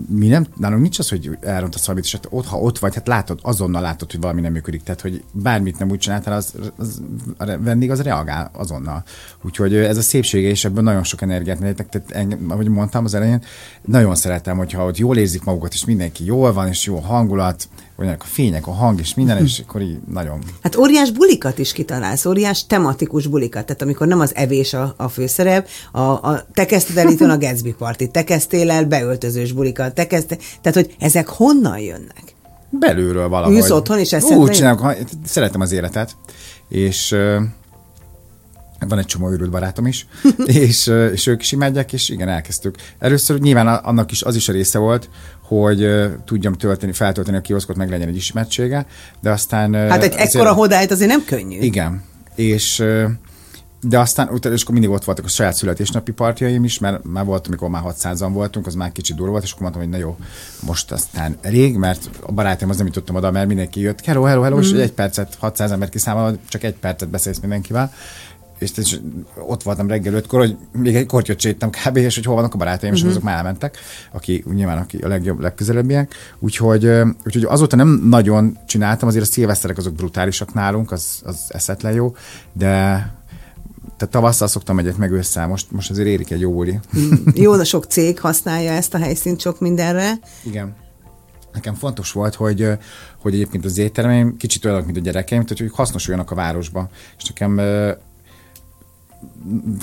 mi 0.10 0.28
nem, 0.28 0.46
nálunk 0.58 0.82
nincs 0.82 1.00
az, 1.00 1.10
hogy 1.10 1.38
elrontasz 1.42 1.86
valamit, 1.86 2.06
és 2.06 2.12
hát 2.12 2.28
ott, 2.30 2.46
ha 2.46 2.58
ott 2.58 2.80
vagy, 2.80 2.96
hát 2.96 3.08
látod, 3.08 3.40
azonnal 3.42 3.82
látod, 3.82 4.12
hogy 4.12 4.22
valami 4.22 4.42
nem 4.42 4.52
működik. 4.52 4.84
Tehát, 4.84 5.02
hogy 5.02 5.24
bármit 5.32 5.80
nem 5.80 5.90
úgy 5.90 6.00
csináltál, 6.00 6.34
az, 6.34 6.54
az 6.78 7.02
a 7.38 7.46
vendég 7.46 7.92
az 7.92 8.02
reagál 8.02 8.50
azonnal. 8.54 9.04
Úgyhogy 9.42 9.76
ez 9.76 9.98
a 9.98 10.02
szépsége, 10.02 10.48
és 10.48 10.66
ebből 10.66 10.84
nagyon 10.84 11.04
sok 11.04 11.22
energiát 11.22 11.60
merítek. 11.60 11.90
Tehát, 11.90 12.12
engem, 12.12 12.46
ahogy 12.52 12.68
mondtam 12.68 13.06
az 13.06 13.14
elején, 13.14 13.44
nagyon 13.82 14.16
szeretem, 14.16 14.58
hogyha 14.58 14.86
ott 14.86 14.98
jól 14.98 15.18
érzik 15.18 15.44
magukat, 15.44 15.74
és 15.74 15.86
mindenki 15.86 16.26
jól 16.26 16.54
van, 16.54 16.68
és 16.68 16.86
jó 16.86 16.96
hangulat, 16.96 17.68
olyanak 17.98 18.22
a 18.22 18.26
fények, 18.26 18.68
a 18.68 18.72
hang 18.72 19.00
és 19.00 19.14
minden, 19.14 19.44
és 19.44 19.60
akkor 19.68 19.82
így 19.82 19.98
nagyon... 20.12 20.40
Hát 20.62 20.76
óriás 20.76 21.12
bulikat 21.12 21.58
is 21.58 21.74
kitalálsz, 21.74 22.26
óriás 22.26 22.66
tematikus 22.68 23.28
bulikat, 23.28 23.66
tehát 23.66 23.82
amikor 23.82 24.08
nem 24.08 24.20
az 24.20 24.36
evés 24.36 24.74
a, 24.74 24.94
a 24.98 25.08
főszerep, 25.08 25.68
a, 25.92 26.00
a 26.00 26.46
te 26.54 26.66
kezdted 26.66 26.98
el 26.98 27.30
a 27.30 27.38
Gatsby 27.38 27.74
Party, 27.78 28.04
te 28.12 28.24
kezdtél 28.24 28.72
el 28.72 28.86
beöltözős 28.86 29.52
bulikat, 29.52 29.94
te 29.94 30.08
kezdtél, 30.08 30.38
tehát 30.62 30.78
hogy 30.78 30.96
ezek 31.00 31.28
honnan 31.28 31.80
jönnek? 31.80 32.24
Belülről 32.70 33.30
valahogy. 33.30 33.56
Ülsz 33.56 33.70
otthon, 33.70 34.00
és 34.00 34.14
ezt 34.14 34.32
Úgy 34.32 34.52
csinálok, 34.52 34.96
szeretem 35.26 35.62
az 35.62 35.72
életet, 35.72 36.16
és 36.70 37.16
van 38.80 39.00
egy 39.00 39.06
csomó 39.06 39.32
őrült 39.32 39.50
barátom 39.50 39.88
is, 39.88 40.08
és, 40.46 40.88
és 41.12 41.28
ők 41.28 41.42
is 41.42 41.52
imádják, 41.52 41.94
és 41.94 42.10
igen, 42.10 42.30
elkezdtük. 42.30 42.76
Először 43.00 43.40
nyilván 43.40 43.68
annak 43.68 44.12
is 44.12 44.24
az 44.24 44.36
is 44.36 44.50
a 44.50 44.52
része 44.52 44.78
volt, 44.80 45.10
hogy 45.42 46.10
tudjam 46.26 46.54
tölteni, 46.54 46.92
feltölteni 46.92 47.38
a 47.38 47.42
kioszkot, 47.42 47.76
meg 47.76 47.90
legyen 47.90 48.08
egy 48.08 48.16
ismertsége, 48.16 48.86
de 49.22 49.32
aztán... 49.32 49.74
Hát 49.74 50.04
egy 50.04 50.14
azért, 50.14 50.36
ekkora 50.36 50.54
hodályt 50.54 50.92
azért 50.92 51.10
nem 51.10 51.24
könnyű. 51.26 51.60
Igen, 51.60 52.04
és 52.36 52.84
de 53.88 54.00
aztán 54.00 54.30
utána, 54.30 54.56
és 54.56 54.62
akkor 54.62 54.74
mindig 54.74 54.92
ott 54.92 55.04
voltak 55.04 55.26
a 55.26 55.28
saját 55.28 55.54
születésnapi 55.54 56.12
partjaim 56.12 56.64
is, 56.64 56.80
mert 56.80 57.04
már 57.04 57.26
volt, 57.26 57.48
amikor 57.48 57.70
már 57.70 57.84
600-an 57.86 58.30
voltunk, 58.32 58.68
az 58.68 58.76
már 58.76 58.92
kicsit 58.92 59.16
durva 59.16 59.32
volt, 59.32 59.44
és 59.44 59.52
akkor 59.52 59.62
mondtam, 59.62 59.84
hogy 59.84 59.92
na 59.92 59.98
jó, 59.98 60.18
most 60.62 60.92
aztán 60.92 61.38
rég, 61.42 61.76
mert 61.76 62.10
a 62.22 62.32
barátom 62.32 62.70
az 62.70 62.78
nem 62.78 62.86
jutottam 62.86 63.16
oda, 63.16 63.32
mert 63.32 63.48
mindenki 63.48 63.80
jött, 63.80 64.06
hello, 64.06 64.24
hello, 64.24 64.42
hello, 64.42 64.58
mm. 64.58 64.60
és 64.60 64.72
egy 64.72 64.92
percet, 64.92 65.36
600 65.40 65.72
ember 65.72 65.90
kiszámolva, 65.90 66.38
csak 66.48 66.64
egy 66.64 66.76
percet 66.76 67.10
beszélsz 67.10 67.40
mindenkivel, 67.40 67.94
és, 68.60 68.72
és 68.76 69.00
ott 69.48 69.64
voltam 69.64 69.88
reggel 69.88 70.14
ötkor, 70.14 70.40
hogy 70.40 70.58
még 70.72 70.96
egy 70.96 71.06
kortyot 71.06 71.40
séttem 71.40 71.70
kb. 71.70 71.98
és 71.98 72.16
hogy 72.16 72.26
hol 72.26 72.36
vannak 72.36 72.54
a 72.54 72.58
barátaim, 72.58 72.94
uh-huh. 72.94 72.98
és 72.98 73.02
mhm. 73.02 73.10
azok 73.10 73.24
már 73.24 73.38
elmentek, 73.38 73.78
aki 74.12 74.44
nyilván 74.54 74.78
aki 74.78 74.98
a 74.98 75.08
legjobb, 75.08 75.40
legközelebbiek. 75.40 76.14
Úgyhogy, 76.40 76.86
úgyhogy 77.26 77.44
azóta 77.44 77.76
nem 77.76 78.02
nagyon 78.04 78.58
csináltam, 78.68 79.08
azért 79.08 79.24
a 79.24 79.28
szilveszterek 79.28 79.78
azok 79.78 79.94
brutálisak 79.94 80.54
nálunk, 80.54 80.92
az, 80.92 81.22
az 81.24 81.40
eszetlen 81.48 81.94
jó, 81.94 82.16
de 82.54 83.14
tehát 83.98 84.14
tavasszal 84.14 84.48
szoktam 84.48 84.80
egyet 84.80 84.98
meg 84.98 85.12
össze, 85.12 85.46
most, 85.46 85.72
most 85.72 85.90
azért 85.90 86.08
érik 86.08 86.32
egy 86.32 86.40
jó 86.40 86.52
buli. 86.52 86.80
Mm. 86.98 87.12
jó, 87.34 87.56
de 87.56 87.64
sok 87.64 87.86
cég 87.86 88.20
használja 88.20 88.72
ezt 88.72 88.94
a 88.94 88.98
helyszínt 88.98 89.40
sok 89.40 89.60
mindenre. 89.60 90.12
Igen. 90.44 90.76
Nekem 91.54 91.74
fontos 91.74 92.12
volt, 92.12 92.36
hogy, 92.36 92.68
hogy 93.22 93.34
egyébként 93.34 93.66
az 93.66 93.78
éttermeim 93.78 94.38
kicsit 94.38 94.66
olyanok, 94.66 94.86
mint 94.86 94.98
a 94.98 95.02
gyerekeim, 95.02 95.44
tehát 95.44 95.58
hogy 95.58 95.72
hasznosuljanak 95.74 96.32
a 96.32 96.36
városba. 96.36 96.90
És 97.18 97.24
nekem 97.24 97.60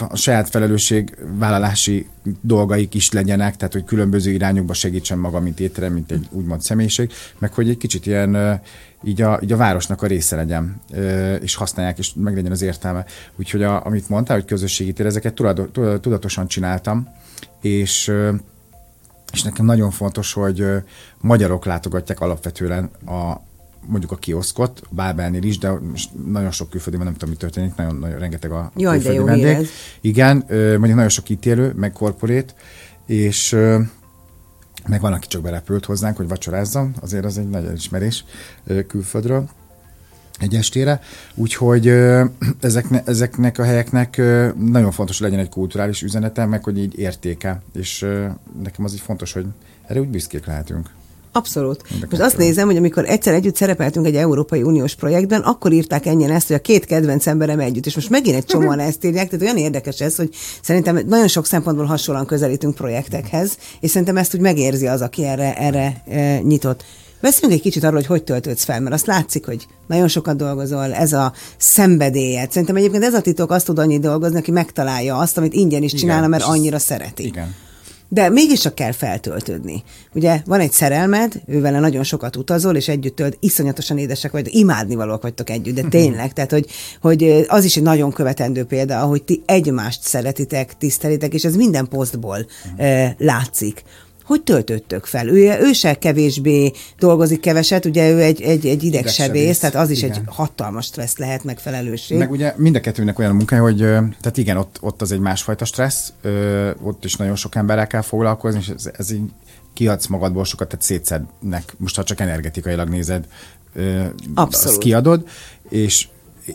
a 0.08 0.16
saját 0.16 0.48
felelősség 0.48 1.16
vállalási 1.38 2.08
dolgaik 2.40 2.94
is 2.94 3.12
legyenek, 3.12 3.56
tehát 3.56 3.72
hogy 3.72 3.84
különböző 3.84 4.30
irányokba 4.30 4.72
segítsen 4.72 5.18
maga, 5.18 5.40
mint 5.40 5.60
étterem, 5.60 5.92
mint 5.92 6.10
egy 6.10 6.28
úgymond 6.30 6.62
személyiség, 6.62 7.12
meg 7.38 7.52
hogy 7.52 7.68
egy 7.68 7.76
kicsit 7.76 8.06
ilyen 8.06 8.60
így 9.04 9.22
a, 9.22 9.38
így 9.42 9.52
a 9.52 9.56
városnak 9.56 10.02
a 10.02 10.06
része 10.06 10.36
legyen, 10.36 10.80
és 11.40 11.54
használják, 11.54 11.98
és 11.98 12.12
meg 12.14 12.34
legyen 12.34 12.52
az 12.52 12.62
értelme. 12.62 13.04
Úgyhogy 13.36 13.62
a, 13.62 13.84
amit 13.84 14.08
mondtál, 14.08 14.36
hogy 14.36 14.46
közösségi 14.46 14.92
tér, 14.92 15.06
ezeket 15.06 15.34
tudatosan 16.00 16.46
csináltam, 16.46 17.08
és 17.60 18.12
és 19.32 19.42
nekem 19.42 19.64
nagyon 19.64 19.90
fontos, 19.90 20.32
hogy 20.32 20.64
magyarok 21.20 21.64
látogatják 21.64 22.20
alapvetően 22.20 22.90
a, 23.06 23.40
mondjuk 23.86 24.12
a 24.12 24.16
kioszkot, 24.16 24.82
a 24.84 24.94
Bábelnél 24.94 25.42
is, 25.42 25.58
de 25.58 25.70
most 25.70 26.10
nagyon 26.26 26.50
sok 26.50 26.70
külföldi 26.70 26.96
van, 26.96 27.06
nem 27.06 27.14
tudom, 27.14 27.30
mi 27.30 27.36
történik, 27.36 27.74
nagyon, 27.74 27.96
nagyon 27.96 28.18
rengeteg 28.18 28.50
a 28.50 28.72
Jaj, 28.76 28.92
külföldi 28.92 29.18
de 29.18 29.22
jó 29.22 29.42
vendég. 29.42 29.68
Igen, 30.00 30.44
mondjuk 30.48 30.94
nagyon 30.94 31.08
sok 31.08 31.28
ítélő, 31.28 31.72
meg 31.76 31.92
korporét, 31.92 32.54
és 33.06 33.56
meg 34.86 35.00
van, 35.00 35.12
aki 35.12 35.26
csak 35.26 35.42
berepült 35.42 35.84
hozzánk, 35.84 36.16
hogy 36.16 36.28
vacsorázzam, 36.28 36.94
azért 37.00 37.24
az 37.24 37.38
egy 37.38 37.48
nagy 37.48 37.64
elismerés 37.64 38.24
külföldről 38.86 39.48
egy 40.38 40.54
estére, 40.54 41.00
úgyhogy 41.34 41.88
ezekne, 42.60 43.02
ezeknek 43.06 43.58
a 43.58 43.64
helyeknek 43.64 44.16
nagyon 44.58 44.90
fontos, 44.90 45.18
hogy 45.18 45.30
legyen 45.30 45.44
egy 45.44 45.50
kulturális 45.50 46.02
üzenete, 46.02 46.46
meg 46.46 46.64
hogy 46.64 46.78
így 46.78 46.98
értéke, 46.98 47.62
és 47.72 48.06
nekem 48.62 48.84
az 48.84 48.92
így 48.92 49.00
fontos, 49.00 49.32
hogy 49.32 49.46
erre 49.86 50.00
úgy 50.00 50.08
büszkék 50.08 50.46
lehetünk. 50.46 50.90
Abszolút. 51.32 51.82
Most 52.10 52.22
azt 52.22 52.36
nézem, 52.36 52.66
hogy 52.66 52.76
amikor 52.76 53.04
egyszer 53.08 53.34
együtt 53.34 53.56
szerepeltünk 53.56 54.06
egy 54.06 54.16
Európai 54.16 54.62
Uniós 54.62 54.94
projektben, 54.94 55.40
akkor 55.40 55.72
írták 55.72 56.06
ennyien 56.06 56.30
ezt, 56.30 56.46
hogy 56.46 56.56
a 56.56 56.60
két 56.60 56.84
kedvenc 56.84 57.26
emberem 57.26 57.60
együtt. 57.60 57.86
És 57.86 57.94
most 57.94 58.10
megint 58.10 58.36
egy 58.36 58.44
csomóan 58.44 58.78
ezt 58.88 59.04
írják, 59.04 59.28
tehát 59.28 59.44
olyan 59.44 59.56
érdekes 59.56 60.00
ez, 60.00 60.16
hogy 60.16 60.34
szerintem 60.62 61.00
nagyon 61.06 61.28
sok 61.28 61.46
szempontból 61.46 61.86
hasonlóan 61.86 62.26
közelítünk 62.26 62.74
projektekhez, 62.74 63.56
és 63.80 63.90
szerintem 63.90 64.16
ezt 64.16 64.34
úgy 64.34 64.40
megérzi 64.40 64.86
az, 64.86 65.00
aki 65.00 65.24
erre, 65.24 65.54
erre 65.54 66.02
e, 66.08 66.38
nyitott. 66.40 66.84
Beszéljünk 67.20 67.58
egy 67.58 67.64
kicsit 67.64 67.84
arról, 67.84 67.96
hogy 67.96 68.06
hogy 68.06 68.24
töltődsz 68.24 68.64
fel, 68.64 68.80
mert 68.80 68.94
azt 68.94 69.06
látszik, 69.06 69.46
hogy 69.46 69.66
nagyon 69.86 70.08
sokat 70.08 70.36
dolgozol, 70.36 70.92
ez 70.92 71.12
a 71.12 71.32
szenvedélyed. 71.56 72.50
Szerintem 72.50 72.76
egyébként 72.76 73.04
ez 73.04 73.14
a 73.14 73.20
titok, 73.20 73.50
azt 73.50 73.66
tud 73.66 73.78
annyit 73.78 74.00
dolgozni, 74.00 74.38
aki 74.38 74.50
megtalálja 74.50 75.16
azt, 75.16 75.38
amit 75.38 75.54
ingyen 75.54 75.82
is 75.82 75.92
csinálna, 75.92 76.26
mert 76.26 76.44
annyira 76.44 76.78
szereti. 76.78 77.24
Igen 77.24 77.54
de 78.12 78.28
mégiscsak 78.28 78.74
kell 78.74 78.92
feltöltődni. 78.92 79.82
Ugye 80.14 80.42
van 80.44 80.60
egy 80.60 80.72
szerelmed, 80.72 81.42
ővele 81.46 81.78
nagyon 81.78 82.02
sokat 82.02 82.36
utazol, 82.36 82.76
és 82.76 82.88
együtt 82.88 83.16
tölt, 83.16 83.36
iszonyatosan 83.40 83.98
édesek 83.98 84.30
vagy, 84.30 84.54
imádnivalóak 84.54 85.22
vagytok 85.22 85.50
együtt, 85.50 85.74
de 85.74 85.82
tényleg, 85.88 86.32
tehát 86.34 86.50
hogy, 86.50 86.66
hogy 87.00 87.44
az 87.48 87.64
is 87.64 87.76
egy 87.76 87.82
nagyon 87.82 88.12
követendő 88.12 88.64
példa, 88.64 89.00
ahogy 89.00 89.22
ti 89.22 89.42
egymást 89.46 90.02
szeretitek, 90.02 90.76
tisztelitek, 90.78 91.34
és 91.34 91.44
ez 91.44 91.56
minden 91.56 91.88
posztból 91.88 92.46
e, 92.76 93.14
látszik 93.18 93.82
hogy 94.24 94.42
töltöttök 94.42 95.04
fel? 95.04 95.28
Ő, 95.28 95.56
ő 95.60 95.72
se 95.72 95.94
kevésbé 95.94 96.72
dolgozik 96.98 97.40
keveset, 97.40 97.84
ugye 97.84 98.10
ő 98.10 98.20
egy, 98.20 98.42
egy, 98.42 98.66
egy 98.66 98.82
idegsebész, 98.82 99.58
tehát 99.58 99.74
az 99.74 99.90
is 99.90 100.02
igen. 100.02 100.10
egy 100.10 100.20
hatalmas 100.26 100.86
stressz 100.86 101.16
lehet, 101.16 101.44
meg 101.44 101.58
felelősség. 101.58 102.18
Meg 102.18 102.30
ugye 102.30 102.54
mind 102.56 102.76
a 102.76 102.80
kettőnek 102.80 103.18
olyan 103.18 103.34
munkája, 103.34 103.62
hogy 103.62 103.78
tehát 103.78 104.36
igen, 104.36 104.56
ott, 104.56 104.78
ott 104.80 105.02
az 105.02 105.12
egy 105.12 105.20
másfajta 105.20 105.64
stressz, 105.64 106.12
ott 106.82 107.04
is 107.04 107.16
nagyon 107.16 107.36
sok 107.36 107.54
emberrel 107.54 107.86
kell 107.86 108.02
foglalkozni, 108.02 108.60
és 108.60 108.68
ez, 108.68 108.90
ez 108.98 109.10
így 109.10 109.30
kiadsz 109.72 110.06
magadból 110.06 110.44
sokat, 110.44 110.68
tehát 110.68 110.84
szétszednek, 110.84 111.74
most 111.76 111.96
ha 111.96 112.04
csak 112.04 112.20
energetikailag 112.20 112.88
nézed, 112.88 113.24
Abszolút. 114.34 114.68
azt 114.68 114.78
kiadod, 114.78 115.28
és 115.68 116.08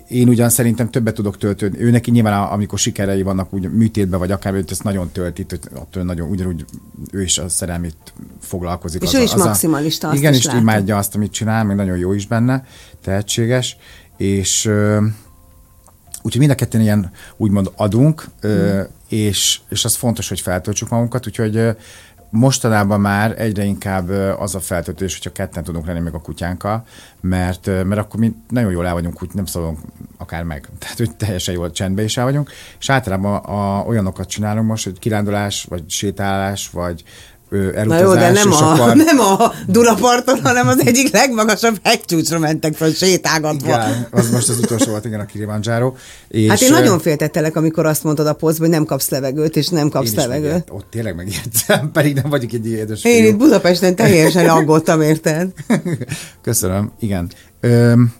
én 0.08 0.28
ugyan 0.28 0.50
szerintem 0.50 0.90
többet 0.90 1.14
tudok 1.14 1.38
töltődni. 1.38 1.80
Ő 1.80 1.90
neki 1.90 2.12
nyilván, 2.12 2.44
amikor 2.44 2.80
sikerei 2.80 3.22
vannak, 3.22 3.54
úgy 3.54 3.72
műtétbe 3.72 4.18
vagy 4.18 4.32
akár, 4.32 4.64
ezt 4.68 4.84
nagyon 4.84 5.10
tölti, 5.12 5.46
attól 5.76 6.04
nagyon 6.04 6.30
ugyanúgy 6.30 6.66
ő 7.12 7.22
is 7.22 7.38
a 7.38 7.50
szerelmét 7.50 7.96
foglalkozik. 8.42 9.02
És 9.02 9.08
az 9.08 9.16
ő 9.16 9.22
is 9.22 9.32
a, 9.32 9.38
maximalista, 9.38 10.08
azt 10.08 10.18
Igen, 10.18 10.34
is 10.34 10.46
és 10.46 10.54
imádja 10.54 10.98
azt, 10.98 11.16
amit 11.16 11.32
csinál, 11.32 11.64
még 11.64 11.76
nagyon 11.76 11.98
jó 11.98 12.14
is 12.14 12.28
benne, 12.28 12.66
tehetséges, 13.02 13.78
és 14.18 14.66
úgyhogy 16.22 16.40
mind 16.40 16.52
a 16.52 16.56
ketten 16.56 16.82
ilyen 16.82 17.12
úgymond 17.38 17.72
adunk, 17.76 18.26
mm. 18.48 18.80
és, 19.10 19.60
és 19.70 19.86
az 19.86 19.96
fontos, 19.96 20.30
hogy 20.30 20.40
feltöltsük 20.40 20.90
magunkat, 20.90 21.28
úgyhogy 21.28 21.76
mostanában 22.38 23.00
már 23.00 23.42
egyre 23.42 23.64
inkább 23.64 24.10
az 24.40 24.56
a 24.56 24.60
feltöltés, 24.60 25.14
hogyha 25.14 25.32
ketten 25.32 25.64
tudunk 25.64 25.86
lenni 25.86 26.00
még 26.00 26.14
a 26.14 26.22
kutyánkkal, 26.22 26.84
mert, 27.22 27.66
mert 27.66 27.98
akkor 27.98 28.20
mi 28.20 28.36
nagyon 28.50 28.72
jól 28.72 28.88
el 28.88 28.94
vagyunk, 28.94 29.24
úgy 29.24 29.30
nem 29.34 29.46
szólunk 29.46 29.80
akár 30.18 30.44
meg. 30.44 30.70
Tehát, 30.80 30.98
hogy 30.98 31.16
teljesen 31.16 31.54
jól 31.54 31.72
csendben 31.72 32.06
is 32.06 32.18
el 32.18 32.24
vagyunk, 32.24 32.52
és 32.80 32.90
általában 32.90 33.36
a, 33.36 33.86
olyanokat 33.88 34.28
csinálunk 34.28 34.68
most, 34.68 34.84
hogy 34.84 35.00
kirándulás, 35.00 35.64
vagy 35.64 35.84
sétálás, 35.90 36.70
vagy 36.70 37.04
elutazás. 37.52 37.88
Na 37.88 38.00
jó, 38.00 38.14
de 38.14 38.32
nem 38.44 38.52
a, 38.52 38.74
akkor... 38.74 38.96
nem 38.96 39.20
a 39.20 39.54
Dunaparton, 39.68 40.40
hanem 40.44 40.68
az 40.68 40.80
egyik 40.86 41.12
legmagasabb 41.12 41.80
hegycsúcsra 41.84 42.40
mentek 42.40 42.74
fel 42.74 42.92
sétálgatva. 42.92 43.68
Igen, 43.68 44.08
az 44.12 44.30
most 44.30 44.50
az 44.50 44.60
utolsó 44.60 44.90
volt, 44.92 45.06
igen, 45.06 45.20
a 45.20 45.26
Kilimanjaro. 45.26 45.94
És 46.28 46.50
hát 46.50 46.62
én 46.62 46.72
nagyon 46.72 47.00
féltettelek, 47.00 47.56
amikor 47.56 47.86
azt 47.86 48.04
mondtad 48.04 48.28
a 48.28 48.34
posztban, 48.34 48.68
hogy 48.68 48.78
nem 48.78 48.86
kapsz 48.86 49.10
levegőt, 49.10 49.56
és 49.56 49.68
nem 49.68 49.90
kapsz 49.90 50.12
én 50.12 50.18
levegőt. 50.18 50.70
Ott 50.72 50.86
tényleg 50.90 51.16
megijedtem, 51.16 51.92
pedig 51.98 52.16
nem 52.16 52.30
vagyok 52.30 52.52
egy 52.54 52.68
édes 52.68 53.04
Én 53.04 53.26
itt 53.26 53.38
Budapesten 53.38 53.96
teljesen 53.96 54.50
aggódtam, 54.50 55.02
érted? 55.02 55.52
Köszönöm, 56.42 56.92
igen. 57.00 57.32
Öm, 57.60 58.14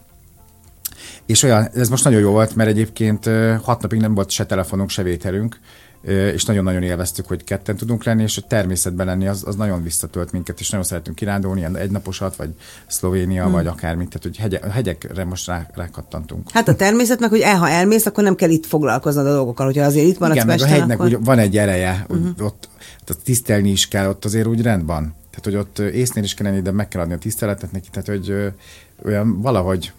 És 1.26 1.44
olyan, 1.44 1.70
ez 1.76 1.90
most 1.90 2.04
nagyon 2.04 2.20
jó 2.20 2.32
volt, 2.32 2.56
mert 2.56 2.70
egyébként 2.70 3.30
hat 3.64 3.82
napig 3.82 4.00
nem 4.00 4.14
volt 4.14 4.30
se 4.30 4.46
telefonunk, 4.46 4.90
se 4.90 5.04
vételünk, 5.04 5.60
és 6.02 6.46
nagyon-nagyon 6.46 6.84
élveztük, 6.84 7.28
hogy 7.28 7.44
ketten 7.44 7.76
tudunk 7.76 8.04
lenni, 8.04 8.24
és 8.24 8.38
a 8.38 8.42
természetben 8.42 9.06
lenni 9.06 9.28
az, 9.28 9.44
az 9.46 9.56
nagyon 9.56 9.84
visszatölt 9.84 10.32
minket, 10.32 10.60
és 10.60 10.70
nagyon 10.70 10.86
szeretünk 10.86 11.16
kirándulni, 11.16 11.60
ilyen 11.60 11.76
egynaposat, 11.76 12.36
vagy 12.36 12.50
Szlovénia, 12.88 13.44
hmm. 13.44 13.52
vagy 13.52 13.68
akármit, 13.68 14.08
tehát 14.08 14.24
hogy 14.24 14.38
hegye, 14.38 14.72
hegyekre 14.72 15.24
most 15.24 15.48
rá, 15.48 15.70
rákattantunk. 15.74 16.52
Hát 16.52 16.68
a 16.68 16.76
természet 16.76 17.20
meg, 17.20 17.30
hogy 17.30 17.40
el, 17.40 17.58
ha 17.58 17.70
elmész, 17.70 18.06
akkor 18.06 18.24
nem 18.24 18.36
kell 18.36 18.50
itt 18.50 18.66
foglalkoznod 18.66 19.26
a 19.26 19.34
dolgokkal, 19.34 19.66
hogyha 19.66 19.84
azért 19.84 20.08
itt 20.08 20.18
van 20.18 20.32
Igen, 20.32 20.44
a 20.44 20.46
meg 20.46 20.56
a 20.56 20.60
Pesten, 20.60 20.80
hegynek 20.80 21.00
akkor... 21.00 21.14
úgy 21.14 21.26
van 21.26 21.40
egy 21.40 21.58
ereje, 21.58 22.06
uh-huh. 22.10 22.28
ott, 22.40 22.70
ott 23.10 23.24
tisztelni 23.24 23.70
is 23.70 23.88
kell, 23.88 24.10
ott 24.10 24.26
azért 24.26 24.48
úgy 24.48 24.62
rend 24.62 24.86
van. 24.86 25.16
Tehát, 25.30 25.44
hogy 25.44 25.56
ott 25.56 25.94
észnél 25.94 26.24
is 26.24 26.34
kell 26.34 26.48
lenni, 26.48 26.62
de 26.62 26.72
meg 26.72 26.88
kell 26.88 27.02
adni 27.02 27.14
a 27.14 27.18
tiszteletet 27.18 27.72
neki, 27.72 27.88
tehát, 27.92 28.08
hogy 28.08 28.30
ö, 28.30 28.48
olyan 29.06 29.42
valahogy, 29.42 29.92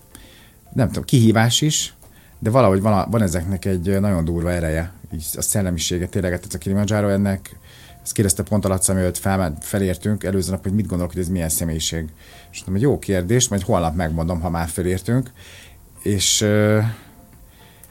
nem 0.72 0.86
tudom, 0.86 1.04
kihívás 1.04 1.60
is, 1.60 1.94
de 2.38 2.50
valahogy 2.50 2.80
van, 2.80 3.10
van 3.10 3.22
ezeknek 3.22 3.64
egy 3.64 4.00
nagyon 4.00 4.24
durva 4.24 4.50
ereje, 4.50 4.92
így 5.14 5.24
a 5.36 5.42
szellemisége, 5.42 6.06
tényleg, 6.06 6.30
tehát 6.36 6.54
a 6.54 6.58
Kilimanjaro 6.58 7.08
ennek, 7.08 7.56
ezt 8.02 8.12
kérdezte 8.12 8.42
pont 8.42 8.64
a 8.64 8.68
Laca, 8.68 8.92
mielőtt 8.94 9.18
fel, 9.18 9.56
felértünk 9.60 10.24
előző 10.24 10.50
nap, 10.50 10.62
hogy 10.62 10.72
mit 10.74 10.86
gondolok, 10.86 11.12
hogy 11.12 11.22
ez 11.22 11.28
milyen 11.28 11.48
személyiség. 11.48 12.04
És 12.50 12.58
mondom, 12.58 12.74
hogy 12.74 12.82
jó 12.82 12.98
kérdés, 12.98 13.48
majd 13.48 13.62
holnap 13.62 13.94
megmondom, 13.94 14.40
ha 14.40 14.50
már 14.50 14.68
felértünk. 14.68 15.30
És 16.02 16.46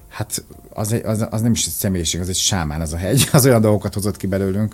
Hát 0.09 0.43
az, 0.69 0.91
egy- 0.91 1.05
az, 1.05 1.25
az 1.29 1.41
nem 1.41 1.51
is 1.51 1.65
egy 1.65 1.71
személyiség, 1.73 2.21
az 2.21 2.29
egy 2.29 2.35
sámán 2.35 2.81
az 2.81 2.93
a 2.93 2.97
hegy. 2.97 3.27
Az 3.33 3.45
olyan 3.45 3.61
dolgokat 3.61 3.93
hozott 3.93 4.17
ki 4.17 4.27
belőlünk, 4.27 4.73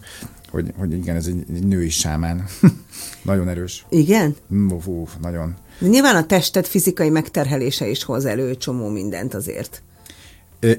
hogy, 0.49 0.73
hogy 0.77 0.91
igen, 0.93 1.15
ez 1.15 1.25
egy, 1.25 1.45
egy 1.53 1.67
női 1.67 1.89
sámán. 1.89 2.45
nagyon 3.21 3.49
erős. 3.49 3.85
Igen? 3.89 4.35
Mm, 4.53 4.77
Fú, 4.77 5.07
nagyon. 5.21 5.55
De 5.79 5.87
nyilván 5.87 6.15
a 6.15 6.25
tested 6.25 6.65
fizikai 6.65 7.09
megterhelése 7.09 7.87
is 7.87 8.03
hoz 8.03 8.25
elő 8.25 8.57
csomó 8.57 8.89
mindent 8.89 9.33
azért. 9.33 9.81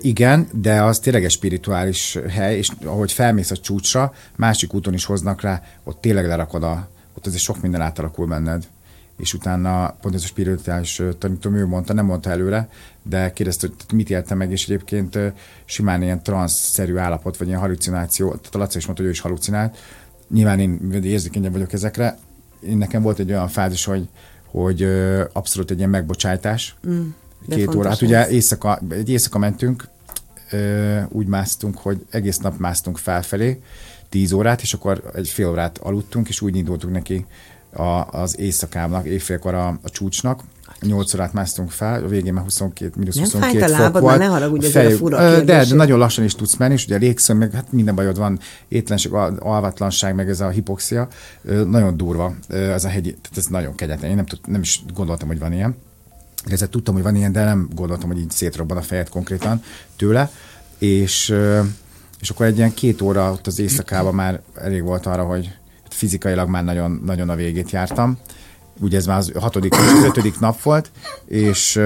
Igen, 0.01 0.49
de 0.53 0.83
az 0.83 0.99
tényleg 0.99 1.25
egy 1.25 1.31
spirituális 1.31 2.19
hely, 2.29 2.57
és 2.57 2.69
ahogy 2.85 3.13
felmész 3.13 3.51
a 3.51 3.57
csúcsra, 3.57 4.13
másik 4.37 4.75
úton 4.75 4.95
is 4.95 5.05
hoznak 5.05 5.41
rá, 5.41 5.63
ott 5.83 6.01
tényleg 6.01 6.27
lerakod 6.27 6.63
a, 6.63 6.89
ott 7.17 7.27
azért 7.27 7.43
sok 7.43 7.61
minden 7.61 7.81
átalakul 7.81 8.27
benned. 8.27 8.67
És 9.17 9.35
utána 9.35 9.97
pont 10.01 10.15
ez 10.15 10.23
a 10.23 10.27
spirituális 10.27 11.03
tanítom, 11.19 11.55
ő 11.55 11.67
mondta, 11.67 11.93
nem 11.93 12.05
mondta 12.05 12.31
előre, 12.31 12.69
de 13.03 13.33
kérdezte, 13.33 13.67
hogy 13.67 13.97
mit 13.97 14.11
éltem 14.11 14.39
meg, 14.39 14.51
és 14.51 14.65
egyébként 14.65 15.19
simán 15.65 16.03
ilyen 16.03 16.23
transz-szerű 16.23 16.97
állapot, 16.97 17.37
vagy 17.37 17.47
ilyen 17.47 17.61
halucináció, 17.61 18.29
tehát 18.29 18.55
a 18.55 18.59
Laca 18.59 18.79
is 18.79 18.85
mondta, 18.85 19.03
hogy 19.03 19.13
ő 19.13 19.15
is 19.15 19.21
halucinált. 19.21 19.77
Nyilván 20.29 20.61
én 20.61 21.01
érzékenyebb 21.03 21.53
vagyok 21.53 21.73
ezekre. 21.73 22.19
Én 22.61 22.77
nekem 22.77 23.03
volt 23.03 23.19
egy 23.19 23.31
olyan 23.31 23.49
fázis, 23.49 23.85
hogy, 23.85 24.09
hogy 24.47 24.83
abszolút 25.33 25.71
egy 25.71 25.79
ilyen 25.79 25.91
megbocsájtás, 25.91 26.77
mm, 26.89 27.09
de 27.47 27.55
két 27.57 27.75
óra. 27.75 27.89
Hát 27.89 28.03
ugye 28.03 28.25
ez. 28.25 28.31
éjszaka, 28.31 28.81
egy 28.89 29.09
éjszaka 29.09 29.39
mentünk, 29.39 29.89
úgy 31.09 31.27
másztunk, 31.27 31.79
hogy 31.79 32.07
egész 32.11 32.39
nap 32.39 32.59
másztunk 32.59 32.99
felfelé, 32.99 33.61
10 34.09 34.33
órát, 34.33 34.63
és 34.63 34.73
akkor 34.75 35.03
egy 35.15 35.29
fél 35.29 35.49
órát 35.49 35.79
aludtunk, 35.79 36.29
és 36.29 36.41
úgy 36.41 36.57
indultunk 36.57 36.93
neki 36.93 37.27
a, 37.73 37.83
az 38.11 38.39
éjszakának, 38.39 39.07
éjfélkor 39.07 39.55
a, 39.55 39.67
a 39.69 39.91
csúcsnak. 39.91 40.41
8 40.81 41.15
órát 41.15 41.33
másztunk 41.33 41.71
fel, 41.71 42.05
a 42.05 42.09
végén 42.09 42.33
már 42.33 42.43
22, 42.45 42.93
mínusz 42.97 43.15
Nem 43.15 43.25
22 43.25 43.59
fájt 43.59 43.71
a 43.71 43.75
fok 43.75 43.83
lábad? 43.85 44.03
volt. 44.03 44.19
Ne 44.19 44.25
haragudj, 44.27 44.65
A 44.65 44.69
ezért 44.69 44.85
a 44.85 44.89
fejük- 44.89 44.99
fura 45.01 45.41
De, 45.43 45.65
de 45.65 45.75
nagyon 45.75 45.99
lassan 45.99 46.25
is 46.25 46.35
tudsz 46.35 46.57
menni, 46.57 46.73
és 46.73 46.85
ugye 46.85 46.97
légszöm, 46.97 47.39
meg 47.39 47.53
hát 47.53 47.73
minden 47.73 47.95
bajod 47.95 48.19
van, 48.19 48.39
étlenség, 48.69 49.13
al- 49.13 49.39
alvatlanság, 49.41 50.15
meg 50.15 50.29
ez 50.29 50.41
a 50.41 50.49
hipoxia, 50.49 51.09
nagyon 51.67 51.97
durva 51.97 52.35
ez 52.49 52.85
a 52.85 52.89
hegy, 52.89 53.03
tehát 53.03 53.37
ez 53.37 53.47
nagyon 53.47 53.75
kegyetlen. 53.75 54.11
Én 54.11 54.17
nem, 54.17 54.27
tud, 54.27 54.39
nem 54.47 54.61
is 54.61 54.83
gondoltam, 54.95 55.29
hogy 55.29 55.39
van 55.39 55.53
ilyen. 55.53 55.77
Ezzel 56.47 56.69
tudtam, 56.69 56.95
hogy 56.95 57.03
van 57.03 57.17
ilyen, 57.17 57.33
de 57.33 57.45
nem 57.45 57.69
gondoltam, 57.75 58.09
hogy 58.09 58.19
így 58.19 58.31
szétrobban 58.31 58.77
a 58.77 58.83
fejed 58.83 59.09
konkrétan 59.09 59.63
tőle. 59.97 60.31
És, 60.79 61.35
és 62.21 62.31
akkor 62.31 62.47
egy 62.47 62.57
ilyen 62.57 62.75
két 62.75 63.01
óra 63.01 63.33
ott 63.33 63.47
az 63.47 63.59
éjszakában 63.59 64.15
már 64.15 64.41
elég 64.55 64.83
volt 64.83 65.07
arra, 65.07 65.25
hogy 65.25 65.57
fizikailag 65.89 66.49
már 66.49 66.65
nagyon, 66.65 67.03
nagyon 67.05 67.29
a 67.29 67.35
végét 67.35 67.71
jártam. 67.71 68.19
Ugye 68.81 68.97
ez 68.97 69.07
már 69.07 69.19
az 69.19 69.33
hatodik, 69.35 69.75
az 69.75 70.05
ötödik 70.05 70.39
nap 70.39 70.63
volt, 70.63 70.91
és, 71.27 71.81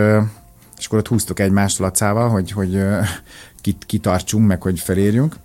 és 0.79 0.87
akkor 0.87 0.99
ott 0.99 1.09
húztuk 1.09 1.41
egymást 1.41 1.79
Lacával, 1.79 2.29
hogy, 2.29 2.51
hogy 2.51 2.85
kit, 3.61 3.85
kitartsunk, 3.87 4.47
meg 4.47 4.63
hogy 4.63 4.81
felérjünk. 4.81 5.37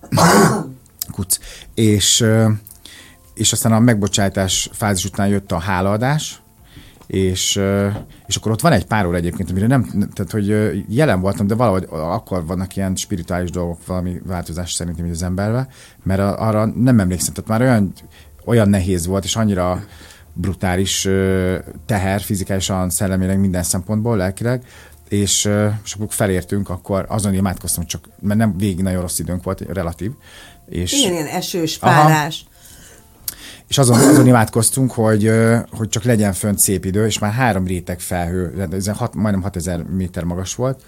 Kuc. 1.11 1.37
És, 1.73 2.25
és 3.33 3.51
aztán 3.51 3.71
a 3.71 3.79
megbocsátás 3.79 4.69
fázis 4.73 5.05
után 5.05 5.27
jött 5.27 5.51
a 5.51 5.59
hálaadás, 5.59 6.41
és, 7.13 7.61
és 8.27 8.35
akkor 8.35 8.51
ott 8.51 8.61
van 8.61 8.71
egy 8.71 8.85
pár 8.85 9.05
óra 9.05 9.17
egyébként, 9.17 9.49
amire 9.49 9.67
nem, 9.67 10.09
tehát 10.13 10.31
hogy 10.31 10.47
jelen 10.89 11.21
voltam, 11.21 11.47
de 11.47 11.55
valahogy 11.55 11.87
akkor 11.89 12.45
vannak 12.45 12.75
ilyen 12.75 12.95
spirituális 12.95 13.49
dolgok 13.49 13.85
valami 13.85 14.21
változás 14.25 14.73
szerintem 14.73 15.09
az 15.09 15.23
emberbe, 15.23 15.67
mert 16.03 16.19
arra 16.21 16.65
nem 16.65 16.99
emlékszem, 16.99 17.33
tehát 17.33 17.49
már 17.49 17.61
olyan, 17.61 17.93
olyan 18.45 18.69
nehéz 18.69 19.05
volt, 19.05 19.23
és 19.23 19.35
annyira 19.35 19.83
brutális 20.33 21.07
teher 21.85 22.21
fizikálisan, 22.21 22.89
szellemileg, 22.89 23.39
minden 23.39 23.63
szempontból, 23.63 24.17
lelkileg, 24.17 24.63
és, 25.09 25.49
és 25.83 25.93
akkor 25.93 26.07
felértünk, 26.09 26.69
akkor 26.69 27.05
azon 27.09 27.33
imádkoztam, 27.33 27.85
csak, 27.85 28.09
mert 28.19 28.39
nem 28.39 28.57
végig 28.57 28.81
nagyon 28.81 29.01
rossz 29.01 29.19
időnk 29.19 29.43
volt, 29.43 29.61
relatív. 29.61 30.11
És, 30.69 30.93
Igen, 30.93 31.13
ilyen 31.13 31.27
esős, 31.27 31.77
Aha. 31.81 32.27
És 33.73 33.79
azon, 33.79 33.99
azon 33.99 34.27
imádkoztunk, 34.27 34.91
hogy, 34.91 35.31
hogy 35.71 35.89
csak 35.89 36.03
legyen 36.03 36.33
fönt 36.33 36.59
szép 36.59 36.85
idő, 36.85 37.05
és 37.05 37.19
már 37.19 37.31
három 37.31 37.67
réteg 37.67 37.99
felhő, 37.99 38.67
ez 38.71 38.87
hat, 38.87 39.15
majdnem 39.15 39.41
6000 39.41 39.83
méter 39.83 40.23
magas 40.23 40.55
volt, 40.55 40.81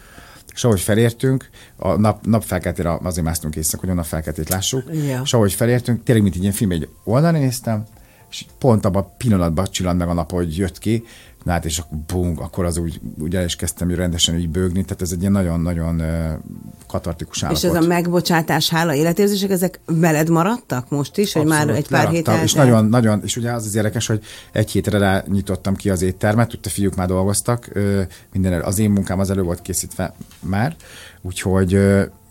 és 0.53 0.63
ahogy 0.63 0.79
felértünk, 0.79 1.49
a 1.75 1.95
nap, 1.95 2.25
napfelkeltére 2.25 2.97
azért 3.03 3.25
másztunk 3.25 3.55
éjszak, 3.55 3.79
hogy 3.79 3.89
a 3.89 3.93
napfelkeltét 3.93 4.49
lássuk, 4.49 4.83
Ja. 5.07 5.21
és 5.23 5.33
ahogy 5.33 5.53
felértünk, 5.53 6.03
tényleg, 6.03 6.23
mint 6.23 6.36
egy 6.36 6.41
ilyen 6.41 6.53
film, 6.53 6.71
egy 6.71 6.89
oldalra 7.03 7.38
néztem, 7.38 7.83
és 8.29 8.45
pont 8.59 8.86
abban 8.86 9.03
a 9.03 9.13
pillanatban 9.17 9.65
csillant 9.71 9.97
meg 9.97 10.07
a 10.07 10.13
nap, 10.13 10.31
hogy 10.31 10.57
jött 10.57 10.77
ki, 10.77 11.03
na 11.45 11.51
hát, 11.51 11.65
és 11.65 11.77
akkor 11.77 11.97
bum, 12.07 12.35
akkor 12.39 12.65
az 12.65 12.77
úgy, 12.77 13.01
úgy 13.19 13.35
el 13.35 13.43
is 13.43 13.55
kezdtem 13.55 13.89
úgy 13.89 13.95
rendesen 13.95 14.37
így 14.37 14.49
bőgni, 14.49 14.83
tehát 14.83 15.01
ez 15.01 15.11
egy 15.11 15.19
ilyen 15.19 15.31
nagyon-nagyon 15.31 16.01
katartikus 16.87 17.43
állapot. 17.43 17.63
És 17.63 17.69
ez 17.69 17.83
a 17.83 17.87
megbocsátás, 17.87 18.69
hála, 18.69 18.93
életérzések, 18.93 19.49
ezek 19.49 19.79
veled 19.85 20.29
maradtak 20.29 20.89
most 20.89 21.17
is, 21.17 21.33
hogy 21.33 21.45
már 21.45 21.61
Abszolút, 21.61 21.77
egy 21.77 21.87
pár 21.87 22.07
hét 22.07 22.25
leraktam, 22.25 22.43
És 22.43 22.53
nagyon, 22.53 22.85
nagyon, 22.85 23.21
és 23.23 23.37
ugye 23.37 23.51
az 23.51 23.65
az 23.65 23.75
érdekes, 23.75 24.07
hogy 24.07 24.23
egy 24.51 24.71
hétre 24.71 24.97
rá 24.97 25.23
nyitottam 25.27 25.75
ki 25.75 25.89
az 25.89 26.01
éttermet, 26.01 26.53
úgy 26.53 26.59
a 26.63 26.69
fiúk 26.69 26.95
már 26.95 27.07
dolgoztak, 27.07 27.69
minden, 28.33 28.53
elő- 28.53 28.63
az 28.63 28.79
én 28.79 28.91
munkám 28.91 29.19
az 29.19 29.29
elő 29.29 29.41
volt 29.41 29.61
készítve 29.61 30.13
már, 30.39 30.75
úgyhogy 31.21 31.79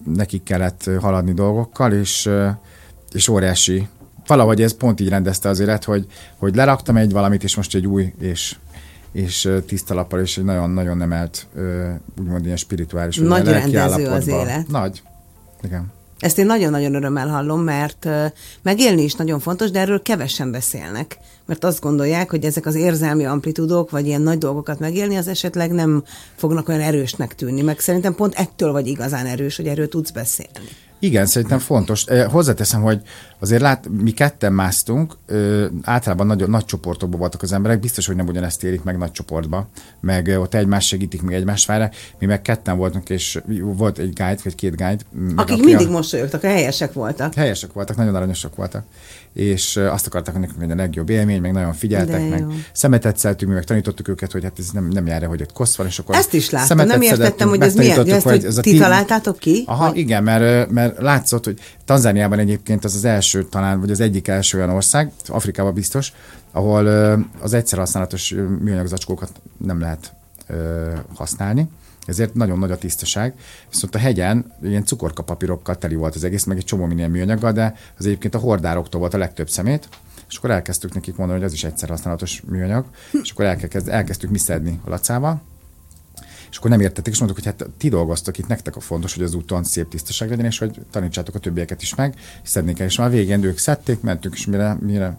nekik 0.04 0.42
kellett 0.42 0.90
haladni 1.00 1.32
dolgokkal, 1.32 1.92
és, 1.92 2.30
és 3.12 3.28
óriási, 3.28 3.88
valahogy 4.26 4.62
ez 4.62 4.76
pont 4.76 5.00
így 5.00 5.08
rendezte 5.08 5.48
az 5.48 5.60
élet, 5.60 5.84
hogy, 5.84 6.06
hogy 6.36 6.54
leraktam 6.54 6.96
egy 6.96 7.12
valamit, 7.12 7.44
és 7.44 7.56
most 7.56 7.74
egy 7.74 7.86
új, 7.86 8.12
és 8.18 8.56
és 9.14 9.50
tiszta 9.66 9.94
lappal, 9.94 10.20
és 10.20 10.38
egy 10.38 10.44
nagyon-nagyon 10.44 11.02
emelt, 11.02 11.46
úgymond 12.20 12.44
ilyen 12.44 12.56
spirituális, 12.56 13.16
Nagy 13.16 13.44
rendező 13.46 14.06
az 14.06 14.26
élet. 14.26 14.68
Nagy. 14.68 15.02
Igen. 15.62 15.92
Ezt 16.18 16.38
én 16.38 16.46
nagyon-nagyon 16.46 16.94
örömmel 16.94 17.28
hallom, 17.28 17.60
mert 17.60 18.08
megélni 18.62 19.02
is 19.02 19.14
nagyon 19.14 19.40
fontos, 19.40 19.70
de 19.70 19.80
erről 19.80 20.02
kevesen 20.02 20.50
beszélnek. 20.50 21.18
Mert 21.46 21.64
azt 21.64 21.80
gondolják, 21.80 22.30
hogy 22.30 22.44
ezek 22.44 22.66
az 22.66 22.74
érzelmi 22.74 23.24
amplitudók, 23.24 23.90
vagy 23.90 24.06
ilyen 24.06 24.22
nagy 24.22 24.38
dolgokat 24.38 24.78
megélni, 24.78 25.16
az 25.16 25.28
esetleg 25.28 25.72
nem 25.72 26.04
fognak 26.36 26.68
olyan 26.68 26.80
erősnek 26.80 27.34
tűnni. 27.34 27.62
Meg 27.62 27.78
szerintem 27.78 28.14
pont 28.14 28.34
ettől 28.34 28.72
vagy 28.72 28.86
igazán 28.86 29.26
erős, 29.26 29.56
hogy 29.56 29.66
erről 29.66 29.88
tudsz 29.88 30.10
beszélni. 30.10 30.68
Igen, 30.98 31.26
szerintem 31.26 31.58
fontos. 31.58 32.04
Hozzáteszem, 32.30 32.82
hogy 32.82 33.00
azért 33.38 33.60
lát, 33.60 33.88
mi 34.02 34.10
ketten 34.10 34.52
másztunk, 34.52 35.16
ö, 35.26 35.66
általában 35.82 36.26
nagy, 36.26 36.48
nagy 36.48 36.64
csoportokban 36.64 37.18
voltak 37.18 37.42
az 37.42 37.52
emberek, 37.52 37.80
biztos, 37.80 38.06
hogy 38.06 38.16
nem 38.16 38.26
ugyanezt 38.26 38.64
élik 38.64 38.82
meg 38.82 38.98
nagy 38.98 39.10
csoportba, 39.10 39.68
meg 40.00 40.28
ö, 40.28 40.36
ott 40.36 40.54
egymás 40.54 40.86
segítik, 40.86 41.22
meg 41.22 41.34
egymás 41.34 41.66
várják. 41.66 41.96
Mi 42.18 42.26
meg 42.26 42.42
ketten 42.42 42.76
voltunk, 42.76 43.10
és 43.10 43.40
volt 43.60 43.98
egy 43.98 44.12
guide, 44.12 44.38
vagy 44.44 44.54
két 44.54 44.76
guide. 44.76 44.98
Akik 45.36 45.54
aki 45.54 45.64
mindig 45.64 45.86
a, 45.86 45.90
mosolyogtak, 45.90 46.42
a 46.44 46.46
helyesek 46.46 46.92
voltak. 46.92 47.34
Helyesek 47.34 47.72
voltak, 47.72 47.96
nagyon 47.96 48.14
aranyosak 48.14 48.56
voltak. 48.56 48.84
És 49.32 49.76
azt 49.76 50.06
akarták, 50.06 50.32
hogy 50.32 50.42
nekünk 50.42 50.60
legyen 50.60 50.78
a 50.78 50.80
legjobb 50.80 51.10
élmény, 51.10 51.40
meg 51.40 51.52
nagyon 51.52 51.72
figyeltek, 51.72 52.28
meg 52.30 52.44
szemetet 52.72 53.18
szedtünk, 53.18 53.50
mi 53.50 53.56
meg 53.56 53.64
tanítottuk 53.64 54.08
őket, 54.08 54.32
hogy 54.32 54.42
hát 54.42 54.58
ez 54.58 54.68
nem, 54.72 54.88
nem 54.88 55.06
jár, 55.06 55.24
hogy 55.26 55.42
ott 55.42 55.52
kosz 55.52 55.76
van, 55.76 55.86
és 55.86 55.98
akkor 55.98 56.14
Ezt 56.14 56.32
is 56.34 56.50
láttam, 56.50 56.76
nem 56.86 57.02
értettem, 57.02 57.48
hogy 57.48 57.60
ez 57.60 57.74
megtanítottuk, 57.74 58.14
ezt, 58.14 58.24
hogy 58.24 58.44
a 58.44 58.60
ti 58.60 58.70
ti- 58.70 58.78
találtátok 58.78 59.38
ki? 59.38 59.64
Aha, 59.66 59.86
Vagy- 59.86 59.96
igen, 59.96 60.22
mert, 60.22 60.70
mert 60.70 60.98
látszott, 61.00 61.44
hogy 61.44 61.58
Tanzániában 61.84 62.38
egyébként 62.38 62.84
az 62.84 62.94
az 62.94 63.04
első 63.04 63.33
talán, 63.42 63.80
vagy 63.80 63.90
az 63.90 64.00
egyik 64.00 64.28
első 64.28 64.58
olyan 64.58 64.70
ország, 64.70 65.12
Afrikában 65.26 65.74
biztos, 65.74 66.12
ahol 66.50 66.86
az 67.40 67.52
egyszer 67.52 67.78
használatos 67.78 68.34
műanyag 68.60 68.86
zacskókat 68.86 69.40
nem 69.56 69.80
lehet 69.80 70.12
használni. 71.14 71.68
Ezért 72.06 72.34
nagyon 72.34 72.58
nagy 72.58 72.70
a 72.70 72.78
tisztaság. 72.78 73.34
Viszont 73.70 73.94
a 73.94 73.98
hegyen 73.98 74.52
ilyen 74.62 74.84
cukorkapapírokkal 74.84 75.76
teli 75.76 75.94
volt 75.94 76.14
az 76.14 76.24
egész, 76.24 76.44
meg 76.44 76.56
egy 76.56 76.64
csomó 76.64 76.84
minden 76.84 77.10
műanyaggal, 77.10 77.52
de 77.52 77.74
az 77.98 78.06
egyébként 78.06 78.34
a 78.34 78.38
hordároktól 78.38 79.00
volt 79.00 79.14
a 79.14 79.18
legtöbb 79.18 79.48
szemét, 79.48 79.88
és 80.28 80.36
akkor 80.36 80.50
elkezdtük 80.50 80.94
nekik 80.94 81.16
mondani, 81.16 81.38
hogy 81.38 81.48
ez 81.48 81.54
is 81.54 81.64
egyszer 81.64 81.88
használatos 81.88 82.42
műanyag, 82.48 82.84
és 83.22 83.30
akkor 83.30 83.44
elkezd, 83.44 83.88
elkezdtük 83.88 84.30
mi 84.30 84.38
szedni 84.38 84.80
a 84.84 84.90
lacával, 84.90 85.42
és 86.54 86.60
akkor 86.60 86.72
nem 86.72 86.80
értették, 86.80 87.12
és 87.12 87.18
mondtuk, 87.18 87.44
hogy 87.44 87.54
hát 87.58 87.70
ti 87.78 87.88
dolgoztok 87.88 88.38
itt, 88.38 88.46
nektek 88.46 88.76
a 88.76 88.80
fontos, 88.80 89.14
hogy 89.14 89.22
az 89.22 89.34
úton 89.34 89.64
szép 89.64 89.88
tisztaság 89.88 90.28
legyen, 90.30 90.44
és 90.44 90.58
hogy 90.58 90.80
tanítsátok 90.90 91.34
a 91.34 91.38
többieket 91.38 91.82
is 91.82 91.94
meg, 91.94 92.14
és 92.42 92.48
szednék 92.48 92.78
el, 92.78 92.86
és 92.86 92.96
már 92.96 93.10
végén 93.10 93.44
ők 93.44 93.58
szedték, 93.58 94.00
mentünk, 94.00 94.34
és 94.34 94.46
mire, 94.46 94.78
mire 94.80 95.16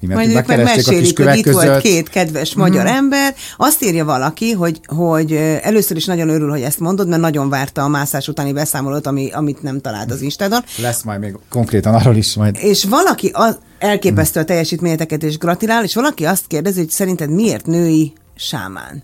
mi 0.00 0.14
Majd 0.14 0.30
ők 0.30 0.46
meg 0.46 0.62
mesélik, 0.62 1.18
hogy 1.18 1.36
itt 1.36 1.50
volt 1.50 1.80
két 1.80 2.08
kedves 2.08 2.50
mm-hmm. 2.50 2.60
magyar 2.60 2.86
ember. 2.86 3.34
Azt 3.56 3.82
írja 3.82 4.04
valaki, 4.04 4.52
hogy, 4.52 4.80
hogy 4.86 5.32
először 5.62 5.96
is 5.96 6.04
nagyon 6.04 6.28
örül, 6.28 6.50
hogy 6.50 6.62
ezt 6.62 6.80
mondod, 6.80 7.08
mert 7.08 7.20
nagyon 7.20 7.48
várta 7.48 7.82
a 7.82 7.88
mászás 7.88 8.28
utáni 8.28 8.52
beszámolót, 8.52 9.06
ami, 9.06 9.30
amit 9.32 9.62
nem 9.62 9.80
talált 9.80 10.10
az 10.10 10.20
Instádon. 10.20 10.64
Lesz 10.82 11.02
majd 11.02 11.20
még 11.20 11.36
konkrétan 11.48 11.94
arról 11.94 12.16
is 12.16 12.34
majd. 12.34 12.56
És 12.60 12.84
valaki 12.84 13.30
az, 13.32 13.58
elképesztő 13.78 14.40
a 14.40 14.44
teljesítményeteket 14.44 15.22
és 15.22 15.38
gratulál, 15.38 15.84
és 15.84 15.94
valaki 15.94 16.24
azt 16.24 16.46
kérdezi, 16.46 16.78
hogy 16.78 16.90
szerinted 16.90 17.30
miért 17.30 17.66
női 17.66 18.12
sámán? 18.36 19.02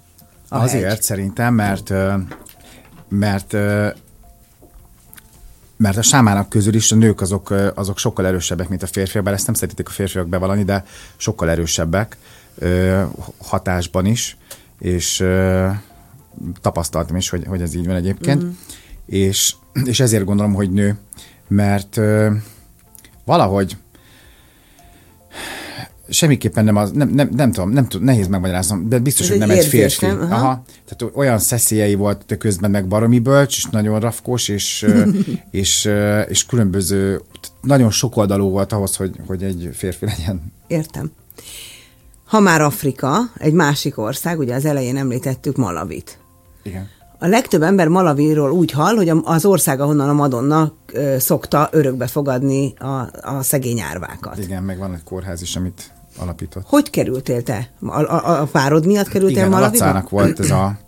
Azért 0.60 0.88
hegy? 0.88 1.02
szerintem, 1.02 1.54
mert 1.54 1.92
mert 3.08 3.52
mert 5.76 5.96
a 5.96 6.02
sámának 6.02 6.48
közül 6.48 6.74
is 6.74 6.92
a 6.92 6.96
nők 6.96 7.20
azok, 7.20 7.50
azok 7.74 7.98
sokkal 7.98 8.26
erősebbek, 8.26 8.68
mint 8.68 8.82
a 8.82 8.86
férfiak, 8.86 9.24
bár 9.24 9.34
ezt 9.34 9.46
nem 9.46 9.54
szeretik 9.54 9.88
a 9.88 9.90
férfiak 9.90 10.28
bevallani, 10.28 10.64
de 10.64 10.84
sokkal 11.16 11.50
erősebbek 11.50 12.16
hatásban 13.38 14.06
is, 14.06 14.36
és 14.78 15.24
tapasztaltam 16.60 17.16
is, 17.16 17.28
hogy, 17.28 17.44
hogy 17.46 17.62
ez 17.62 17.74
így 17.74 17.86
van 17.86 17.96
egyébként, 17.96 18.42
mm-hmm. 18.42 18.52
és, 19.06 19.54
és 19.84 20.00
ezért 20.00 20.24
gondolom, 20.24 20.54
hogy 20.54 20.70
nő, 20.70 20.98
mert 21.48 22.00
valahogy 23.24 23.76
semmiképpen 26.12 26.64
nem 26.64 26.76
az, 26.76 26.90
nem, 26.90 27.08
nem, 27.08 27.28
nem 27.36 27.52
tudom, 27.52 27.70
nem 27.70 27.88
tudom, 27.88 28.06
nehéz 28.06 28.26
megmagyaráznom, 28.26 28.88
de 28.88 28.98
biztos, 28.98 29.24
Ez 29.24 29.30
hogy 29.30 29.38
nem 29.38 29.50
egy 29.50 29.64
férfi. 29.64 30.06
Nem? 30.06 30.20
Aha. 30.20 30.34
Aha. 30.34 30.62
Tehát 30.88 31.16
olyan 31.16 31.38
szeszélyei 31.38 31.94
volt, 31.94 32.22
de 32.26 32.36
közben 32.36 32.70
meg 32.70 32.88
baromi 32.88 33.18
bölcs, 33.18 33.56
és 33.56 33.64
nagyon 33.64 34.00
rafkos, 34.00 34.48
és, 34.48 34.86
és, 35.50 35.90
és 36.28 36.46
különböző, 36.46 37.20
nagyon 37.60 37.90
sokoldalú 37.90 38.50
volt 38.50 38.72
ahhoz, 38.72 38.96
hogy, 38.96 39.16
hogy 39.26 39.42
egy 39.42 39.70
férfi 39.72 40.04
legyen. 40.04 40.52
Értem. 40.66 41.12
Ha 42.24 42.40
már 42.40 42.60
Afrika, 42.60 43.18
egy 43.38 43.52
másik 43.52 43.98
ország, 43.98 44.38
ugye 44.38 44.54
az 44.54 44.64
elején 44.64 44.96
említettük 44.96 45.56
Malavit. 45.56 46.18
Igen. 46.62 46.88
A 47.18 47.26
legtöbb 47.26 47.62
ember 47.62 47.88
Malaviról 47.88 48.50
úgy 48.50 48.70
hall, 48.70 48.94
hogy 48.94 49.12
az 49.24 49.44
ország, 49.44 49.80
ahonnan 49.80 50.08
a 50.08 50.12
Madonna 50.12 50.72
szokta 51.18 51.68
örökbe 51.72 52.06
fogadni 52.06 52.74
a, 52.78 53.08
a 53.22 53.42
szegény 53.42 53.80
árvákat. 53.80 54.38
Igen, 54.38 54.62
meg 54.62 54.78
van 54.78 54.94
egy 54.94 55.02
kórház 55.04 55.42
is, 55.42 55.56
amit 55.56 55.92
alapított. 56.22 56.64
Hogy 56.66 56.90
kerültél 56.90 57.42
te? 57.42 57.70
A, 57.80 58.00
a, 58.00 58.40
a 58.40 58.44
párod 58.44 58.86
miatt 58.86 59.08
kerültél 59.08 59.36
Igen, 59.36 59.48
Malaviba? 59.48 59.88
Igen, 59.88 60.06
volt 60.10 60.40
ez 60.40 60.50
a, 60.50 60.78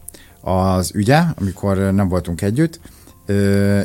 az 0.41 0.91
ügye, 0.95 1.23
amikor 1.35 1.77
nem 1.77 2.09
voltunk 2.09 2.43
együtt. 2.43 2.81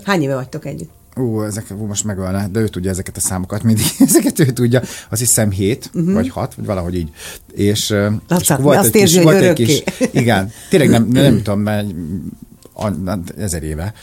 Hány 0.03 0.21
éve 0.21 0.35
vagytok 0.35 0.65
együtt? 0.65 0.89
Ú, 1.15 1.41
ezek, 1.41 1.65
ú, 1.77 1.85
most 1.85 2.03
megölne, 2.03 2.47
de 2.47 2.59
ő 2.59 2.67
tudja 2.67 2.89
ezeket 2.89 3.17
a 3.17 3.19
számokat 3.19 3.63
mindig, 3.63 3.85
ezeket 4.07 4.39
ő 4.39 4.45
tudja, 4.45 4.81
azt 5.09 5.21
hiszem 5.21 5.51
hét, 5.51 5.89
uh-huh. 5.93 6.13
vagy 6.13 6.29
hat, 6.29 6.55
vagy 6.55 6.65
valahogy 6.65 6.95
így. 6.95 7.09
És, 7.53 7.95
és 8.39 8.53
volt 8.59 8.77
azt 8.77 8.95
egy 8.95 9.01
érzi, 9.01 9.15
kis, 9.15 9.23
volt 9.23 9.41
egy 9.41 9.53
kis, 9.53 9.83
igen, 10.11 10.51
tényleg 10.69 10.89
nem, 10.89 11.07
nem, 11.07 11.23
nem 11.23 11.41
tudom, 11.43 11.59
mert 11.59 13.37
ezer 13.37 13.63
éve, 13.63 13.93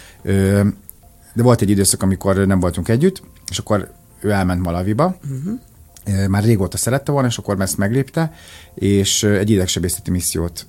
de 1.34 1.42
volt 1.42 1.60
egy 1.60 1.70
időszak, 1.70 2.02
amikor 2.02 2.36
nem 2.36 2.60
voltunk 2.60 2.88
együtt, 2.88 3.22
és 3.50 3.58
akkor 3.58 3.90
ő 4.20 4.30
elment 4.30 4.62
Malaviba, 4.62 5.16
uh-huh 5.22 5.60
már 6.28 6.44
régóta 6.44 6.76
szerette 6.76 7.12
volna, 7.12 7.28
és 7.28 7.38
akkor 7.38 7.60
ezt 7.60 7.78
meglépte, 7.78 8.32
és 8.74 9.22
egy 9.22 9.50
idegsebészeti 9.50 10.10
missziót 10.10 10.66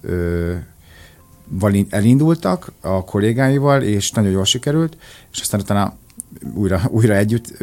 elindultak 1.89 2.71
a 2.81 3.03
kollégáival, 3.03 3.81
és 3.81 4.11
nagyon 4.11 4.31
jól 4.31 4.45
sikerült, 4.45 4.97
és 5.31 5.41
aztán 5.41 5.59
utána 5.59 5.97
újra, 6.53 6.81
újra 6.97 7.15
együtt 7.15 7.57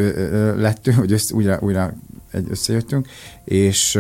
lettünk, 0.56 0.96
vagy 0.96 1.12
össze, 1.12 1.34
újra, 1.34 1.58
újra 1.60 1.94
egy, 2.30 2.46
összejöttünk, 2.50 3.08
és, 3.44 3.98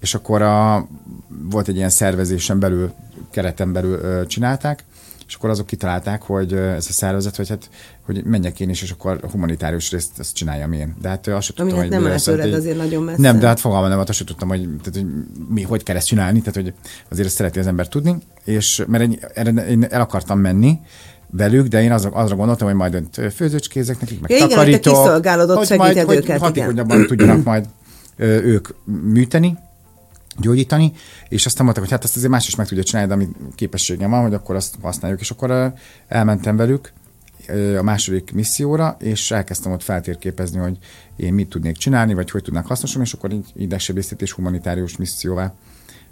és 0.00 0.14
akkor 0.14 0.42
a, 0.42 0.86
volt 1.28 1.68
egy 1.68 1.76
ilyen 1.76 1.90
szervezésen 1.90 2.58
belül, 2.58 2.92
kereten 3.30 3.72
belül 3.72 4.26
csinálták, 4.26 4.84
és 5.26 5.34
akkor 5.34 5.50
azok 5.50 5.66
kitalálták, 5.66 6.22
hogy 6.22 6.52
ez 6.52 6.86
a 6.88 6.92
szervezet, 6.92 7.36
hogy 7.36 7.48
hát 7.48 7.70
hogy 8.04 8.24
menjek 8.24 8.60
én 8.60 8.68
is, 8.68 8.82
és 8.82 8.90
akkor 8.90 9.18
a 9.22 9.30
humanitárius 9.30 9.90
részt 9.90 10.18
ezt 10.18 10.34
csináljam 10.34 10.72
én. 10.72 10.96
De 11.00 11.08
hát 11.08 11.26
azt 11.26 11.46
sem 11.46 11.56
tudtam, 11.56 11.78
hogy 11.78 11.88
nem 11.88 12.16
tőled 12.16 12.52
azért 12.52 12.76
nagyon 12.76 13.02
messze. 13.02 13.20
Nem, 13.20 13.38
de 13.38 13.46
hát 13.46 13.60
fogalmam 13.60 13.88
nem, 13.88 13.98
azt 13.98 14.12
sem 14.12 14.26
tudtam, 14.26 14.48
hogy, 14.48 14.60
tehát, 14.60 14.94
hogy 14.94 15.06
mi, 15.48 15.62
hogy 15.62 15.82
kell 15.82 15.96
ezt 15.96 16.06
csinálni, 16.06 16.38
tehát 16.38 16.54
hogy 16.54 16.74
azért 17.08 17.26
ezt 17.26 17.36
szereti 17.36 17.58
az 17.58 17.66
ember 17.66 17.88
tudni, 17.88 18.16
és 18.44 18.84
mert 18.86 19.04
én, 19.04 19.18
erre 19.34 19.50
én 19.50 19.84
el 19.84 20.00
akartam 20.00 20.38
menni, 20.38 20.78
velük, 21.30 21.66
de 21.66 21.82
én 21.82 21.92
azra, 21.92 22.10
azra 22.10 22.36
gondoltam, 22.36 22.66
hogy 22.68 22.76
majd 22.76 23.02
főzőcskézek 23.34 24.00
nekik, 24.00 24.20
meg 24.20 24.30
igen, 24.30 24.48
takarítok. 24.48 24.92
Igen, 25.20 25.56
hogy 25.56 25.66
te 25.66 25.76
majd, 25.76 25.96
őket, 25.96 26.06
hogy 26.06 26.40
hatékonyabban 26.40 27.06
tudjanak 27.06 27.44
majd 27.44 27.66
ők 28.16 28.68
műteni, 28.84 29.58
gyógyítani, 30.38 30.92
és 31.28 31.46
aztán 31.46 31.64
mondták, 31.64 31.84
hogy 31.84 31.94
hát 31.94 32.04
ezt 32.04 32.16
azért 32.16 32.30
más 32.30 32.46
is 32.46 32.54
meg 32.54 32.66
tudja 32.66 32.84
csinálni, 32.84 33.08
de 33.08 33.14
ami 33.14 33.28
képességem 33.54 34.10
van, 34.10 34.22
hogy 34.22 34.34
akkor 34.34 34.54
azt 34.54 34.74
használjuk. 34.80 35.20
És 35.20 35.30
akkor 35.30 35.72
elmentem 36.08 36.56
velük 36.56 36.92
a 37.78 37.82
második 37.82 38.32
misszióra, 38.32 38.96
és 38.98 39.30
elkezdtem 39.30 39.72
ott 39.72 39.82
feltérképezni, 39.82 40.58
hogy 40.58 40.78
én 41.16 41.34
mit 41.34 41.48
tudnék 41.48 41.76
csinálni, 41.76 42.14
vagy 42.14 42.30
hogy 42.30 42.42
tudnák 42.42 42.66
hasznosulni, 42.66 43.06
és 43.06 43.12
akkor 43.12 43.32
így 43.32 43.52
idegsebészet 43.56 44.22
és 44.22 44.32
humanitárius 44.32 44.96
misszióvá 44.96 45.54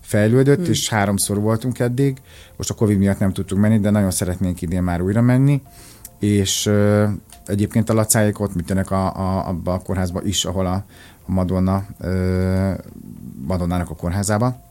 fejlődött, 0.01 0.61
hmm. 0.61 0.71
és 0.71 0.89
háromszor 0.89 1.41
voltunk 1.41 1.79
eddig. 1.79 2.19
Most 2.57 2.71
a 2.71 2.75
Covid 2.75 2.99
miatt 2.99 3.19
nem 3.19 3.33
tudtunk 3.33 3.61
menni, 3.61 3.79
de 3.79 3.91
nagyon 3.91 4.11
szeretnénk 4.11 4.63
idén 4.63 4.83
már 4.83 5.01
újra 5.01 5.21
menni, 5.21 5.63
és 6.19 6.67
uh, 6.67 7.09
egyébként 7.47 7.91
a 7.91 7.95
lacáik 7.95 8.41
ott 8.41 8.55
műtenek 8.55 8.91
a, 8.91 9.17
a, 9.17 9.49
abba 9.49 9.73
a 9.73 9.79
kórházba 9.79 10.23
is, 10.23 10.45
ahol 10.45 10.67
a, 10.67 10.85
a 11.27 11.33
Madonna, 11.33 11.87
uh, 12.01 12.75
Madonnának 13.47 13.91
a 13.91 13.95
kórházába 13.95 14.69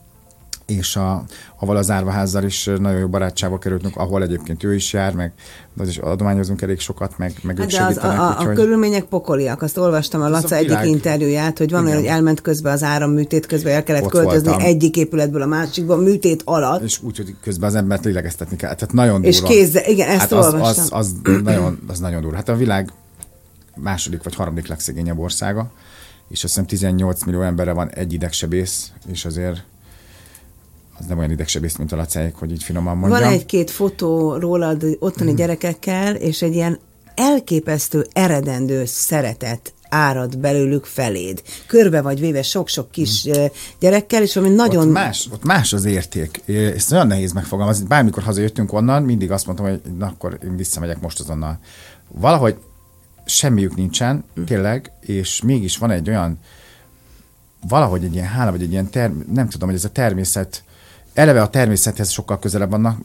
és 0.70 0.96
a, 0.96 1.24
ahol 1.60 1.76
az 1.76 1.90
árvaházzal 1.90 2.44
is 2.44 2.64
nagyon 2.64 2.98
jó 2.98 3.08
barátságba 3.08 3.58
kerültünk, 3.58 3.96
ahol 3.96 4.22
egyébként 4.22 4.64
ő 4.64 4.74
is 4.74 4.92
jár, 4.92 5.14
meg 5.14 5.32
az 5.76 5.88
is 5.88 5.98
adományozunk 5.98 6.62
elég 6.62 6.80
sokat, 6.80 7.18
meg, 7.18 7.32
meg 7.42 7.58
hát 7.58 7.72
ők 7.72 7.78
de 7.78 7.84
az, 7.84 7.96
a, 7.96 8.26
a, 8.26 8.28
úgyhogy... 8.30 8.46
a 8.46 8.52
körülmények 8.52 9.04
pokoliak. 9.04 9.62
Azt 9.62 9.76
olvastam 9.76 10.20
a 10.20 10.28
Laca 10.28 10.54
a 10.54 10.58
egyik 10.58 10.68
világ... 10.68 10.86
interjúját, 10.86 11.58
hogy 11.58 11.70
van 11.70 11.84
olyan, 11.84 11.96
hogy 11.96 12.06
elment 12.06 12.40
közben 12.40 12.72
az 12.72 12.82
áramműtét, 12.82 13.46
közben 13.46 13.72
el 13.72 13.82
kellett 13.82 14.04
Ott 14.04 14.10
költözni 14.10 14.48
voltam. 14.48 14.66
egyik 14.66 14.96
épületből 14.96 15.42
a 15.42 15.46
másikba, 15.46 15.96
műtét 15.96 16.42
alatt. 16.44 16.82
És 16.82 17.02
úgy, 17.02 17.16
hogy 17.16 17.34
közben 17.42 17.68
az 17.68 17.74
embert 17.74 18.04
lélegeztetni 18.04 18.56
kell. 18.56 18.74
Tehát 18.74 18.94
nagyon 18.94 19.22
durva. 19.22 19.28
És 19.28 19.42
kézzel, 19.42 19.84
igen, 19.84 20.08
ezt 20.08 20.20
hát 20.20 20.32
olvastam. 20.32 20.84
Az, 20.84 20.88
az, 20.90 21.14
az, 21.22 21.40
nagyon, 21.42 21.78
az 21.86 21.98
nagyon 21.98 22.20
durva. 22.20 22.36
Hát 22.36 22.48
a 22.48 22.56
világ 22.56 22.92
második 23.74 24.22
vagy 24.22 24.34
harmadik 24.34 24.66
legszegényebb 24.66 25.18
országa, 25.18 25.70
és 26.28 26.44
azt 26.44 26.52
hiszem 26.52 26.66
18 26.66 27.24
millió 27.24 27.42
emberre 27.42 27.72
van 27.72 27.90
egy 27.90 28.12
idegsebész, 28.12 28.92
és 29.06 29.24
azért 29.24 29.62
az 31.00 31.06
nem 31.06 31.18
olyan 31.18 31.30
idegsebész, 31.30 31.76
mint 31.76 31.92
a 31.92 31.96
lacáik, 31.96 32.34
hogy 32.34 32.52
így 32.52 32.62
finoman 32.62 32.96
mondjam. 32.96 33.22
Van 33.22 33.32
egy-két 33.32 33.70
fotó 33.70 34.36
rólad 34.36 34.96
ottani 34.98 35.32
mm. 35.32 35.34
gyerekekkel, 35.34 36.14
és 36.14 36.42
egy 36.42 36.54
ilyen 36.54 36.78
elképesztő, 37.14 38.06
eredendő 38.12 38.84
szeretet 38.84 39.72
árad 39.88 40.38
belőlük 40.38 40.84
feléd. 40.84 41.42
Körbe 41.66 42.00
vagy 42.00 42.20
véve 42.20 42.42
sok-sok 42.42 42.90
kis 42.90 43.28
mm. 43.28 43.44
gyerekkel, 43.78 44.22
és 44.22 44.36
ami 44.36 44.48
nagyon... 44.48 44.86
Ott 44.86 44.92
más, 44.92 45.28
ott 45.32 45.44
más 45.44 45.72
az 45.72 45.84
érték. 45.84 46.42
És 46.46 46.86
nagyon 46.86 47.06
nehéz 47.06 47.32
megfogalmazni. 47.32 47.86
Bármikor 47.86 48.22
hazajöttünk 48.22 48.72
onnan, 48.72 49.02
mindig 49.02 49.30
azt 49.30 49.46
mondtam, 49.46 49.68
hogy 49.68 49.80
na 49.98 50.06
akkor 50.06 50.38
én 50.44 50.56
visszamegyek 50.56 51.00
most 51.00 51.20
azonnal. 51.20 51.58
Valahogy 52.08 52.56
semmiük 53.24 53.76
nincsen, 53.76 54.24
mm. 54.40 54.44
tényleg, 54.44 54.92
és 55.00 55.42
mégis 55.42 55.76
van 55.76 55.90
egy 55.90 56.08
olyan 56.08 56.38
valahogy 57.68 58.04
egy 58.04 58.14
ilyen 58.14 58.26
hála, 58.26 58.50
vagy 58.50 58.62
egy 58.62 58.72
ilyen 58.72 58.90
term, 58.90 59.12
nem 59.32 59.48
tudom, 59.48 59.68
hogy 59.68 59.78
ez 59.78 59.84
a 59.84 59.90
természet 59.90 60.64
eleve 61.14 61.42
a 61.42 61.50
természethez 61.50 62.10
sokkal 62.10 62.38
közelebb 62.38 62.70
vannak, 62.70 63.00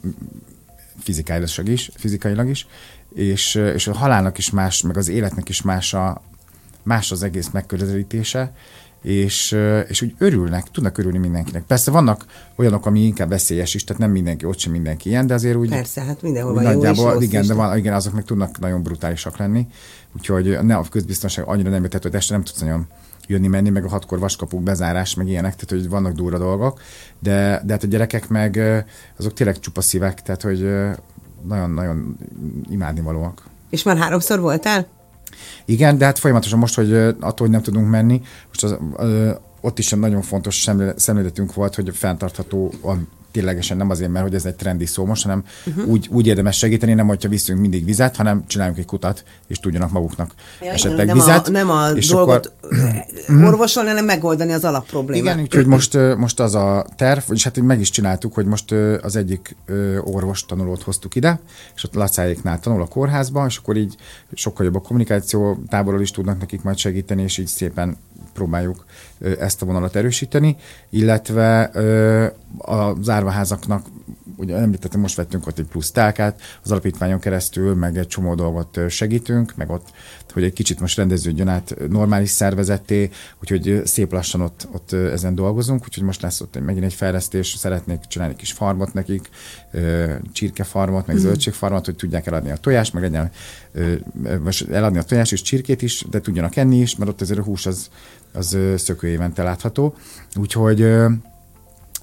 fizikailag 0.99 1.67
is, 1.67 1.91
fizikailag 1.95 2.49
is, 2.49 2.67
és, 3.13 3.55
és 3.55 3.87
a 3.87 3.93
halálnak 3.93 4.37
is 4.37 4.49
más, 4.49 4.81
meg 4.81 4.97
az 4.97 5.07
életnek 5.07 5.49
is 5.49 5.61
más, 5.61 5.93
a, 5.93 6.21
más 6.83 7.11
az 7.11 7.23
egész 7.23 7.49
megközelítése, 7.51 8.53
és, 9.01 9.57
és 9.87 10.01
úgy 10.01 10.15
örülnek, 10.17 10.71
tudnak 10.71 10.97
örülni 10.97 11.17
mindenkinek. 11.17 11.63
Persze 11.63 11.91
vannak 11.91 12.25
olyanok, 12.55 12.85
ami 12.85 12.99
inkább 12.99 13.29
veszélyes 13.29 13.73
is, 13.73 13.83
tehát 13.83 14.01
nem 14.01 14.11
mindenki, 14.11 14.45
ott 14.45 14.59
sem 14.59 14.71
mindenki 14.71 15.09
ilyen, 15.09 15.27
de 15.27 15.33
azért 15.33 15.55
úgy... 15.55 15.69
Persze, 15.69 16.01
hát 16.01 16.21
mindenhol 16.21 16.53
van 16.53 16.63
nagyjából, 16.63 17.13
jó 17.13 17.19
és 17.19 17.27
igen, 17.27 17.41
is, 17.41 17.47
de 17.47 17.53
van, 17.53 17.77
igen, 17.77 17.93
azok 17.93 18.13
meg 18.13 18.23
tudnak 18.23 18.59
nagyon 18.59 18.83
brutálisak 18.83 19.37
lenni, 19.37 19.67
úgyhogy 20.15 20.57
ne, 20.61 20.75
a 20.75 20.85
közbiztonság 20.89 21.45
annyira 21.47 21.69
nem 21.69 21.83
jöttet, 21.83 22.03
hogy 22.03 22.15
este 22.15 22.33
nem 22.33 22.43
tudsz 22.43 22.59
nagyon 22.59 22.87
jönni-menni, 23.27 23.69
meg 23.69 23.83
a 23.83 23.89
hatkor 23.89 24.19
vaskapuk 24.19 24.63
bezárás, 24.63 25.15
meg 25.15 25.27
ilyenek, 25.27 25.55
tehát 25.55 25.83
hogy 25.83 25.89
vannak 25.89 26.13
durva 26.13 26.37
dolgok, 26.37 26.81
de, 27.19 27.61
de 27.65 27.73
hát 27.73 27.83
a 27.83 27.87
gyerekek 27.87 28.27
meg 28.27 28.59
azok 29.17 29.33
tényleg 29.33 29.59
csupa 29.59 29.81
szívek, 29.81 30.21
tehát 30.21 30.41
hogy 30.41 30.69
nagyon-nagyon 31.47 32.17
imádnivalóak. 32.69 33.43
És 33.69 33.83
már 33.83 33.97
háromszor 33.97 34.39
voltál? 34.39 34.87
Igen, 35.65 35.97
de 35.97 36.05
hát 36.05 36.19
folyamatosan 36.19 36.59
most, 36.59 36.75
hogy 36.75 36.93
attól, 36.93 37.33
hogy 37.35 37.49
nem 37.49 37.61
tudunk 37.61 37.89
menni, 37.89 38.21
most 38.47 38.63
az, 38.63 38.77
ott 39.61 39.79
is 39.79 39.89
nagyon 39.89 40.21
fontos 40.21 40.67
szemléletünk 40.95 41.53
volt, 41.53 41.75
hogy 41.75 41.95
fenntartható 41.95 42.73
ténylegesen 43.35 43.77
nem 43.77 43.89
azért, 43.89 44.11
mert 44.11 44.25
hogy 44.25 44.35
ez 44.35 44.45
egy 44.45 44.55
trendi 44.55 44.85
szó 44.85 45.05
most, 45.05 45.23
hanem 45.23 45.43
uh-huh. 45.65 45.87
úgy, 45.87 46.07
úgy 46.11 46.27
érdemes 46.27 46.57
segíteni, 46.57 46.93
nem 46.93 47.07
hogyha 47.07 47.29
viszünk 47.29 47.59
mindig 47.59 47.85
vizet, 47.85 48.15
hanem 48.15 48.43
csináljunk 48.47 48.79
egy 48.79 48.85
kutat, 48.85 49.23
és 49.47 49.59
tudjanak 49.59 49.91
maguknak 49.91 50.33
ja, 50.61 50.71
esetleg 50.71 51.05
nem 51.05 51.15
vizet. 51.15 51.47
A, 51.47 51.51
nem 51.51 51.69
a 51.69 51.89
és 51.89 52.07
dolgot 52.07 52.53
akkor... 52.61 53.43
orvosolni, 53.43 53.89
hanem 53.89 54.05
megoldani 54.05 54.51
az 54.51 54.63
alapproblémát. 54.63 55.33
Igen, 55.33 55.39
úgyhogy 55.43 55.65
most, 55.65 55.97
most 56.17 56.39
az 56.39 56.55
a 56.55 56.85
terv, 56.95 57.21
és 57.31 57.43
hát 57.43 57.61
meg 57.61 57.79
is 57.79 57.89
csináltuk, 57.89 58.33
hogy 58.33 58.45
most 58.45 58.71
az 59.01 59.15
egyik 59.15 59.55
orvos 60.01 60.45
tanulót 60.45 60.83
hoztuk 60.83 61.15
ide, 61.15 61.39
és 61.75 61.83
ott 61.83 61.93
Lacáéknál 61.93 62.59
tanul 62.59 62.81
a 62.81 62.87
kórházban, 62.87 63.47
és 63.47 63.57
akkor 63.57 63.77
így 63.77 63.95
sokkal 64.33 64.65
jobb 64.65 64.75
a 64.75 64.79
kommunikáció, 64.79 65.63
távolról 65.69 66.01
is 66.01 66.11
tudnak 66.11 66.39
nekik 66.39 66.61
majd 66.61 66.77
segíteni, 66.77 67.21
és 67.21 67.37
így 67.37 67.47
szépen 67.47 67.97
próbáljuk 68.35 68.85
ezt 69.39 69.61
a 69.61 69.65
vonalat 69.65 69.95
erősíteni, 69.95 70.55
illetve 70.89 71.61
a 72.57 73.01
zárvaházaknak, 73.01 73.85
ugye 74.35 74.55
említettem, 74.55 74.99
most 74.99 75.15
vettünk 75.15 75.47
ott 75.47 75.59
egy 75.59 75.65
plusz 75.65 75.91
telkát, 75.91 76.41
az 76.63 76.71
alapítványon 76.71 77.19
keresztül, 77.19 77.75
meg 77.75 77.97
egy 77.97 78.07
csomó 78.07 78.35
dolgot 78.35 78.79
segítünk, 78.89 79.55
meg 79.55 79.69
ott, 79.69 79.87
hogy 80.33 80.43
egy 80.43 80.53
kicsit 80.53 80.79
most 80.79 80.97
rendeződjön 80.97 81.47
át 81.47 81.75
normális 81.89 82.29
szervezetté, 82.29 83.09
úgyhogy 83.41 83.81
szép 83.85 84.11
lassan 84.11 84.41
ott, 84.41 84.67
ott 84.71 84.91
ezen 84.91 85.35
dolgozunk, 85.35 85.83
úgyhogy 85.83 86.03
most 86.03 86.21
lesz 86.21 86.41
ott 86.41 86.59
megint 86.65 86.85
egy 86.85 86.93
fejlesztés, 86.93 87.47
szeretnék 87.47 87.99
csinálni 88.07 88.33
egy 88.33 88.39
kis 88.39 88.51
farmot 88.51 88.93
nekik, 88.93 89.29
csirkefarmot, 90.31 91.07
meg 91.07 91.15
mm. 91.15 91.19
zöldségfarmot, 91.19 91.85
hogy 91.85 91.95
tudják 91.95 92.27
eladni 92.27 92.51
a 92.51 92.57
tojást, 92.57 92.93
meg 92.93 93.03
legyen 93.03 93.31
most 94.43 94.69
eladni 94.69 94.97
a 94.97 95.03
tojást 95.03 95.31
és 95.31 95.41
csirkét 95.41 95.81
is, 95.81 96.05
de 96.09 96.21
tudjanak 96.21 96.55
enni 96.55 96.77
is, 96.77 96.95
mert 96.95 97.09
ott 97.09 97.21
azért 97.21 97.39
a 97.39 97.43
hús 97.43 97.65
az, 97.65 97.89
az 98.35 98.57
szökőévente 98.75 99.43
látható. 99.43 99.95
Úgyhogy 100.35 100.87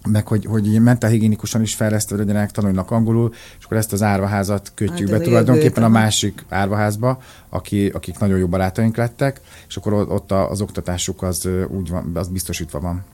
meg 0.09 0.27
hogy, 0.27 0.45
hogy 0.45 0.81
mentálhigiénikusan 0.81 1.63
is 1.63 1.75
fejlesztve 1.75 2.17
legyenek, 2.17 2.51
tanulnak 2.51 2.91
angolul, 2.91 3.33
és 3.59 3.65
akkor 3.65 3.77
ezt 3.77 3.93
az 3.93 4.03
árvaházat 4.03 4.73
kötjük 4.75 5.09
hát, 5.09 5.19
be 5.19 5.25
tulajdonképpen 5.25 5.85
a 5.85 5.89
másik 5.89 6.45
árvaházba, 6.49 7.23
aki, 7.49 7.89
akik 7.89 8.19
nagyon 8.19 8.39
jó 8.39 8.47
barátaink 8.47 8.97
lettek, 8.97 9.41
és 9.69 9.77
akkor 9.77 9.93
ott 9.93 10.33
az 10.33 10.61
oktatásuk 10.61 11.23
az 11.23 11.49
úgy 11.69 11.91
van, 11.91 12.11
az 12.15 12.29
biztosítva 12.29 12.81
van. 12.81 13.05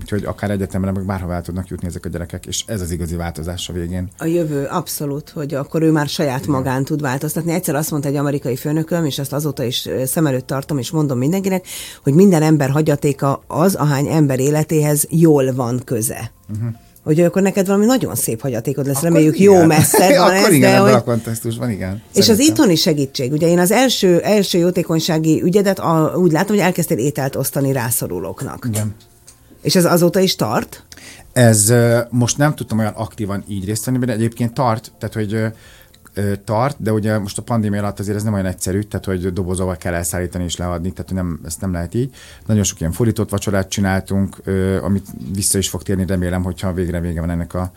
Úgyhogy 0.00 0.24
akár 0.24 0.50
egyetemre, 0.50 0.90
meg 0.90 1.04
bárhová 1.04 1.40
tudnak 1.40 1.68
jutni 1.68 1.86
ezek 1.86 2.04
a 2.04 2.08
gyerekek, 2.08 2.46
és 2.46 2.64
ez 2.66 2.80
az 2.80 2.90
igazi 2.90 3.16
változás 3.16 3.68
a 3.68 3.72
végén. 3.72 4.08
A 4.18 4.24
jövő 4.24 4.64
abszolút, 4.64 5.30
hogy 5.30 5.54
akkor 5.54 5.82
ő 5.82 5.90
már 5.90 6.08
saját 6.08 6.40
Igen. 6.40 6.50
magán 6.50 6.84
tud 6.84 7.00
változtatni. 7.00 7.52
Egyszer 7.52 7.74
azt 7.74 7.90
mondta 7.90 8.08
egy 8.08 8.16
amerikai 8.16 8.56
főnököm, 8.56 9.04
és 9.04 9.18
ezt 9.18 9.32
azóta 9.32 9.62
is 9.64 9.88
szem 10.04 10.26
előtt 10.26 10.46
tartom, 10.46 10.78
és 10.78 10.90
mondom 10.90 11.18
mindenkinek, 11.18 11.66
hogy 12.02 12.14
minden 12.14 12.42
ember 12.42 12.70
hagyatéka 12.70 13.42
az, 13.46 13.74
ahány 13.74 14.06
ember 14.06 14.40
életéhez 14.40 15.06
jól 15.10 15.52
van 15.54 15.80
köze. 15.84 16.32
Uh-huh 16.48 16.74
hogy 17.04 17.20
akkor 17.20 17.42
neked 17.42 17.66
valami 17.66 17.84
nagyon 17.84 18.14
szép 18.14 18.40
hagyatékod 18.40 18.86
lesz, 18.86 18.96
akkor 18.96 19.08
reméljük 19.08 19.38
igen. 19.38 19.54
jó 19.54 19.64
messze 19.64 20.08
van 20.18 20.30
akkor 20.30 20.48
ez, 20.48 20.52
igen, 20.52 20.72
de 20.72 20.78
hogy... 20.78 20.92
a 20.92 21.02
kontextusban, 21.02 21.70
igen. 21.70 22.02
És 22.14 22.24
Szerintem. 22.24 22.34
az 22.34 22.50
itthoni 22.50 22.74
segítség, 22.74 23.32
ugye 23.32 23.48
én 23.48 23.58
az 23.58 23.70
első, 23.70 24.20
első 24.20 24.58
jótékonysági 24.58 25.42
ügyedet 25.42 25.78
a, 25.78 26.14
úgy 26.16 26.32
látom, 26.32 26.56
hogy 26.56 26.64
elkezdtél 26.64 26.98
ételt 26.98 27.36
osztani 27.36 27.72
rászorulóknak. 27.72 28.66
Igen. 28.68 28.94
És 29.64 29.74
ez 29.74 29.84
azóta 29.84 30.20
is 30.20 30.36
tart? 30.36 30.84
Ez 31.32 31.72
most 32.10 32.38
nem 32.38 32.54
tudtam 32.54 32.78
olyan 32.78 32.92
aktívan 32.92 33.44
így 33.48 33.64
részt 33.64 33.84
venni, 33.84 33.98
de 33.98 34.12
egyébként 34.12 34.54
tart, 34.54 34.92
tehát 34.98 35.14
hogy 35.14 35.52
tart, 36.44 36.76
de 36.82 36.92
ugye 36.92 37.18
most 37.18 37.38
a 37.38 37.42
pandémia 37.42 37.80
alatt 37.80 37.98
azért 37.98 38.16
ez 38.16 38.22
nem 38.22 38.32
olyan 38.32 38.46
egyszerű, 38.46 38.80
tehát 38.80 39.06
hogy 39.06 39.32
dobozóval 39.32 39.76
kell 39.76 39.94
elszállítani 39.94 40.44
és 40.44 40.56
leadni, 40.56 40.92
tehát 40.92 41.12
nem, 41.12 41.40
ezt 41.44 41.60
nem 41.60 41.72
lehet 41.72 41.94
így. 41.94 42.14
Nagyon 42.46 42.62
sok 42.62 42.80
ilyen 42.80 42.92
fordított 42.92 43.30
vacsorát 43.30 43.68
csináltunk, 43.68 44.36
amit 44.82 45.06
vissza 45.34 45.58
is 45.58 45.68
fog 45.68 45.82
térni, 45.82 46.06
remélem, 46.06 46.42
hogyha 46.42 46.72
végre 46.72 47.00
vége 47.00 47.20
van 47.20 47.30
ennek 47.30 47.54
a 47.54 47.72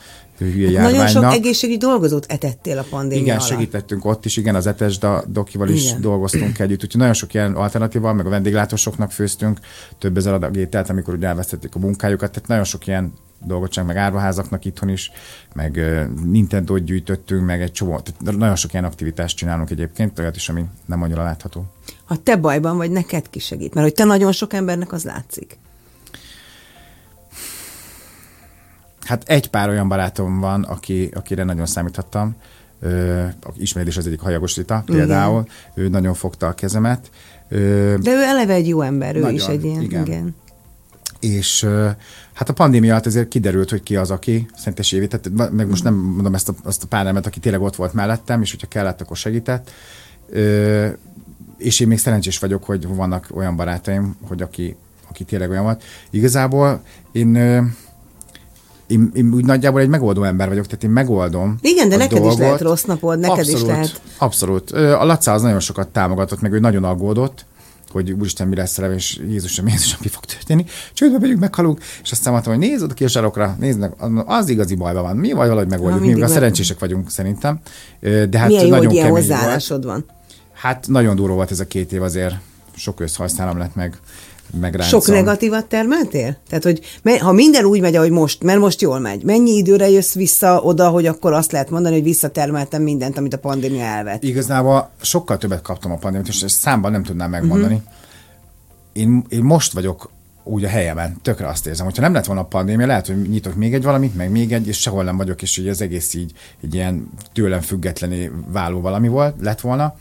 hülye 0.45 0.69
járványnak. 0.69 0.91
Nagyon 0.91 1.07
sok 1.07 1.33
egészségügyi 1.33 1.77
dolgozót 1.77 2.25
etettél 2.25 2.77
a 2.77 2.85
pandémia 2.89 3.23
Igen, 3.23 3.35
alatt. 3.35 3.47
segítettünk 3.47 4.05
ott 4.05 4.25
is, 4.25 4.37
igen, 4.37 4.55
az 4.55 4.67
etes 4.67 4.99
dokival 5.27 5.69
is 5.69 5.85
igen. 5.85 6.01
dolgoztunk 6.01 6.59
együtt, 6.59 6.83
úgyhogy 6.83 6.99
nagyon 6.99 7.13
sok 7.13 7.33
ilyen 7.33 7.53
alternatíval, 7.53 8.13
meg 8.13 8.25
a 8.25 8.29
vendéglátósoknak 8.29 9.11
főztünk, 9.11 9.59
több 9.99 10.17
ezer 10.17 10.33
adag 10.33 10.57
ételt, 10.57 10.89
amikor 10.89 11.13
ugye 11.13 11.27
elvesztették 11.27 11.75
a 11.75 11.79
munkájukat, 11.79 12.31
tehát 12.31 12.47
nagyon 12.47 12.63
sok 12.63 12.87
ilyen 12.87 13.13
dolgot 13.45 13.71
csak, 13.71 13.85
meg 13.85 13.97
árvaházaknak 13.97 14.65
itthon 14.65 14.89
is, 14.89 15.11
meg 15.53 15.81
Nintendo-t 16.25 16.83
gyűjtöttünk, 16.83 17.45
meg 17.45 17.61
egy 17.61 17.71
csomó, 17.71 17.99
tehát 17.99 18.37
nagyon 18.37 18.55
sok 18.55 18.73
ilyen 18.73 18.85
aktivitást 18.85 19.37
csinálunk 19.37 19.69
egyébként, 19.69 20.19
olyat 20.19 20.35
is, 20.35 20.49
ami 20.49 20.65
nem 20.85 21.01
annyira 21.01 21.23
látható. 21.23 21.65
Ha 22.05 22.15
te 22.15 22.35
bajban 22.35 22.77
vagy, 22.77 22.91
neked 22.91 23.29
ki 23.29 23.39
segít? 23.39 23.73
Mert 23.73 23.87
hogy 23.87 23.95
te 23.95 24.03
nagyon 24.03 24.31
sok 24.31 24.53
embernek 24.53 24.91
az 24.91 25.03
látszik. 25.03 25.57
Hát 29.07 29.23
egy 29.25 29.49
pár 29.49 29.69
olyan 29.69 29.87
barátom 29.87 30.39
van, 30.39 30.63
aki, 30.63 31.09
akire 31.13 31.43
nagyon 31.43 31.65
számíthattam. 31.65 32.35
Ö, 32.79 33.23
ismered 33.57 33.87
is 33.87 33.97
az 33.97 34.07
egyik 34.07 34.19
Hajagos 34.19 34.55
Rita 34.55 34.83
például. 34.85 35.41
Igen. 35.73 35.85
Ő 35.85 35.89
nagyon 35.89 36.13
fogta 36.13 36.47
a 36.47 36.53
kezemet. 36.53 37.09
Ö, 37.49 37.95
De 38.01 38.11
ő 38.11 38.23
eleve 38.23 38.53
egy 38.53 38.67
jó 38.67 38.81
ember, 38.81 39.15
ő 39.15 39.19
nagyon, 39.19 39.35
is 39.35 39.47
egy 39.47 39.63
ilyen. 39.63 39.81
Igen. 39.81 40.05
igen. 40.05 40.35
És 41.19 41.67
hát 42.33 42.49
a 42.49 42.53
pandémia 42.53 42.91
alatt 42.91 43.05
azért 43.05 43.27
kiderült, 43.27 43.69
hogy 43.69 43.83
ki 43.83 43.95
az, 43.95 44.11
aki 44.11 44.47
szentes 44.55 44.91
évi, 44.91 45.07
tehát 45.07 45.51
meg 45.51 45.67
most 45.67 45.83
nem 45.83 45.93
mondom 45.95 46.33
ezt 46.33 46.49
a, 46.49 46.53
azt 46.63 46.83
a 46.83 46.87
pár 46.87 47.15
aki 47.23 47.39
tényleg 47.39 47.61
ott 47.61 47.75
volt 47.75 47.93
mellettem, 47.93 48.41
és 48.41 48.51
hogyha 48.51 48.67
kellett, 48.67 49.01
akkor 49.01 49.17
segített. 49.17 49.71
Ö, 50.29 50.87
és 51.57 51.79
én 51.79 51.87
még 51.87 51.97
szerencsés 51.97 52.39
vagyok, 52.39 52.63
hogy 52.63 52.87
vannak 52.87 53.27
olyan 53.33 53.55
barátaim, 53.55 54.17
hogy 54.21 54.41
aki, 54.41 54.75
aki 55.09 55.23
tényleg 55.23 55.49
olyan 55.49 55.63
volt. 55.63 55.83
Igazából 56.09 56.81
én 57.11 57.35
én, 58.87 59.11
én 59.13 59.33
úgy 59.33 59.45
nagyjából 59.45 59.81
egy 59.81 59.89
megoldó 59.89 60.23
ember 60.23 60.47
vagyok, 60.47 60.65
tehát 60.65 60.83
én 60.83 60.89
megoldom. 60.89 61.57
Igen, 61.61 61.89
de 61.89 61.97
neked 61.97 62.17
dolgot. 62.17 62.33
is 62.33 62.39
lehet 62.39 62.61
rossz 62.61 62.83
napod, 62.83 63.19
neked 63.19 63.37
abszolút, 63.37 63.61
is 63.61 63.67
lehet. 63.67 64.01
Abszolút. 64.17 64.71
A 64.71 65.05
Laca 65.05 65.33
az 65.33 65.41
nagyon 65.41 65.59
sokat 65.59 65.87
támogatott, 65.87 66.41
meg 66.41 66.51
ő 66.51 66.59
nagyon 66.59 66.83
aggódott, 66.83 67.45
hogy 67.91 68.11
úristen, 68.11 68.47
mi 68.47 68.55
lesz 68.55 68.77
velem, 68.77 68.91
és 68.91 69.19
Jézusom, 69.27 69.67
Jézusom, 69.67 69.99
mi 70.01 70.07
fog 70.07 70.25
történni. 70.25 70.65
Csődbe 70.93 71.19
megyünk, 71.19 71.39
meghalunk. 71.39 71.79
És 72.03 72.11
aztán 72.11 72.31
mondtam, 72.31 72.53
hogy 72.53 72.67
nézd 72.67 72.83
oda 72.83 72.93
ki 72.93 73.03
a 73.03 73.07
sarokra, 73.07 73.55
nézd 73.59 73.79
meg, 73.79 73.93
az 74.25 74.49
igazi 74.49 74.75
bajban 74.75 75.03
van. 75.03 75.15
Mi 75.15 75.31
vagy 75.31 75.47
valahogy 75.47 75.69
megoldjuk, 75.69 76.15
mi 76.15 76.21
a 76.21 76.27
szerencsések 76.27 76.79
vagyunk 76.79 77.09
szerintem. 77.09 77.59
De 77.99 78.37
hát 78.37 78.47
Milyen 78.47 78.63
jó, 78.63 78.69
nagyon 78.69 78.85
hogy 78.85 78.95
ilyen 78.95 79.09
hozzáállásod 79.09 79.85
van. 79.85 80.05
Hát 80.53 80.87
nagyon 80.87 81.15
durva 81.15 81.33
volt 81.33 81.51
ez 81.51 81.59
a 81.59 81.67
két 81.67 81.91
év 81.91 82.03
azért. 82.03 82.35
Sok 82.75 82.99
összhajszálam 82.99 83.57
lett 83.57 83.75
meg 83.75 83.99
megráncom. 84.59 85.01
Sok 85.01 85.13
negatívat 85.13 85.65
termeltél? 85.65 86.37
Tehát, 86.49 86.63
hogy 86.63 86.81
ha 87.19 87.31
minden 87.31 87.65
úgy 87.65 87.81
megy, 87.81 87.95
ahogy 87.95 88.11
most, 88.11 88.43
mert 88.43 88.59
most 88.59 88.81
jól 88.81 88.99
megy, 88.99 89.23
mennyi 89.23 89.51
időre 89.51 89.89
jössz 89.89 90.13
vissza 90.13 90.61
oda, 90.61 90.89
hogy 90.89 91.05
akkor 91.05 91.33
azt 91.33 91.51
lehet 91.51 91.69
mondani, 91.69 91.95
hogy 91.95 92.03
visszatermeltem 92.03 92.81
mindent, 92.81 93.17
amit 93.17 93.33
a 93.33 93.39
pandémia 93.39 93.83
elvett? 93.83 94.23
Igazából 94.23 94.89
sokkal 95.01 95.37
többet 95.37 95.61
kaptam 95.61 95.91
a 95.91 95.97
pandémiát, 95.97 96.27
és 96.27 96.43
számban 96.47 96.91
nem 96.91 97.03
tudnám 97.03 97.29
megmondani. 97.29 97.73
Uh-huh. 97.73 97.91
Én, 98.93 99.25
én 99.29 99.43
most 99.43 99.73
vagyok 99.73 100.09
úgy 100.43 100.63
a 100.63 100.67
helyemen, 100.67 101.17
tökre 101.21 101.47
azt 101.47 101.67
érzem, 101.67 101.85
hogyha 101.85 102.01
nem 102.01 102.13
lett 102.13 102.25
volna 102.25 102.41
a 102.41 102.45
pandémia, 102.45 102.85
lehet, 102.85 103.07
hogy 103.07 103.29
nyitok 103.29 103.55
még 103.55 103.73
egy 103.73 103.83
valamit, 103.83 104.15
meg 104.15 104.31
még 104.31 104.53
egy, 104.53 104.67
és 104.67 104.77
sehol 104.77 105.03
nem 105.03 105.17
vagyok, 105.17 105.41
és 105.41 105.55
hogy 105.55 105.67
az 105.67 105.81
egész 105.81 106.13
így 106.13 106.31
egy 106.63 106.73
ilyen 106.73 107.09
tőlem 107.33 107.61
függetlené 107.61 108.31
váló 108.47 108.81
valami 108.81 109.07
volt, 109.07 109.35
lett 109.39 109.61
volna 109.61 109.95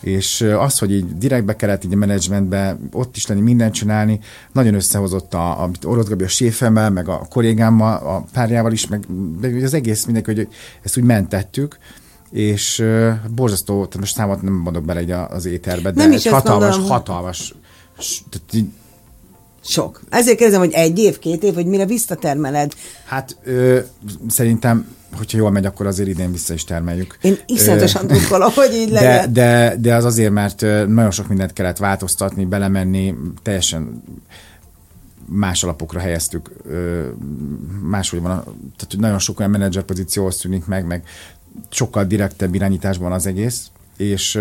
és 0.00 0.40
az, 0.58 0.78
hogy 0.78 0.92
így 0.92 1.18
direktbe 1.18 1.56
kellett 1.56 1.84
így 1.84 1.92
a 1.92 1.96
menedzsmentbe, 1.96 2.78
ott 2.92 3.16
is 3.16 3.26
lenni, 3.26 3.40
mindent 3.40 3.74
csinálni, 3.74 4.20
nagyon 4.52 4.74
összehozott 4.74 5.34
a, 5.34 5.62
a 5.62 5.70
Orosz 5.82 6.08
Gabi 6.08 6.24
a 6.24 6.28
séfemmel, 6.28 6.90
meg 6.90 7.08
a 7.08 7.26
kollégámmal, 7.30 7.94
a 7.94 8.24
párjával 8.32 8.72
is, 8.72 8.86
meg, 8.86 9.06
meg 9.40 9.62
az 9.62 9.74
egész 9.74 10.04
mindenki, 10.04 10.34
hogy 10.34 10.48
ezt 10.82 10.96
úgy 10.96 11.04
mentettük, 11.04 11.78
és 12.30 12.78
uh, 12.78 13.12
borzasztó, 13.34 13.74
tehát 13.74 13.98
most 13.98 14.14
számot 14.14 14.42
nem 14.42 14.52
mondok 14.52 14.84
bele 14.84 15.00
így 15.00 15.10
az 15.10 15.44
éterbe, 15.44 15.90
de 15.90 16.02
nem 16.02 16.12
is 16.12 16.28
hatalmas, 16.28 16.68
gondolom. 16.68 16.90
hatalmas, 16.90 17.54
tehát 18.30 18.52
így, 18.52 18.68
sok. 19.64 20.00
Ezért 20.08 20.36
kérdezem, 20.36 20.60
hogy 20.60 20.72
egy 20.72 20.98
év, 20.98 21.18
két 21.18 21.42
év, 21.42 21.54
hogy 21.54 21.66
mire 21.66 21.86
visszatermeled? 21.86 22.72
Hát 23.04 23.36
ö, 23.44 23.78
szerintem 24.28 24.86
hogyha 25.16 25.38
jól 25.38 25.50
megy, 25.50 25.66
akkor 25.66 25.86
azért 25.86 26.08
idén 26.08 26.32
vissza 26.32 26.54
is 26.54 26.64
termeljük. 26.64 27.18
Én 27.20 27.36
iszonyatosan 27.46 28.06
tudkolom, 28.16 28.52
hogy 28.54 28.74
így 28.74 28.90
legyen. 28.90 29.32
De, 29.32 29.40
de, 29.40 29.76
de 29.76 29.94
az 29.94 30.04
azért, 30.04 30.32
mert 30.32 30.60
nagyon 30.86 31.10
sok 31.10 31.28
mindent 31.28 31.52
kellett 31.52 31.76
változtatni, 31.76 32.44
belemenni, 32.44 33.14
teljesen 33.42 34.02
más 35.26 35.62
alapokra 35.62 36.00
helyeztük, 36.00 36.50
máshogy 37.82 38.20
van, 38.20 38.42
tehát 38.76 38.96
nagyon 38.98 39.18
sok 39.18 39.38
olyan 39.38 39.50
menedzser 39.50 39.82
pozíció 39.82 40.30
szűnik 40.30 40.66
meg, 40.66 40.86
meg 40.86 41.04
sokkal 41.68 42.04
direktebb 42.04 42.54
irányításban 42.54 43.12
az 43.12 43.26
egész, 43.26 43.70
és, 43.96 44.40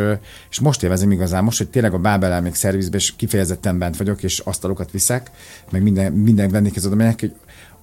és 0.49 0.59
most 0.59 0.83
élvezem 0.83 1.11
igazán, 1.11 1.43
most, 1.43 1.57
hogy 1.57 1.69
tényleg 1.69 1.93
a 1.93 1.97
Bábel 1.97 2.41
még 2.41 2.55
szervizbe, 2.55 2.97
és 2.97 3.15
kifejezetten 3.15 3.77
bent 3.77 3.97
vagyok, 3.97 4.23
és 4.23 4.39
asztalokat 4.39 4.91
viszek, 4.91 5.31
meg 5.69 5.81
minden, 5.81 6.11
minden 6.11 6.49
vendéghez 6.49 6.85
oda 6.85 6.95
megyek, 6.95 7.19
hogy 7.19 7.33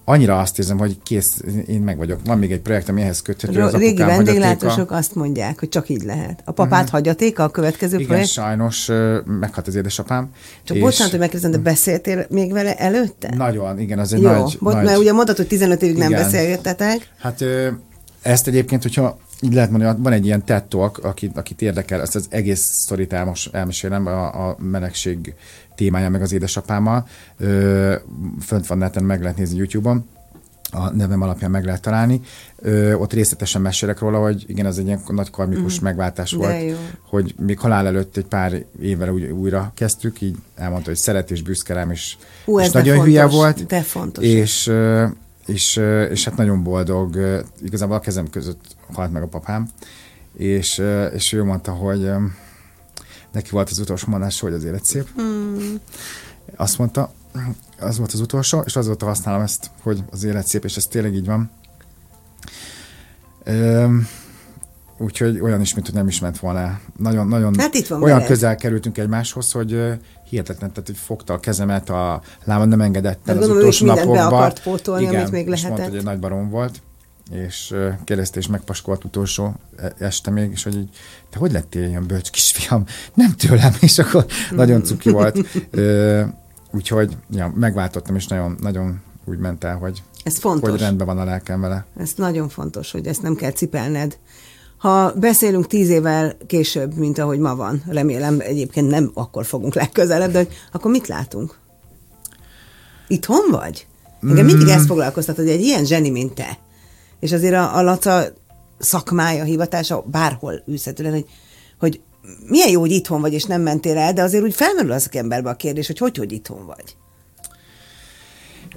annyira 0.09 0.39
azt 0.39 0.59
érzem, 0.59 0.79
hogy 0.79 0.97
kész, 1.03 1.41
én 1.67 1.81
meg 1.81 1.97
vagyok. 1.97 2.21
Van 2.25 2.39
még 2.39 2.53
egy 2.53 2.61
projekt, 2.61 2.89
ami 2.89 3.03
ehhez 3.03 3.23
köthető. 3.23 3.63
Az 3.63 3.75
Régi 3.75 4.03
vendéglátósok 4.03 4.91
azt 4.91 5.15
mondják, 5.15 5.59
hogy 5.59 5.69
csak 5.69 5.89
így 5.89 6.03
lehet. 6.03 6.43
A 6.45 6.53
papát 6.53 6.73
uh-huh. 6.73 6.91
hagyaték 6.91 7.39
a 7.39 7.49
következő 7.49 7.95
Igen, 7.95 8.07
projekt? 8.07 8.29
sajnos 8.29 8.87
meghalt 9.25 9.67
az 9.67 9.75
édesapám. 9.75 10.31
Csak 10.65 10.77
és... 10.77 10.83
bocsánat, 10.83 11.11
hogy 11.11 11.21
megkérdezem, 11.21 11.51
de 11.51 11.71
beszéltél 11.71 12.27
még 12.29 12.53
vele 12.53 12.75
előtte? 12.75 13.35
Nagyon, 13.37 13.79
igen, 13.79 13.99
az 13.99 14.13
egy 14.13 14.23
Jó, 14.23 14.31
nagy, 14.31 14.57
bot, 14.61 14.73
nagy... 14.75 14.85
mert 14.85 14.99
ugye 14.99 15.13
mondtad, 15.13 15.37
hogy 15.37 15.47
15 15.47 15.83
évig 15.83 15.97
igen. 15.97 16.11
nem 16.11 16.23
beszélgettetek. 16.23 17.09
Hát 17.19 17.45
ezt 18.23 18.47
egyébként, 18.47 18.83
hogyha 18.83 19.19
így 19.41 19.55
lehet 19.55 19.71
mondani, 19.71 20.03
van 20.03 20.13
egy 20.13 20.25
ilyen 20.25 20.45
TED 20.45 20.65
Talk, 20.65 20.99
akit, 20.99 21.37
akit 21.37 21.63
érdekel, 21.63 22.01
ezt 22.01 22.15
az 22.15 22.27
egész 22.31 22.61
sztorit 22.61 23.13
elmos, 23.13 23.47
elmesélem, 23.53 24.07
a, 24.07 24.49
a 24.49 24.57
melegség 24.59 25.35
témája 25.75 26.11
meg 26.11 26.23
az 26.23 26.33
édesapámmal. 26.33 27.07
Ö, 27.37 27.95
fönt 28.41 28.67
van 28.67 28.79
neten, 28.79 29.05
meg 29.05 29.21
lehet 29.23 29.37
nézni 29.37 29.57
YouTube-on 29.57 30.09
a 30.71 30.91
nevem 30.91 31.23
alapján 31.23 31.51
meg 31.51 31.65
lehet 31.65 31.81
találni. 31.81 32.21
Ö, 32.57 32.95
ott 32.95 33.13
részletesen 33.13 33.61
mesélek 33.61 33.99
róla, 33.99 34.19
hogy 34.19 34.45
igen, 34.47 34.67
az 34.67 34.79
egy 34.79 34.87
ilyen 34.87 35.01
nagy 35.09 35.31
karmikus 35.31 35.81
mm. 35.81 35.85
megváltás 35.85 36.31
De 36.31 36.37
volt, 36.37 36.63
jó. 36.63 36.77
hogy 37.09 37.35
még 37.39 37.59
halál 37.59 37.87
előtt 37.87 38.17
egy 38.17 38.27
pár 38.27 38.65
évvel 38.81 39.11
új, 39.11 39.31
újra 39.31 39.73
kezdtük, 39.75 40.21
így 40.21 40.37
elmondta, 40.55 40.89
hogy 40.89 40.99
szeret 40.99 41.31
és 41.31 41.43
büszke 41.43 41.75
rám, 41.75 41.91
és, 41.91 42.17
Ú, 42.45 42.61
és 42.61 42.71
nagyon 42.71 42.95
fontos, 42.95 43.13
hülye 43.13 43.27
volt. 43.27 43.67
De 43.67 43.83
fontos. 43.83 44.25
És, 44.25 44.73
és, 45.47 45.81
és 46.11 46.25
hát 46.25 46.37
nagyon 46.37 46.63
boldog, 46.63 47.19
igazából 47.63 47.97
a 47.97 48.01
kezem 48.01 48.31
között 48.31 48.76
halt 48.93 49.13
meg 49.13 49.23
a 49.23 49.27
papám, 49.27 49.69
és, 50.37 50.83
és 51.15 51.33
ő 51.33 51.45
mondta, 51.45 51.73
hogy 51.73 52.11
neki 53.33 53.51
volt 53.51 53.71
az 53.71 53.79
utolsó 53.79 54.11
mondás, 54.11 54.41
hogy 54.41 54.53
az 54.53 54.65
élet 54.65 54.85
szép. 54.85 55.09
Mm. 55.21 55.75
Azt 56.57 56.79
mondta, 56.79 57.13
az 57.81 57.99
volt 57.99 58.13
az 58.13 58.21
utolsó, 58.21 58.63
és 58.67 58.77
azóta 58.77 59.07
használom 59.07 59.43
ezt, 59.43 59.71
hogy 59.83 60.03
az 60.11 60.25
élet 60.25 60.47
szép, 60.47 60.65
és 60.65 60.77
ez 60.77 60.87
tényleg 60.87 61.15
így 61.15 61.27
van. 61.27 61.51
Üm, 63.47 64.09
úgyhogy 64.99 65.41
olyan 65.41 65.61
is, 65.61 65.75
mint 65.75 65.87
hogy 65.87 65.95
nem 65.95 66.09
is 66.09 66.21
ment 66.21 66.39
volna 66.39 66.81
Nagyon, 66.97 67.29
nagyon 67.29 67.55
hát 67.59 67.75
itt 67.75 67.87
van 67.87 68.03
olyan 68.03 68.15
veled. 68.15 68.31
közel 68.31 68.57
kerültünk 68.57 68.99
egymáshoz, 68.99 69.53
hogy 69.53 69.71
hihetetlen, 70.29 70.71
tehát 70.73 70.87
hogy 70.87 70.97
fogta 70.97 71.33
a 71.33 71.41
kezemet, 71.41 71.91
a 71.91 72.23
lábam 72.45 72.69
nem 72.69 72.81
engedett 72.81 73.29
el 73.29 73.35
az 73.35 73.39
gondolom, 73.41 73.59
utolsó 73.59 73.87
napokban. 73.87 74.15
be 74.15 74.23
akart 74.37 74.63
pótolni, 74.63 75.03
Igen, 75.03 75.15
amit 75.15 75.31
még 75.31 75.47
lehetett. 75.47 75.69
mondta, 75.71 75.89
hogy 75.89 75.99
egy 75.99 76.05
nagy 76.05 76.19
barom 76.19 76.51
volt 76.51 76.81
és 77.31 77.75
kérdezte, 78.05 78.39
és 78.39 78.47
megpaskolt 78.47 79.05
utolsó 79.05 79.55
e, 79.77 79.95
este 79.99 80.31
még, 80.31 80.51
és 80.51 80.63
hogy 80.63 80.77
így, 80.77 80.89
te 81.31 81.39
hogy 81.39 81.53
lettél 81.53 81.89
ilyen 81.89 82.07
bölcs 82.07 82.31
kisfiam? 82.31 82.85
Nem 83.15 83.33
tőlem, 83.33 83.73
és 83.81 83.99
akkor 83.99 84.27
nagyon 84.51 84.83
cuki 84.83 85.11
volt. 85.11 85.39
Úgyhogy 86.73 87.17
ja, 87.31 87.53
megváltottam, 87.55 88.17
és 88.17 88.27
nagyon, 88.27 88.57
nagyon 88.61 89.01
úgy 89.25 89.39
ment 89.39 89.65
el, 89.65 89.77
hogy, 89.77 90.03
Ez 90.25 90.39
fontos. 90.39 90.71
hogy 90.71 90.81
rendben 90.81 91.07
van 91.07 91.19
a 91.19 91.25
lelkem 91.25 91.61
vele. 91.61 91.87
Ez 91.97 92.13
nagyon 92.17 92.49
fontos, 92.49 92.91
hogy 92.91 93.07
ezt 93.07 93.23
nem 93.23 93.35
kell 93.35 93.51
cipelned. 93.51 94.19
Ha 94.77 95.13
beszélünk 95.13 95.67
tíz 95.67 95.89
évvel 95.89 96.37
később, 96.47 96.95
mint 96.95 97.19
ahogy 97.19 97.39
ma 97.39 97.57
van, 97.57 97.83
remélem 97.87 98.41
egyébként 98.41 98.89
nem 98.89 99.11
akkor 99.15 99.45
fogunk 99.45 99.75
legközelebb, 99.75 100.31
de 100.31 100.39
hogy, 100.39 100.49
akkor 100.73 100.91
mit 100.91 101.07
látunk? 101.07 101.59
Itthon 103.09 103.51
vagy? 103.51 103.87
Engem 104.23 104.45
mm. 104.45 104.47
mindig 104.47 104.69
ezt 104.69 104.87
foglalkoztat, 104.87 105.37
hogy 105.37 105.49
egy 105.49 105.61
ilyen 105.61 105.85
zseni, 105.85 106.11
mint 106.11 106.35
te, 106.35 106.59
és 107.21 107.33
azért 107.33 107.55
a, 107.55 107.77
a 107.77 107.83
Laca 107.83 108.25
szakmája, 108.79 109.45
hivatása 109.45 110.05
bárhol 110.07 110.63
űzhető 110.71 111.11
hogy, 111.11 111.27
hogy 111.79 112.01
milyen 112.47 112.71
jó, 112.71 112.81
hogy 112.81 112.91
itthon 112.91 113.21
vagy, 113.21 113.33
és 113.33 113.45
nem 113.45 113.63
mentél 113.63 113.97
el, 113.97 114.13
de 114.13 114.23
azért 114.23 114.45
úgy 114.45 114.55
felmerül 114.55 114.93
az 114.93 115.09
emberbe 115.13 115.51
a 115.51 115.57
kérdés, 115.57 115.87
hogy 115.87 115.99
hogy, 115.99 116.17
hogy 116.17 116.33
itthon 116.33 116.67
vagy. 116.67 116.97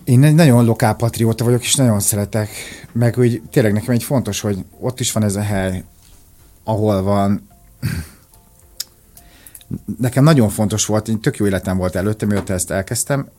Én 0.03 0.23
egy 0.23 0.35
nagyon 0.35 0.65
lokál 0.65 0.95
patrióta 0.95 1.43
vagyok, 1.43 1.61
és 1.61 1.75
nagyon 1.75 1.99
szeretek, 1.99 2.49
meg 2.91 3.17
úgy 3.17 3.41
tényleg 3.51 3.73
nekem 3.73 3.93
egy 3.93 4.03
fontos, 4.03 4.39
hogy 4.39 4.65
ott 4.79 4.99
is 4.99 5.11
van 5.11 5.23
ez 5.23 5.35
a 5.35 5.41
hely, 5.41 5.83
ahol 6.63 7.01
van 7.01 7.47
nekem 9.99 10.23
nagyon 10.23 10.49
fontos 10.49 10.85
volt, 10.85 11.05
hogy 11.05 11.19
tök 11.19 11.37
jó 11.37 11.45
életem 11.45 11.77
volt 11.77 11.95
előtte, 11.95 12.25
mióta 12.25 12.53
ezt 12.53 12.71
elkezdtem, 12.71 13.29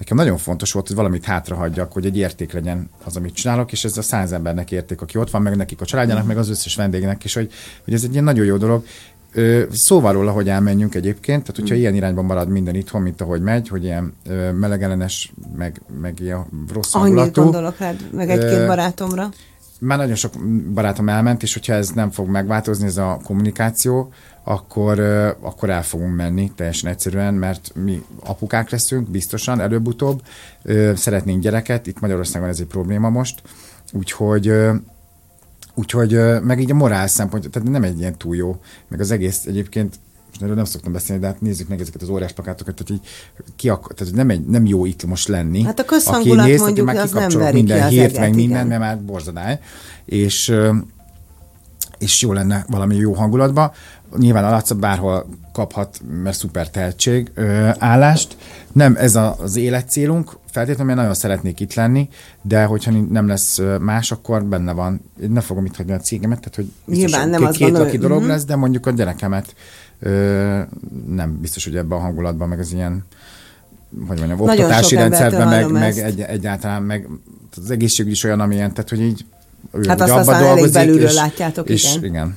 nekem 0.00 0.16
nagyon 0.16 0.36
fontos 0.36 0.72
volt, 0.72 0.86
hogy 0.86 0.96
valamit 0.96 1.24
hátrahagyjak, 1.24 1.92
hogy 1.92 2.06
egy 2.06 2.16
érték 2.16 2.52
legyen 2.52 2.90
az, 3.04 3.16
amit 3.16 3.34
csinálok, 3.34 3.72
és 3.72 3.84
ez 3.84 3.96
a 3.96 4.02
száz 4.02 4.32
embernek 4.32 4.70
érték, 4.70 5.00
aki 5.00 5.18
ott 5.18 5.30
van, 5.30 5.42
meg 5.42 5.56
nekik 5.56 5.80
a 5.80 5.84
családjának, 5.84 6.26
meg 6.26 6.38
az 6.38 6.48
összes 6.48 6.76
vendégnek 6.76 7.24
is, 7.24 7.34
hogy, 7.34 7.52
hogy 7.84 7.94
ez 7.94 8.04
egy 8.04 8.12
ilyen 8.12 8.24
nagyon 8.24 8.44
jó 8.44 8.56
dolog. 8.56 8.84
Ö, 9.32 9.62
szóval 9.70 10.12
róla, 10.12 10.32
hogy 10.32 10.48
elmenjünk 10.48 10.94
egyébként, 10.94 11.40
tehát 11.40 11.56
hogyha 11.56 11.74
mm. 11.74 11.78
ilyen 11.78 11.94
irányban 11.94 12.24
marad 12.24 12.48
minden 12.48 12.74
itthon, 12.74 13.02
mint 13.02 13.20
ahogy 13.20 13.40
megy, 13.40 13.68
hogy 13.68 13.84
ilyen 13.84 14.14
ö, 14.26 14.52
melegellenes, 14.52 15.32
meg, 15.56 15.80
meg 16.00 16.20
ilyen 16.20 16.46
rossz 16.72 16.94
Annyit 16.94 17.34
gondolok 17.34 17.78
rád, 17.78 18.08
meg 18.12 18.30
egy-két 18.30 18.66
barátomra. 18.66 19.28
Már 19.80 19.98
nagyon 19.98 20.14
sok 20.14 20.32
barátom 20.74 21.08
elment, 21.08 21.42
és 21.42 21.52
hogyha 21.52 21.72
ez 21.72 21.88
nem 21.88 22.10
fog 22.10 22.28
megváltozni, 22.28 22.86
ez 22.86 22.96
a 22.96 23.20
kommunikáció, 23.24 24.12
akkor, 24.44 25.00
akkor 25.40 25.70
el 25.70 25.82
fogunk 25.82 26.16
menni 26.16 26.52
teljesen 26.56 26.90
egyszerűen, 26.90 27.34
mert 27.34 27.72
mi 27.74 28.02
apukák 28.24 28.70
leszünk, 28.70 29.08
biztosan, 29.10 29.60
előbb-utóbb. 29.60 30.22
Szeretnénk 30.94 31.42
gyereket, 31.42 31.86
itt 31.86 32.00
Magyarországon 32.00 32.48
ez 32.48 32.60
egy 32.60 32.66
probléma 32.66 33.08
most, 33.08 33.42
úgyhogy 33.92 34.52
Úgyhogy 35.74 36.42
meg 36.42 36.60
így 36.60 36.70
a 36.70 36.74
morál 36.74 37.06
szempont, 37.06 37.50
tehát 37.50 37.68
nem 37.68 37.82
egy 37.82 37.98
ilyen 37.98 38.16
túl 38.16 38.36
jó, 38.36 38.60
meg 38.88 39.00
az 39.00 39.10
egész 39.10 39.44
egyébként 39.46 39.98
most 40.30 40.42
erről 40.42 40.54
nem 40.54 40.64
szoktam 40.64 40.92
beszélni, 40.92 41.20
de 41.20 41.26
hát 41.26 41.40
nézzük 41.40 41.68
meg 41.68 41.80
ezeket 41.80 42.02
az 42.02 42.08
óriás 42.08 42.32
plakátokat, 42.32 42.74
tehát 42.74 42.90
így 42.90 43.08
ki 43.56 43.68
ak- 43.68 43.94
tehát 43.94 44.14
nem, 44.14 44.30
egy, 44.30 44.46
nem 44.46 44.66
jó 44.66 44.84
itt 44.84 45.04
most 45.04 45.28
lenni. 45.28 45.62
Hát 45.62 45.78
a 45.78 45.84
közhangulat 45.84 46.46
néz, 46.46 46.60
mondjuk, 46.60 46.86
már 46.86 46.96
az 46.96 47.12
nem 47.12 47.52
minden 47.52 47.88
ki 47.88 47.98
hírt, 47.98 48.18
meg 48.18 48.34
minden, 48.34 48.66
mert 48.66 48.80
már 48.80 49.00
borzadály. 49.00 49.58
És, 50.04 50.54
és 51.98 52.22
jó 52.22 52.32
lenne 52.32 52.64
valami 52.68 52.96
jó 52.96 53.12
hangulatba. 53.12 53.72
Nyilván 54.18 54.44
a 54.44 54.50
Laca 54.50 54.74
bárhol 54.74 55.26
kaphat, 55.52 56.00
mert 56.22 56.36
szuper 56.36 56.70
tehetség 56.70 57.30
ö, 57.34 57.68
állást. 57.78 58.36
Nem 58.72 58.96
ez 58.96 59.16
a, 59.16 59.36
az 59.38 59.56
életcélunk, 59.56 60.38
feltétlenül 60.50 60.86
mert 60.86 60.98
nagyon 60.98 61.14
szeretnék 61.14 61.60
itt 61.60 61.74
lenni, 61.74 62.08
de 62.42 62.64
hogyha 62.64 62.90
nem 62.90 63.28
lesz 63.28 63.60
más, 63.80 64.12
akkor 64.12 64.44
benne 64.44 64.72
van. 64.72 65.00
Én 65.22 65.30
nem 65.30 65.42
fogom 65.42 65.64
itt 65.64 65.76
hagyni 65.76 65.92
a 65.92 65.98
cégemet, 65.98 66.38
tehát 66.38 66.54
hogy 66.54 66.94
Nyilván 66.94 67.28
nem 67.28 67.40
két, 67.40 67.48
az 67.48 67.56
két 67.56 67.70
laki 67.70 67.98
dolog 67.98 68.16
uh-huh. 68.16 68.32
lesz, 68.32 68.44
de 68.44 68.56
mondjuk 68.56 68.86
a 68.86 68.90
gyerekemet 68.90 69.54
ö, 70.00 70.60
nem 71.08 71.38
biztos, 71.40 71.64
hogy 71.64 71.76
ebben 71.76 71.98
a 71.98 72.00
hangulatban, 72.00 72.48
meg 72.48 72.58
az 72.58 72.72
ilyen 72.72 73.04
hogy 74.06 74.18
mondjam, 74.18 74.40
oktatási 74.40 74.94
rendszerben, 74.94 75.48
meg, 75.48 75.70
meg 75.70 75.98
egy, 75.98 76.20
egyáltalán, 76.20 76.82
meg 76.82 77.08
az 77.56 77.70
egészségügy 77.70 78.12
is 78.12 78.24
olyan, 78.24 78.40
amilyen, 78.40 78.72
tehát 78.72 78.90
hogy 78.90 79.00
így 79.00 79.24
ő 79.72 79.88
hát 79.88 80.00
azt 80.00 80.12
aztán 80.12 80.42
dolgozik, 80.42 80.74
elég 80.74 80.86
belülről 80.86 81.08
és, 81.08 81.14
látjátok, 81.14 81.68
és, 81.68 81.94
igen. 81.94 82.04
igen. 82.04 82.36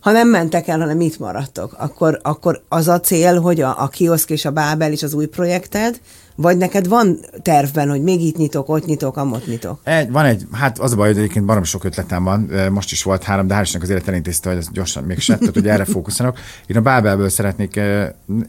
Ha 0.00 0.10
nem 0.10 0.28
mentek 0.28 0.68
el, 0.68 0.78
hanem 0.78 1.00
itt 1.00 1.18
maradtok, 1.18 1.74
akkor, 1.78 2.20
akkor 2.22 2.62
az 2.68 2.88
a 2.88 3.00
cél, 3.00 3.40
hogy 3.40 3.60
a, 3.60 3.82
a 3.82 3.88
kioszk 3.88 4.30
és 4.30 4.44
a 4.44 4.50
Bábel 4.50 4.92
is 4.92 5.02
az 5.02 5.14
új 5.14 5.26
projekted, 5.26 6.00
vagy 6.40 6.56
neked 6.56 6.88
van 6.88 7.20
tervben, 7.42 7.88
hogy 7.88 8.02
még 8.02 8.20
itt 8.20 8.36
nyitok, 8.36 8.68
ott 8.68 8.84
nyitok, 8.84 9.16
amott 9.16 9.46
nyitok? 9.46 9.80
Egy, 9.84 10.10
van 10.10 10.24
egy, 10.24 10.46
hát 10.52 10.78
az 10.78 10.92
a 10.92 10.96
baj, 10.96 11.08
hogy 11.08 11.18
egyébként 11.18 11.44
barom 11.44 11.62
sok 11.62 11.84
ötletem 11.84 12.24
van, 12.24 12.50
most 12.72 12.92
is 12.92 13.02
volt 13.02 13.22
három, 13.22 13.46
de 13.46 13.54
hál' 13.54 13.82
az 13.82 13.90
élet 13.90 14.08
elintézte, 14.08 14.48
hogy 14.48 14.58
ez 14.58 14.70
gyorsan 14.72 15.04
még 15.04 15.18
se, 15.18 15.38
tehát 15.38 15.54
hogy 15.54 15.68
erre 15.68 15.84
fókuszálok. 15.84 16.38
Én 16.66 16.76
a 16.76 16.80
Bábelből 16.80 17.28
szeretnék, 17.28 17.76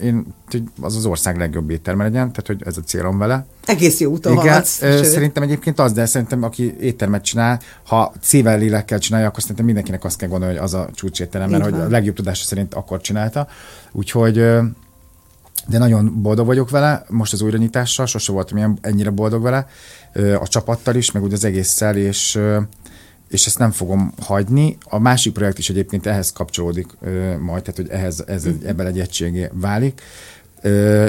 én, 0.02 0.26
az 0.82 0.96
az 0.96 1.06
ország 1.06 1.38
legjobb 1.38 1.70
étterme 1.70 2.04
legyen, 2.04 2.32
tehát 2.32 2.48
hogy 2.48 2.62
ez 2.66 2.78
a 2.78 2.82
célom 2.82 3.18
vele. 3.18 3.46
Egész 3.66 4.00
jó 4.00 4.12
úton 4.12 4.32
Igen, 4.32 4.46
haladsz, 4.46 4.78
szerintem 5.02 5.44
egyébként 5.44 5.80
az, 5.80 5.92
de 5.92 6.06
szerintem 6.06 6.44
aki 6.44 6.76
éttermet 6.80 7.24
csinál, 7.24 7.60
ha 7.86 8.14
szívvel, 8.22 8.58
lélekkel 8.58 9.00
csinálja, 9.00 9.28
akkor 9.28 9.42
szerintem 9.42 9.66
mindenkinek 9.66 10.04
azt 10.04 10.18
kell 10.18 10.30
gondolni, 10.30 10.56
hogy 10.56 10.64
az 10.64 10.74
a 10.74 10.90
csúcsétterem, 10.94 11.50
mert 11.50 11.64
hogy 11.64 11.74
a 11.74 11.88
legjobb 11.90 12.16
tudása 12.16 12.46
szerint 12.46 12.74
akkor 12.74 13.02
csinálta. 13.02 13.48
Úgyhogy 13.92 14.46
de 15.68 15.78
nagyon 15.78 16.22
boldog 16.22 16.46
vagyok 16.46 16.70
vele, 16.70 17.06
most 17.10 17.34
az 17.34 17.42
újranyitással, 17.42 18.06
sose 18.06 18.32
voltam 18.32 18.58
ilyen, 18.58 18.78
ennyire 18.82 19.10
boldog 19.10 19.42
vele, 19.42 19.68
a 20.40 20.48
csapattal 20.48 20.96
is, 20.96 21.12
meg 21.12 21.24
úgy 21.24 21.34
az 21.34 21.44
egésszel, 21.44 21.96
és, 21.96 22.40
és 23.30 23.46
ezt 23.46 23.60
nem 23.60 23.72
fogom 23.72 24.14
hagyni. 24.22 24.78
A 24.84 25.00
másik 25.00 25.34
projekt 25.34 25.58
is 25.58 25.70
egyébként 25.70 26.06
ehhez 26.06 26.32
kapcsolódik 26.32 26.88
majd, 27.40 27.64
tehát 27.64 27.76
hogy 27.76 27.90
ehhez, 27.90 28.24
ez, 28.28 28.48
ebben 28.66 28.86
egy 28.86 29.00
egységé 29.00 29.50
válik, 29.54 30.02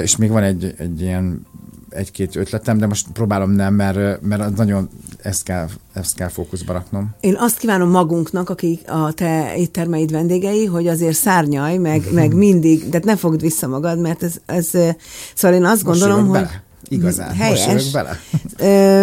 és 0.01 0.15
még 0.15 0.29
van 0.29 0.43
egy, 0.43 0.75
egy 0.77 1.01
ilyen 1.01 1.45
egy-két 1.93 2.35
ötletem, 2.35 2.77
de 2.77 2.87
most 2.87 3.07
próbálom 3.13 3.51
nem, 3.51 3.73
mert, 3.73 4.21
mert 4.21 4.55
nagyon 4.55 4.89
ezt 5.21 5.43
kell, 5.43 5.67
ezt 5.93 6.15
kell 6.15 6.27
fókuszba 6.27 6.73
raknom. 6.73 7.15
Én 7.19 7.35
azt 7.37 7.57
kívánom 7.57 7.89
magunknak, 7.89 8.49
akik 8.49 8.91
a 8.91 9.11
te 9.11 9.55
éttermeid 9.57 10.11
vendégei, 10.11 10.65
hogy 10.65 10.87
azért 10.87 11.15
szárnyalj, 11.15 11.77
meg, 11.77 12.03
meg 12.11 12.33
mindig, 12.33 12.89
de 12.89 12.99
ne 13.03 13.15
fogd 13.15 13.41
vissza 13.41 13.67
magad, 13.67 13.99
mert 13.99 14.23
ez, 14.23 14.35
ez 14.45 14.67
szóval 15.35 15.57
én 15.57 15.65
azt 15.65 15.83
most 15.83 15.99
gondolom, 15.99 16.27
hogy... 16.27 16.39
Bele. 16.39 16.63
Igazán, 16.87 17.33
helyes, 17.33 17.91
bele. 17.91 18.19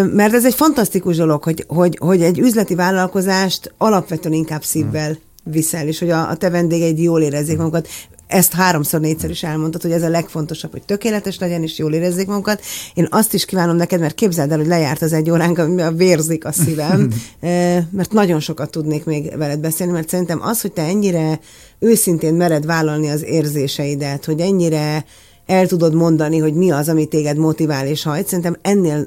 mert 0.04 0.34
ez 0.34 0.44
egy 0.44 0.54
fantasztikus 0.54 1.16
dolog, 1.16 1.42
hogy, 1.42 1.64
hogy, 1.68 1.98
hogy 2.00 2.22
egy 2.22 2.38
üzleti 2.38 2.74
vállalkozást 2.74 3.74
alapvetően 3.78 4.34
inkább 4.34 4.64
szívvel 4.64 5.18
viszel, 5.44 5.86
és 5.86 5.98
hogy 5.98 6.10
a, 6.10 6.30
a 6.30 6.36
te 6.36 6.50
vendégeid 6.50 6.98
jól 6.98 7.22
érezzék 7.22 7.56
magukat 7.56 7.88
ezt 8.30 8.52
háromszor, 8.52 9.00
négyszer 9.00 9.30
is 9.30 9.42
elmondtad, 9.42 9.82
hogy 9.82 9.92
ez 9.92 10.02
a 10.02 10.08
legfontosabb, 10.08 10.70
hogy 10.70 10.82
tökéletes 10.82 11.38
legyen, 11.38 11.62
és 11.62 11.78
jól 11.78 11.92
érezzék 11.92 12.26
magukat. 12.26 12.60
Én 12.94 13.06
azt 13.10 13.34
is 13.34 13.44
kívánom 13.44 13.76
neked, 13.76 14.00
mert 14.00 14.14
képzeld 14.14 14.50
el, 14.50 14.58
hogy 14.58 14.66
lejárt 14.66 15.02
az 15.02 15.12
egy 15.12 15.30
óránk, 15.30 15.58
a 15.58 15.92
vérzik 15.92 16.44
a 16.44 16.52
szívem, 16.52 17.08
mert 17.98 18.12
nagyon 18.12 18.40
sokat 18.40 18.70
tudnék 18.70 19.04
még 19.04 19.36
veled 19.36 19.60
beszélni, 19.60 19.92
mert 19.92 20.08
szerintem 20.08 20.42
az, 20.42 20.60
hogy 20.60 20.72
te 20.72 20.82
ennyire 20.82 21.40
őszintén 21.78 22.34
mered 22.34 22.66
vállalni 22.66 23.08
az 23.08 23.24
érzéseidet, 23.24 24.24
hogy 24.24 24.40
ennyire 24.40 25.04
el 25.46 25.66
tudod 25.66 25.94
mondani, 25.94 26.38
hogy 26.38 26.54
mi 26.54 26.70
az, 26.70 26.88
ami 26.88 27.06
téged 27.06 27.36
motivál 27.36 27.86
és 27.86 28.02
hajt, 28.02 28.26
szerintem 28.26 28.56
ennél 28.62 29.06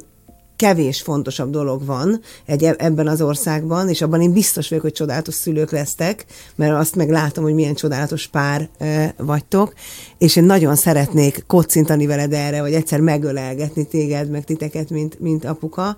kevés 0.55 1.01
fontosabb 1.01 1.49
dolog 1.49 1.85
van 1.85 2.21
egy, 2.45 2.63
e- 2.63 2.75
ebben 2.77 3.07
az 3.07 3.21
országban, 3.21 3.89
és 3.89 4.01
abban 4.01 4.21
én 4.21 4.33
biztos 4.33 4.69
vagyok, 4.69 4.83
hogy 4.83 4.93
csodálatos 4.93 5.33
szülők 5.33 5.71
lesztek, 5.71 6.25
mert 6.55 6.73
azt 6.73 6.95
meg 6.95 7.09
látom, 7.09 7.43
hogy 7.43 7.53
milyen 7.53 7.73
csodálatos 7.73 8.27
pár 8.27 8.69
e, 8.77 9.13
vagytok, 9.17 9.73
és 10.17 10.35
én 10.35 10.43
nagyon 10.43 10.75
szeretnék 10.75 11.43
kocintani 11.47 12.05
veled 12.05 12.33
erre, 12.33 12.61
vagy 12.61 12.73
egyszer 12.73 12.99
megölelgetni 12.99 13.87
téged, 13.87 14.29
meg 14.29 14.43
titeket, 14.43 14.89
mint, 14.89 15.19
mint 15.19 15.45
apuka, 15.45 15.97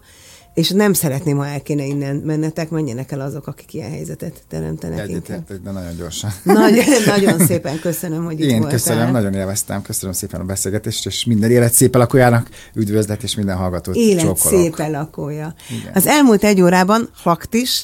és 0.56 0.70
nem 0.70 0.94
szeretném, 0.94 1.38
ha 1.38 1.48
el 1.48 1.62
kéne 1.62 1.84
innen 1.86 2.16
mennetek, 2.16 2.70
menjenek 2.70 3.12
el 3.12 3.22
azok, 3.22 3.48
akik 3.48 3.74
ilyen 3.74 3.90
helyzetet 3.90 4.44
teremtenek. 4.50 5.00
Egyetértek, 5.00 5.60
de 5.64 5.72
nagyon 5.72 5.96
gyorsan. 5.98 6.34
Nagy, 6.44 6.84
nagyon 7.16 7.40
szépen 7.40 7.80
köszönöm, 7.80 8.26
hogy 8.26 8.40
itt 8.40 8.50
Én 8.50 8.52
voltál. 8.52 8.70
köszönöm, 8.72 9.12
nagyon 9.12 9.34
élveztem, 9.34 9.82
köszönöm 9.82 10.14
szépen 10.14 10.40
a 10.42 10.44
beszélgetést, 10.44 11.06
és 11.06 11.26
minden 11.26 11.52
élet 11.52 11.74
szép 11.74 11.96
lakójának 11.96 12.50
üdvözlet, 12.74 13.24
és 13.24 13.36
minden 13.36 13.56
hallgatót 13.56 13.96
Élet 13.96 14.24
csókolok. 14.26 14.62
szépen 14.62 14.92
lakója. 14.92 15.56
Igen. 15.80 15.92
Az 15.94 16.08
elmúlt 16.08 16.44
egy 16.44 16.62
órában 16.62 17.10
Klaktis, 17.22 17.84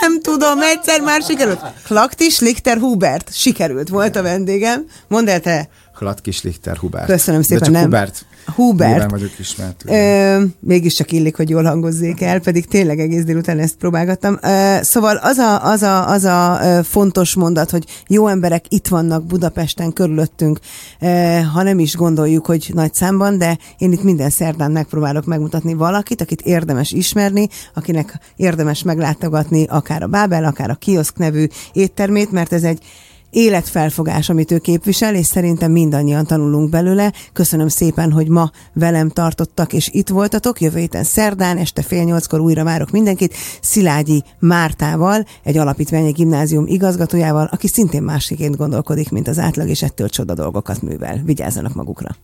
nem 0.00 0.20
tudom, 0.22 0.60
egyszer 0.60 1.00
már 1.00 1.22
sikerült. 1.22 1.60
Klaktis, 1.84 2.40
Lichter, 2.40 2.78
Hubert. 2.78 3.34
Sikerült, 3.34 3.88
volt 3.88 4.16
a 4.16 4.22
vendégem. 4.22 4.84
Mondd 5.08 5.28
el 5.28 5.40
te. 5.40 5.68
Hlat 5.94 6.20
kis 6.20 6.42
Lichter 6.42 6.76
Hubert. 6.76 7.06
Köszönöm 7.06 7.42
szépen, 7.42 7.58
De 7.58 7.64
csak 7.64 7.74
nem. 7.74 7.82
Hubert. 7.84 8.26
Hubert. 8.46 8.90
Nyilván 8.90 9.08
vagyok 9.08 9.38
ismert. 9.38 9.84
Ö, 9.86 10.44
mégiscsak 10.60 11.12
illik, 11.12 11.36
hogy 11.36 11.48
jól 11.48 11.64
hangozzék 11.64 12.20
el, 12.20 12.40
pedig 12.40 12.66
tényleg 12.66 13.00
egész 13.00 13.24
délután 13.24 13.58
ezt 13.58 13.76
próbálgattam. 13.76 14.38
Ö, 14.42 14.76
szóval 14.82 15.16
az 15.16 15.38
a, 15.38 15.64
az, 15.64 15.82
a, 15.82 16.08
az 16.08 16.24
a 16.24 16.58
fontos 16.84 17.34
mondat, 17.34 17.70
hogy 17.70 17.84
jó 18.06 18.26
emberek 18.26 18.64
itt 18.68 18.88
vannak 18.88 19.24
Budapesten 19.24 19.92
körülöttünk, 19.92 20.58
ö, 21.00 21.38
ha 21.52 21.62
nem 21.62 21.78
is 21.78 21.96
gondoljuk, 21.96 22.46
hogy 22.46 22.70
nagy 22.74 22.94
számban, 22.94 23.38
de 23.38 23.58
én 23.78 23.92
itt 23.92 24.02
minden 24.02 24.30
szerdán 24.30 24.70
megpróbálok 24.70 25.24
megmutatni 25.24 25.74
valakit, 25.74 26.20
akit 26.20 26.40
érdemes 26.40 26.92
ismerni, 26.92 27.48
akinek 27.74 28.18
érdemes 28.36 28.82
meglátogatni 28.82 29.64
akár 29.64 30.02
a 30.02 30.06
Bábel, 30.06 30.44
akár 30.44 30.70
a 30.70 30.74
Kioszk 30.74 31.16
nevű 31.16 31.46
éttermét, 31.72 32.30
mert 32.30 32.52
ez 32.52 32.62
egy 32.62 32.82
életfelfogás, 33.32 34.28
amit 34.28 34.50
ő 34.50 34.58
képvisel, 34.58 35.14
és 35.14 35.26
szerintem 35.26 35.72
mindannyian 35.72 36.26
tanulunk 36.26 36.70
belőle. 36.70 37.12
Köszönöm 37.32 37.68
szépen, 37.68 38.12
hogy 38.12 38.28
ma 38.28 38.50
velem 38.72 39.08
tartottak, 39.08 39.72
és 39.72 39.88
itt 39.92 40.08
voltatok. 40.08 40.60
Jövő 40.60 40.78
héten 40.78 41.04
szerdán, 41.04 41.56
este 41.56 41.82
fél 41.82 42.04
nyolckor 42.04 42.40
újra 42.40 42.64
várok 42.64 42.90
mindenkit. 42.90 43.34
Szilágyi 43.60 44.22
Mártával, 44.38 45.24
egy 45.42 45.56
alapítványi 45.56 46.10
gimnázium 46.10 46.66
igazgatójával, 46.66 47.48
aki 47.52 47.66
szintén 47.68 48.02
másként 48.02 48.56
gondolkodik, 48.56 49.10
mint 49.10 49.28
az 49.28 49.38
átlag, 49.38 49.68
és 49.68 49.82
ettől 49.82 50.08
csoda 50.08 50.34
dolgokat 50.34 50.82
művel. 50.82 51.20
Vigyázzanak 51.24 51.74
magukra! 51.74 52.16